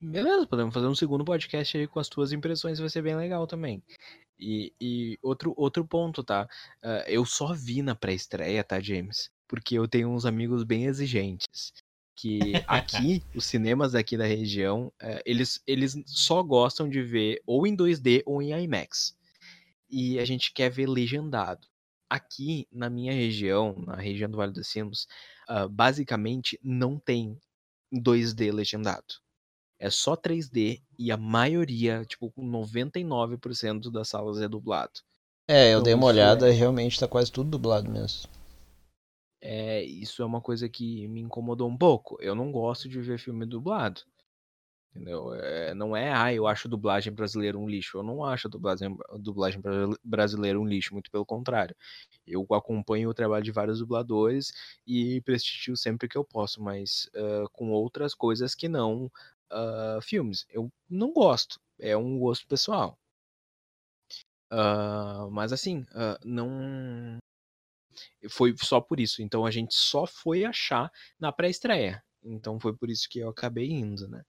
Beleza, 0.00 0.46
podemos 0.46 0.74
fazer 0.74 0.86
um 0.86 0.94
segundo 0.96 1.24
podcast 1.24 1.78
aí 1.78 1.86
com 1.86 2.00
as 2.00 2.08
tuas 2.08 2.32
impressões, 2.32 2.80
vai 2.80 2.88
ser 2.88 3.02
bem 3.02 3.14
legal 3.14 3.46
também. 3.46 3.80
E, 4.38 4.72
e 4.80 5.18
outro, 5.22 5.54
outro 5.56 5.86
ponto, 5.86 6.24
tá? 6.24 6.48
Uh, 6.82 7.06
eu 7.06 7.24
só 7.24 7.54
vi 7.54 7.82
na 7.82 7.94
pré-estreia, 7.94 8.64
tá, 8.64 8.80
James? 8.80 9.30
Porque 9.46 9.78
eu 9.78 9.86
tenho 9.86 10.08
uns 10.08 10.26
amigos 10.26 10.64
bem 10.64 10.86
exigentes. 10.86 11.72
Que 12.16 12.54
aqui, 12.66 13.22
os 13.36 13.44
cinemas 13.44 13.92
daqui 13.92 14.16
da 14.16 14.26
região, 14.26 14.92
uh, 15.00 15.22
eles, 15.24 15.62
eles 15.66 15.96
só 16.06 16.42
gostam 16.42 16.88
de 16.88 17.00
ver 17.00 17.40
ou 17.46 17.64
em 17.64 17.76
2D 17.76 18.22
ou 18.26 18.42
em 18.42 18.52
IMAX. 18.64 19.16
E 19.88 20.18
a 20.18 20.24
gente 20.24 20.52
quer 20.52 20.70
ver 20.70 20.88
legendado 20.88 21.68
aqui 22.12 22.68
na 22.70 22.90
minha 22.90 23.12
região, 23.12 23.74
na 23.86 23.96
região 23.96 24.30
do 24.30 24.36
Vale 24.36 24.52
dos 24.52 24.68
Sinos, 24.68 25.06
uh, 25.48 25.66
basicamente 25.66 26.60
não 26.62 26.98
tem 26.98 27.40
2D 27.90 28.52
legendado. 28.52 29.14
É 29.78 29.88
só 29.88 30.14
3D 30.14 30.82
e 30.98 31.10
a 31.10 31.16
maioria, 31.16 32.04
tipo, 32.04 32.30
99% 32.38 33.90
das 33.90 34.08
salas 34.08 34.40
é 34.40 34.48
dublado. 34.48 34.92
É, 35.48 35.68
eu 35.68 35.70
então, 35.70 35.82
dei 35.84 35.94
uma 35.94 36.06
olhada 36.06 36.48
é... 36.48 36.52
e 36.52 36.54
realmente 36.54 37.00
tá 37.00 37.08
quase 37.08 37.32
tudo 37.32 37.48
dublado 37.50 37.90
mesmo. 37.90 38.28
É, 39.40 39.82
isso 39.82 40.22
é 40.22 40.24
uma 40.24 40.40
coisa 40.40 40.68
que 40.68 41.08
me 41.08 41.20
incomodou 41.20 41.68
um 41.68 41.76
pouco. 41.76 42.16
Eu 42.20 42.34
não 42.34 42.52
gosto 42.52 42.88
de 42.88 43.00
ver 43.00 43.18
filme 43.18 43.46
dublado. 43.46 44.02
Entendeu? 44.94 45.32
É, 45.34 45.72
não 45.74 45.96
é, 45.96 46.12
ah, 46.12 46.34
eu 46.34 46.46
acho 46.46 46.68
dublagem 46.68 47.12
brasileira 47.12 47.58
um 47.58 47.66
lixo. 47.66 47.96
Eu 47.96 48.02
não 48.02 48.22
acho 48.22 48.46
dublagem, 48.48 48.94
dublagem 49.18 49.60
brasileira 50.04 50.60
um 50.60 50.66
lixo, 50.66 50.92
muito 50.92 51.10
pelo 51.10 51.24
contrário. 51.24 51.74
Eu 52.26 52.46
acompanho 52.52 53.08
o 53.08 53.14
trabalho 53.14 53.42
de 53.42 53.50
vários 53.50 53.78
dubladores 53.78 54.52
e 54.86 55.22
prestigio 55.22 55.76
sempre 55.78 56.08
que 56.08 56.18
eu 56.18 56.24
posso, 56.24 56.62
mas 56.62 57.08
uh, 57.16 57.48
com 57.52 57.70
outras 57.70 58.14
coisas 58.14 58.54
que 58.54 58.68
não 58.68 59.06
uh, 59.50 60.02
filmes. 60.02 60.44
Eu 60.50 60.70
não 60.90 61.10
gosto, 61.12 61.58
é 61.80 61.96
um 61.96 62.18
gosto 62.18 62.46
pessoal. 62.46 62.98
Uh, 64.52 65.30
mas 65.30 65.52
assim, 65.54 65.86
não. 66.22 67.18
Foi 68.28 68.54
só 68.58 68.80
por 68.80 69.00
isso. 69.00 69.22
Então 69.22 69.46
a 69.46 69.50
gente 69.50 69.74
só 69.74 70.06
foi 70.06 70.44
achar 70.44 70.90
na 71.18 71.32
pré-estreia. 71.32 72.02
Então 72.22 72.60
foi 72.60 72.76
por 72.76 72.90
isso 72.90 73.08
que 73.08 73.20
eu 73.20 73.30
acabei 73.30 73.70
indo, 73.70 74.06
né? 74.08 74.22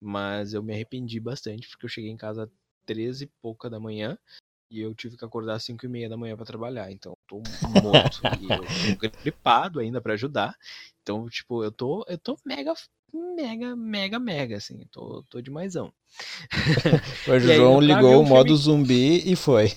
Mas 0.00 0.52
eu 0.52 0.62
me 0.62 0.72
arrependi 0.72 1.18
bastante, 1.18 1.68
porque 1.68 1.86
eu 1.86 1.90
cheguei 1.90 2.10
em 2.10 2.16
casa 2.16 2.44
às 2.44 2.50
13 2.86 3.24
e 3.24 3.30
pouca 3.40 3.68
da 3.68 3.80
manhã 3.80 4.18
e 4.70 4.80
eu 4.80 4.94
tive 4.94 5.16
que 5.16 5.24
acordar 5.24 5.54
às 5.54 5.64
5 5.64 5.84
e 5.86 5.88
meia 5.88 6.08
da 6.08 6.16
manhã 6.16 6.36
para 6.36 6.44
trabalhar. 6.44 6.90
Então 6.90 7.12
eu 7.12 7.18
tô 7.26 7.42
morto. 7.82 8.20
e 8.40 8.50
eu 8.50 8.64
tô 9.00 9.08
gripado 9.22 9.80
ainda 9.80 10.00
para 10.00 10.14
ajudar. 10.14 10.54
Então, 11.02 11.28
tipo, 11.28 11.62
eu 11.62 11.70
tô, 11.70 12.04
eu 12.08 12.18
tô 12.18 12.36
mega, 12.44 12.74
mega, 13.12 13.76
mega, 13.76 14.18
mega, 14.18 14.56
assim. 14.56 14.84
Tô, 14.90 15.24
tô 15.28 15.40
maisão 15.50 15.92
o 17.28 17.38
João 17.38 17.80
ligou 17.80 18.20
o 18.20 18.24
modo 18.24 18.56
filme... 18.56 18.62
zumbi 18.62 19.32
e 19.32 19.36
foi. 19.36 19.72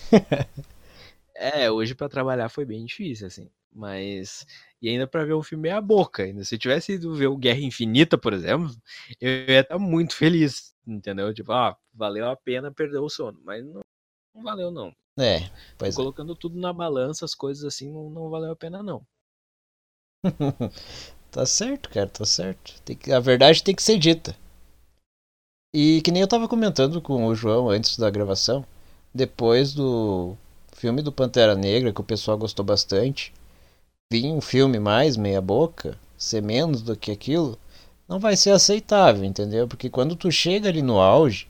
é, 1.36 1.70
hoje 1.70 1.93
para 1.93 2.09
trabalhar 2.09 2.49
foi 2.49 2.65
bem 2.65 2.86
difícil, 2.86 3.28
assim. 3.28 3.49
Mas 3.72 4.45
e 4.82 4.89
ainda 4.89 5.07
para 5.07 5.25
ver 5.25 5.34
um 5.34 5.43
filme 5.43 5.63
meia 5.63 5.82
boca. 5.82 6.23
Ainda 6.23 6.43
se 6.43 6.55
eu 6.55 6.59
tivesse 6.59 6.93
ido 6.93 7.13
ver 7.13 7.27
o 7.27 7.38
Guerra 7.38 7.59
Infinita, 7.59 8.17
por 8.17 8.34
exemplo, 8.34 8.73
eu 9.19 9.30
ia 9.30 9.61
estar 9.61 9.77
muito 9.77 10.15
feliz, 10.15 10.75
entendeu? 10.88 11.34
Tipo, 11.34 11.51
ah, 11.51 11.77
valeu 11.93 12.30
a 12.30 12.36
pena 12.36 12.71
perder 12.71 12.99
o 12.99 13.09
sono, 13.09 13.39
mas 13.43 13.65
não, 13.65 13.82
não 14.34 14.43
valeu 14.43 14.71
não. 14.71 14.93
É, 15.19 15.49
pois 15.77 15.93
é. 15.93 15.97
Colocando 15.97 16.34
é. 16.34 16.36
tudo 16.39 16.59
na 16.59 16.71
balança, 16.71 17.25
as 17.25 17.36
coisas 17.36 17.63
assim 17.63 17.91
não, 17.91 18.09
não 18.09 18.30
valeu 18.30 18.51
a 18.51 18.55
pena 18.55 18.82
não. 18.82 19.05
tá 21.32 21.45
certo, 21.45 21.89
cara, 21.89 22.07
tá 22.07 22.25
certo. 22.25 22.82
Tem 22.84 22.95
que, 22.95 23.11
a 23.11 23.19
verdade 23.19 23.63
tem 23.63 23.75
que 23.75 23.84
ser 23.84 23.97
dita. 23.97 24.36
E 25.73 26.01
que 26.01 26.11
nem 26.11 26.21
eu 26.21 26.27
tava 26.27 26.47
comentando 26.47 27.01
com 27.01 27.25
o 27.25 27.36
João 27.36 27.69
antes 27.69 27.97
da 27.97 28.09
gravação, 28.09 28.65
depois 29.13 29.73
do 29.73 30.36
filme 30.73 31.01
do 31.01 31.11
Pantera 31.11 31.55
Negra, 31.55 31.93
que 31.93 32.01
o 32.01 32.03
pessoal 32.03 32.38
gostou 32.38 32.65
bastante, 32.65 33.34
vir 34.12 34.26
um 34.32 34.41
filme 34.41 34.80
mais 34.80 35.16
meia 35.16 35.39
boca, 35.39 35.97
ser 36.18 36.41
menos 36.41 36.82
do 36.82 36.95
que 36.95 37.12
aquilo, 37.12 37.60
não 38.07 38.20
vai 38.20 38.36
ser 38.36 38.49
aceitável, 38.49 39.24
entendeu? 39.24 39.68
Porque 39.68 39.88
quando 39.88 40.16
tu 40.16 40.32
chega 40.32 40.68
ali 40.68 40.82
no 40.82 40.99
auge, 40.99 41.47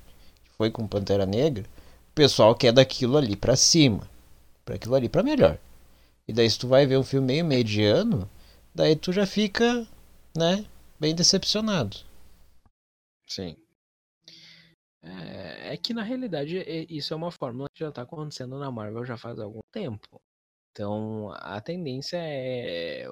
foi 0.58 0.70
com 0.70 0.86
Pantera 0.86 1.26
Negra, 1.26 1.64
o 2.12 2.14
pessoal 2.14 2.54
quer 2.54 2.74
daquilo 2.74 3.16
ali 3.16 3.36
para 3.38 3.56
cima, 3.56 4.10
para 4.66 4.76
aquilo 4.76 4.96
ali 4.96 5.08
para 5.08 5.24
melhor. 5.24 5.58
E 6.28 6.34
daí 6.34 6.50
se 6.50 6.60
tu 6.60 6.68
vai 6.68 6.86
ver 6.86 6.98
um 6.98 7.04
filme 7.04 7.28
meio 7.28 7.46
mediano, 7.46 8.30
daí 8.76 8.94
tu 8.94 9.14
já 9.14 9.26
fica, 9.26 9.88
né, 10.38 10.66
bem 11.00 11.16
decepcionado. 11.16 11.96
Sim. 13.26 13.56
É, 15.02 15.74
é 15.74 15.78
que 15.78 15.94
na 15.94 16.04
realidade 16.04 16.58
isso 16.90 17.14
é 17.14 17.16
uma 17.16 17.32
fórmula 17.32 17.70
que 17.74 17.80
já 17.80 17.90
tá 17.90 18.02
acontecendo 18.02 18.60
na 18.60 18.70
Marvel 18.70 19.06
já 19.06 19.16
faz 19.16 19.40
algum 19.40 19.62
tempo. 19.72 20.22
Então 20.80 21.34
a 21.34 21.60
tendência 21.60 22.16
é, 22.18 23.06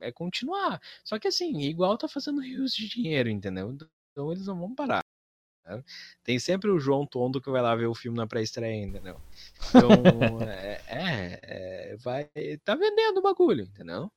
é 0.00 0.10
continuar. 0.10 0.80
Só 1.04 1.16
que 1.16 1.28
assim, 1.28 1.60
igual 1.60 1.96
tá 1.96 2.08
fazendo 2.08 2.40
rios 2.42 2.74
de 2.74 2.88
dinheiro, 2.88 3.28
entendeu? 3.30 3.70
Então 3.70 4.32
eles 4.32 4.46
não 4.46 4.58
vão 4.58 4.74
parar. 4.74 5.04
Né? 5.64 5.84
Tem 6.24 6.40
sempre 6.40 6.70
o 6.70 6.80
João 6.80 7.06
Tondo 7.06 7.40
que 7.40 7.50
vai 7.50 7.62
lá 7.62 7.76
ver 7.76 7.86
o 7.86 7.94
filme 7.94 8.18
na 8.18 8.26
pré-estreia, 8.26 8.84
entendeu? 8.84 9.20
Então, 9.68 9.90
é, 10.42 10.82
é, 10.88 11.40
é, 11.92 11.96
vai, 11.98 12.28
tá 12.64 12.74
vendendo 12.74 13.18
o 13.18 13.22
bagulho, 13.22 13.62
entendeu? 13.62 14.10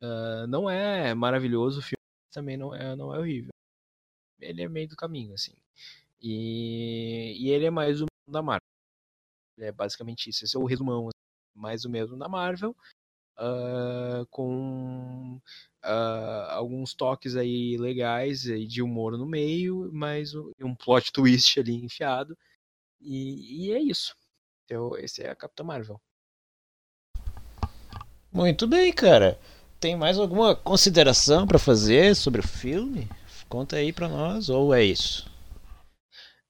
Uh, 0.00 0.46
não 0.48 0.70
é 0.70 1.14
maravilhoso 1.14 1.80
o 1.80 1.82
filme, 1.82 1.98
também 2.30 2.56
não 2.56 2.72
é, 2.72 2.94
não 2.94 3.12
é 3.12 3.18
horrível. 3.18 3.50
Ele 4.40 4.62
é 4.62 4.68
meio 4.68 4.86
do 4.86 4.96
caminho, 4.96 5.34
assim. 5.34 5.54
E, 6.20 7.34
e 7.40 7.50
ele 7.50 7.66
é 7.66 7.70
mais 7.70 8.00
o 8.02 8.06
da 8.28 8.40
Marvel. 8.42 8.60
É 9.58 9.72
basicamente 9.72 10.30
isso. 10.30 10.44
Esse 10.44 10.56
é 10.56 10.60
o 10.60 10.64
resumão 10.64 11.08
mais 11.54 11.84
o 11.84 11.90
mesmo 11.90 12.16
da 12.18 12.28
Marvel, 12.28 12.76
uh, 13.38 14.26
com 14.30 15.40
uh, 15.84 16.50
alguns 16.50 16.94
toques 16.94 17.36
aí 17.36 17.76
legais 17.76 18.42
de 18.42 18.82
humor 18.82 19.16
no 19.18 19.26
meio, 19.26 19.90
mas 19.92 20.32
um 20.60 20.74
plot 20.74 21.12
twist 21.12 21.58
ali 21.58 21.84
enfiado. 21.84 22.36
E, 23.00 23.66
e 23.66 23.72
é 23.72 23.78
isso. 23.80 24.16
Então, 24.64 24.96
esse 24.96 25.22
é 25.22 25.30
a 25.30 25.36
Capitã 25.36 25.62
Marvel. 25.62 26.00
Muito 28.32 28.66
bem, 28.66 28.92
cara. 28.92 29.38
Tem 29.78 29.94
mais 29.94 30.18
alguma 30.18 30.56
consideração 30.56 31.46
para 31.46 31.58
fazer 31.58 32.16
sobre 32.16 32.40
o 32.40 32.48
filme? 32.48 33.08
Conta 33.48 33.76
aí 33.76 33.92
para 33.92 34.08
nós, 34.08 34.48
ou 34.48 34.74
é 34.74 34.82
isso? 34.82 35.30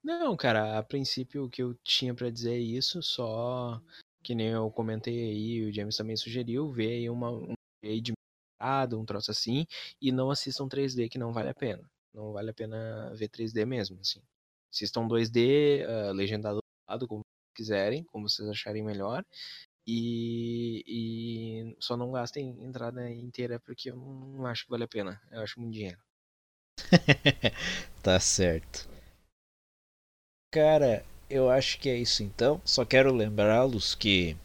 Não, 0.03 0.37
cara, 0.37 0.79
a 0.79 0.83
princípio 0.83 1.45
o 1.45 1.51
que 1.51 1.63
eu 1.63 1.75
tinha 1.83 2.15
para 2.15 2.31
dizer 2.31 2.55
é 2.55 2.59
isso, 2.59 3.03
só 3.03 3.81
que 4.25 4.35
nem 4.35 4.49
eu 4.49 4.71
comentei 4.71 5.15
aí, 5.31 5.63
o 5.69 5.73
James 5.73 5.97
também 5.97 6.17
sugeriu, 6.17 6.73
ver 6.73 6.89
aí 6.89 7.11
uma, 7.11 7.31
um 7.31 7.55
de 7.83 8.13
mercado, 8.59 8.99
um 8.99 9.05
troço 9.05 9.31
assim, 9.31 9.67
e 10.01 10.11
não 10.11 10.31
assistam 10.31 10.67
3D 10.67 11.09
que 11.11 11.19
não 11.19 11.33
vale 11.33 11.51
a 11.51 11.55
pena. 11.55 11.89
Não 12.13 12.33
vale 12.33 12.51
a 12.51 12.55
pena 12.55 13.13
ver 13.15 13.29
3D 13.29 13.67
mesmo, 13.67 14.01
assim. 14.01 14.21
Assistam 14.73 15.07
2D, 15.07 15.85
uh, 15.87 16.13
legendado 16.13 16.61
como 17.07 17.23
quiserem, 17.55 18.05
como 18.05 18.29
vocês 18.29 18.49
acharem 18.49 18.83
melhor. 18.83 19.25
E, 19.87 20.83
e, 20.87 21.77
só 21.79 21.97
não 21.97 22.11
gastem 22.11 22.49
entrada 22.65 23.11
inteira 23.11 23.61
porque 23.61 23.91
eu 23.91 23.97
não 23.97 24.47
acho 24.47 24.65
que 24.65 24.71
vale 24.71 24.85
a 24.85 24.89
pena. 24.89 25.21
Eu 25.31 25.43
acho 25.43 25.61
muito 25.61 25.75
dinheiro. 25.75 25.99
tá 28.03 28.19
certo. 28.19 28.89
Cara, 30.51 31.05
eu 31.29 31.51
acho 31.51 31.79
que 31.79 31.89
é 31.89 31.97
isso 31.97 32.23
então. 32.23 32.61
Só 32.65 32.85
quero 32.85 33.13
lembrá-los 33.15 33.95
que 33.95 34.37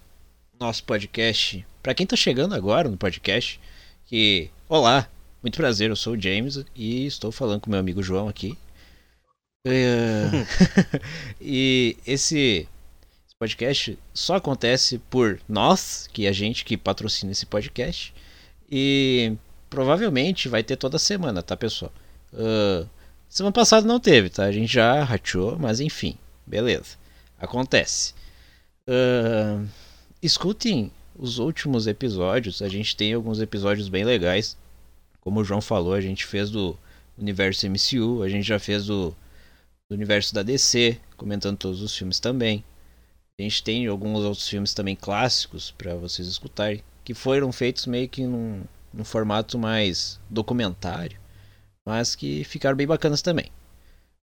nosso 0.60 0.84
podcast, 0.84 1.66
para 1.82 1.94
quem 1.94 2.06
tá 2.06 2.16
chegando 2.16 2.54
agora 2.54 2.90
no 2.90 2.98
podcast, 2.98 3.60
que 4.06 4.50
olá, 4.68 5.10
muito 5.42 5.56
prazer, 5.56 5.90
eu 5.90 5.96
sou 5.96 6.14
o 6.14 6.22
James 6.22 6.64
e 6.76 7.06
estou 7.06 7.32
falando 7.32 7.62
com 7.62 7.70
meu 7.70 7.80
amigo 7.80 8.04
João 8.04 8.28
aqui. 8.28 8.58
Uh... 9.66 10.46
e 11.40 11.98
esse 12.06 12.68
podcast 13.40 13.98
só 14.14 14.36
acontece 14.36 14.98
por 15.10 15.40
nós, 15.48 16.10
que 16.12 16.26
é 16.26 16.30
a 16.30 16.34
gente 16.34 16.66
que 16.66 16.76
patrocina 16.76 17.32
esse 17.32 17.46
podcast. 17.46 18.14
E 18.70 19.34
provavelmente 19.70 20.50
vai 20.50 20.62
ter 20.64 20.76
toda 20.76 21.00
semana, 21.00 21.42
tá, 21.42 21.56
pessoal? 21.56 21.92
Uh, 22.34 22.88
semana 23.30 23.54
passada 23.54 23.88
não 23.88 24.00
teve, 24.00 24.30
tá? 24.30 24.44
A 24.44 24.52
gente 24.52 24.72
já 24.72 25.04
rachou, 25.04 25.58
mas 25.58 25.80
enfim. 25.80 26.18
Beleza. 26.50 26.98
Acontece. 27.38 28.14
Uh, 28.88 29.68
escutem 30.22 30.92
os 31.16 31.38
últimos 31.38 31.86
episódios. 31.86 32.64
A 32.64 32.68
gente 32.68 32.98
tem 32.98 33.14
alguns 33.14 33.40
episódios 33.40 33.88
bem 33.88 34.04
legais. 34.04 34.58
Como 35.22 35.40
o 35.40 35.44
João 35.44 35.62
falou, 35.62 35.94
a 35.94 36.02
gente 36.02 36.26
fez 36.26 36.50
do 36.50 36.76
universo 37.16 37.68
MCU. 37.70 38.24
A 38.24 38.30
gente 38.30 38.48
já 38.48 38.58
fez 38.58 38.88
do, 38.88 39.16
do 39.88 39.96
universo 39.96 40.34
da 40.34 40.42
DC, 40.42 40.98
comentando 41.16 41.58
todos 41.58 41.84
os 41.84 41.96
filmes 41.96 42.20
também. 42.20 42.64
A 43.40 43.44
gente 43.44 43.64
tem 43.64 43.86
alguns 43.86 44.24
outros 44.26 44.50
filmes 44.50 44.74
também 44.74 44.96
clássicos 44.96 45.72
para 45.72 45.94
vocês 45.96 46.28
escutarem. 46.28 46.84
Que 47.06 47.14
foram 47.14 47.52
feitos 47.52 47.86
meio 47.86 48.10
que 48.10 48.24
num, 48.26 48.64
num 48.92 49.06
formato 49.06 49.58
mais 49.58 50.20
documentário. 50.30 51.20
Mas 51.86 52.16
que 52.16 52.44
ficaram 52.44 52.76
bem 52.76 52.88
bacanas 52.88 53.22
também. 53.22 53.52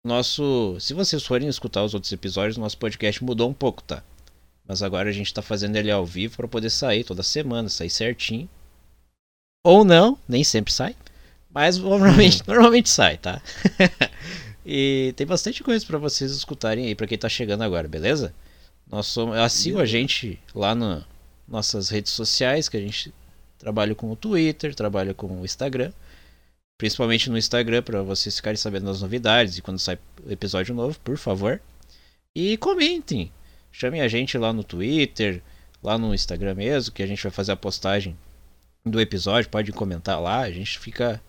Nosso, 0.05 0.77
se 0.81 0.93
vocês 0.93 1.23
forem 1.23 1.47
escutar 1.47 1.81
os 1.81 1.93
outros 1.93 2.11
episódios, 2.11 2.57
nosso 2.57 2.77
podcast 2.77 3.23
mudou 3.23 3.49
um 3.49 3.53
pouco, 3.53 3.81
tá? 3.81 4.03
Mas 4.67 4.83
agora 4.83 5.07
a 5.07 5.13
gente 5.13 5.33
tá 5.33 5.41
fazendo 5.41 5.77
ele 5.77 5.89
ao 5.89 6.05
vivo 6.05 6.35
para 6.35 6.47
poder 6.47 6.69
sair 6.69 7.05
toda 7.05 7.23
semana, 7.23 7.69
sair 7.69 7.89
certinho. 7.89 8.49
Ou 9.63 9.85
não, 9.85 10.19
nem 10.27 10.43
sempre 10.43 10.73
sai, 10.73 10.93
mas 11.49 11.77
normalmente, 11.79 12.43
normalmente 12.45 12.89
sai, 12.89 13.17
tá? 13.17 13.41
e 14.65 15.13
tem 15.15 15.25
bastante 15.25 15.63
coisa 15.63 15.85
para 15.85 15.97
vocês 15.97 16.31
escutarem 16.31 16.87
aí 16.87 16.95
para 16.95 17.07
quem 17.07 17.17
tá 17.17 17.29
chegando 17.29 17.61
agora, 17.61 17.87
beleza? 17.87 18.35
Nós 18.91 19.07
somos, 19.07 19.53
siga 19.53 19.83
a 19.83 19.85
gente 19.85 20.37
lá 20.53 20.75
nas 20.75 21.05
nossas 21.47 21.87
redes 21.87 22.11
sociais, 22.11 22.67
que 22.67 22.75
a 22.75 22.81
gente 22.81 23.13
trabalha 23.57 23.95
com 23.95 24.11
o 24.11 24.17
Twitter, 24.17 24.75
trabalha 24.75 25.13
com 25.13 25.39
o 25.39 25.45
Instagram 25.45 25.93
principalmente 26.77 27.29
no 27.29 27.37
Instagram, 27.37 27.81
para 27.81 28.01
vocês 28.01 28.35
ficarem 28.35 28.57
sabendo 28.57 28.85
das 28.85 29.01
novidades 29.01 29.57
e 29.57 29.61
quando 29.61 29.79
sai 29.79 29.97
episódio 30.27 30.75
novo, 30.75 30.99
por 30.99 31.17
favor. 31.17 31.61
E 32.35 32.57
comentem. 32.57 33.31
Chamem 33.71 34.01
a 34.01 34.07
gente 34.07 34.37
lá 34.37 34.53
no 34.53 34.63
Twitter, 34.63 35.41
lá 35.81 35.97
no 35.97 36.13
Instagram 36.13 36.55
mesmo, 36.55 36.93
que 36.93 37.03
a 37.03 37.07
gente 37.07 37.23
vai 37.23 37.31
fazer 37.31 37.51
a 37.51 37.57
postagem 37.57 38.17
do 38.85 38.99
episódio. 38.99 39.49
Pode 39.49 39.71
comentar 39.71 40.21
lá, 40.21 40.39
a 40.41 40.51
gente 40.51 40.77
fica 40.79 41.21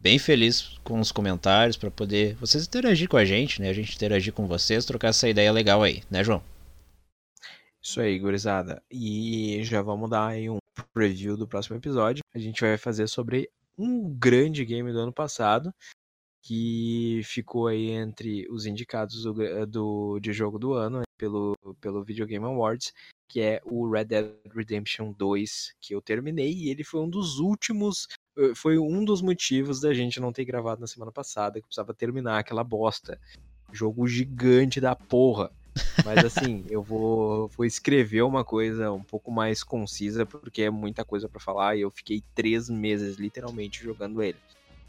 bem 0.00 0.18
feliz 0.18 0.78
com 0.84 1.00
os 1.00 1.10
comentários 1.10 1.76
para 1.76 1.90
poder 1.90 2.34
vocês 2.36 2.64
interagir 2.66 3.08
com 3.08 3.16
a 3.16 3.24
gente, 3.24 3.60
né? 3.60 3.68
A 3.68 3.72
gente 3.72 3.94
interagir 3.94 4.32
com 4.32 4.46
vocês, 4.46 4.84
trocar 4.84 5.08
essa 5.08 5.28
ideia 5.28 5.50
legal 5.52 5.82
aí, 5.82 6.02
né, 6.10 6.22
João? 6.22 6.42
Isso 7.82 8.00
aí, 8.00 8.18
gurizada. 8.18 8.82
E 8.90 9.60
já 9.64 9.80
vamos 9.82 10.10
dar 10.10 10.28
aí 10.28 10.50
um 10.50 10.58
preview 10.92 11.36
do 11.36 11.46
próximo 11.46 11.76
episódio. 11.76 12.22
A 12.34 12.38
gente 12.38 12.60
vai 12.60 12.76
fazer 12.76 13.08
sobre 13.08 13.48
um 13.78 14.12
grande 14.12 14.64
game 14.64 14.92
do 14.92 14.98
ano 14.98 15.12
passado, 15.12 15.72
que 16.42 17.20
ficou 17.24 17.66
aí 17.66 17.90
entre 17.90 18.46
os 18.50 18.66
indicados 18.66 19.22
do, 19.22 19.66
do, 19.66 20.18
de 20.18 20.32
jogo 20.32 20.58
do 20.58 20.72
ano 20.72 21.02
pelo, 21.18 21.56
pelo 21.80 22.02
Video 22.02 22.26
Game 22.26 22.44
Awards, 22.44 22.92
que 23.28 23.40
é 23.40 23.60
o 23.64 23.90
Red 23.90 24.06
Dead 24.06 24.34
Redemption 24.54 25.12
2, 25.12 25.74
que 25.80 25.94
eu 25.94 26.00
terminei, 26.00 26.52
e 26.52 26.70
ele 26.70 26.82
foi 26.82 27.00
um 27.00 27.08
dos 27.08 27.38
últimos. 27.38 28.06
Eh, 28.38 28.54
foi 28.54 28.78
um 28.78 29.04
dos 29.04 29.20
motivos 29.20 29.80
da 29.80 29.92
gente 29.92 30.18
não 30.18 30.32
ter 30.32 30.44
gravado 30.44 30.80
na 30.80 30.86
semana 30.86 31.12
passada, 31.12 31.60
que 31.60 31.66
precisava 31.66 31.92
terminar 31.92 32.38
aquela 32.38 32.64
bosta. 32.64 33.20
Jogo 33.70 34.06
gigante 34.06 34.80
da 34.80 34.96
porra. 34.96 35.52
Mas 36.04 36.24
assim, 36.24 36.64
eu 36.68 36.82
vou, 36.82 37.48
vou 37.48 37.66
escrever 37.66 38.22
uma 38.22 38.44
coisa 38.44 38.92
um 38.92 39.02
pouco 39.02 39.30
mais 39.30 39.62
concisa, 39.62 40.24
porque 40.26 40.62
é 40.62 40.70
muita 40.70 41.04
coisa 41.04 41.28
para 41.28 41.40
falar, 41.40 41.76
e 41.76 41.82
eu 41.82 41.90
fiquei 41.90 42.22
três 42.34 42.68
meses 42.68 43.16
literalmente 43.16 43.82
jogando 43.82 44.22
ele. 44.22 44.38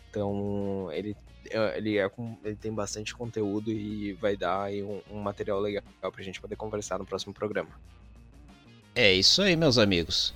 Então, 0.09 0.89
ele, 0.91 1.15
é, 1.49 1.77
ele, 1.77 1.97
é, 1.97 2.09
ele 2.43 2.55
tem 2.55 2.73
bastante 2.73 3.15
conteúdo 3.15 3.71
e 3.71 4.13
vai 4.13 4.35
dar 4.35 4.69
um, 4.71 5.01
um 5.11 5.19
material 5.19 5.59
legal 5.59 5.83
pra 6.01 6.23
gente 6.23 6.41
poder 6.41 6.55
conversar 6.55 6.97
no 6.97 7.05
próximo 7.05 7.33
programa. 7.33 7.69
É 8.95 9.13
isso 9.13 9.41
aí, 9.41 9.55
meus 9.55 9.77
amigos. 9.77 10.33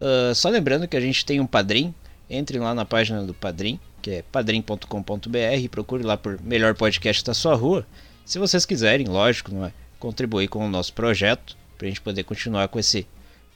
Uh, 0.00 0.34
só 0.34 0.48
lembrando 0.48 0.88
que 0.88 0.96
a 0.96 1.00
gente 1.00 1.24
tem 1.24 1.40
um 1.40 1.46
padrim. 1.46 1.94
Entrem 2.30 2.60
lá 2.60 2.74
na 2.74 2.84
página 2.86 3.22
do 3.22 3.34
Padrim, 3.34 3.78
que 4.00 4.10
é 4.10 4.22
padrim.com.br. 4.22 5.68
Procure 5.70 6.02
lá 6.02 6.16
por 6.16 6.40
Melhor 6.40 6.74
Podcast 6.74 7.22
da 7.22 7.34
Sua 7.34 7.54
Rua. 7.54 7.86
Se 8.24 8.38
vocês 8.38 8.64
quiserem, 8.64 9.06
lógico, 9.06 9.52
não 9.52 9.66
é? 9.66 9.72
contribuir 9.98 10.48
com 10.48 10.66
o 10.66 10.68
nosso 10.68 10.92
projeto, 10.92 11.56
para 11.78 11.86
a 11.86 11.90
gente 11.90 12.00
poder 12.00 12.24
continuar 12.24 12.66
com 12.68 12.78
esse 12.78 13.06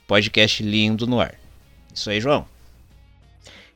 podcast 0.07 0.63
lindo 0.63 1.05
no 1.05 1.19
ar. 1.19 1.35
Isso 1.93 2.09
aí, 2.09 2.21
João. 2.21 2.45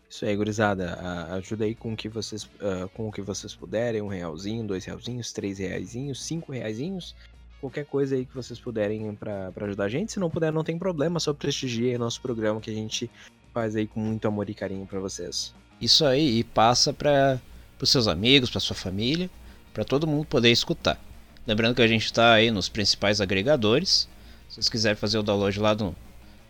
Isso 0.09 0.25
aí, 0.25 0.35
gurizada. 0.35 0.97
Ajuda 1.31 1.65
aí 1.65 1.75
com 1.75 1.93
o 1.93 1.97
que 1.97 2.07
vocês, 2.07 2.43
uh, 2.43 2.87
com 2.93 3.09
o 3.09 3.11
que 3.11 3.21
vocês 3.21 3.53
puderem, 3.53 4.01
um 4.01 4.07
realzinho, 4.07 4.65
dois 4.65 4.85
realzinhos, 4.85 5.33
três 5.33 5.57
reaisinhos, 5.59 6.23
cinco 6.23 6.51
reaisinhos 6.51 7.15
qualquer 7.61 7.85
coisa 7.85 8.15
aí 8.15 8.25
que 8.25 8.33
vocês 8.33 8.59
puderem 8.59 9.13
para 9.13 9.51
ajudar 9.61 9.85
a 9.85 9.89
gente. 9.89 10.11
Se 10.11 10.19
não 10.19 10.29
puder, 10.29 10.51
não 10.51 10.63
tem 10.63 10.77
problema, 10.77 11.19
só 11.19 11.31
prestigie 11.31 11.97
nosso 11.97 12.19
programa 12.19 12.59
que 12.59 12.71
a 12.71 12.73
gente 12.73 13.09
faz 13.53 13.75
aí 13.75 13.85
com 13.85 13.99
muito 13.99 14.27
amor 14.27 14.49
e 14.49 14.53
carinho 14.53 14.85
para 14.87 14.99
vocês. 14.99 15.53
Isso 15.79 16.03
aí, 16.03 16.39
e 16.39 16.43
passa 16.43 16.91
para 16.91 17.39
os 17.79 17.89
seus 17.89 18.07
amigos, 18.07 18.49
para 18.49 18.59
sua 18.59 18.75
família, 18.75 19.29
para 19.74 19.84
todo 19.84 20.07
mundo 20.07 20.26
poder 20.26 20.51
escutar. 20.51 20.99
Lembrando 21.45 21.76
que 21.76 21.82
a 21.82 21.88
gente 21.88 22.05
está 22.05 22.34
aí 22.34 22.51
nos 22.51 22.69
principais 22.69 23.19
agregadores. 23.19 24.07
Se 24.47 24.55
vocês 24.55 24.69
quiserem 24.69 24.97
fazer 24.97 25.17
o 25.17 25.24
download 25.24 25.59
lá 25.59 25.74
no, 25.76 25.95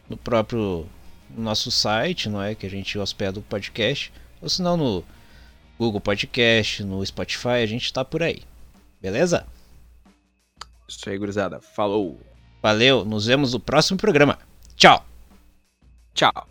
no 0.09 0.17
próprio 0.17 0.88
no 1.30 1.43
nosso 1.43 1.72
site, 1.72 2.30
não 2.30 2.41
é? 2.41 2.55
Que 2.55 2.65
a 2.65 2.69
gente 2.69 2.97
hospeda 2.97 3.39
o 3.39 3.43
podcast. 3.43 4.11
Ou 4.41 4.49
se 4.49 4.61
não 4.61 4.76
no 4.76 5.03
Google 5.78 6.01
Podcast, 6.01 6.84
no 6.84 7.05
Spotify, 7.05 7.63
a 7.63 7.65
gente 7.65 7.86
está 7.86 8.03
por 8.03 8.22
aí. 8.22 8.43
Beleza? 9.01 9.45
Isso 10.88 11.09
aí, 11.09 11.17
gurizada. 11.17 11.61
Falou. 11.61 12.19
Valeu, 12.61 13.03
nos 13.05 13.26
vemos 13.26 13.53
no 13.53 13.59
próximo 13.59 13.97
programa. 13.97 14.38
Tchau. 14.76 15.05
Tchau. 16.13 16.51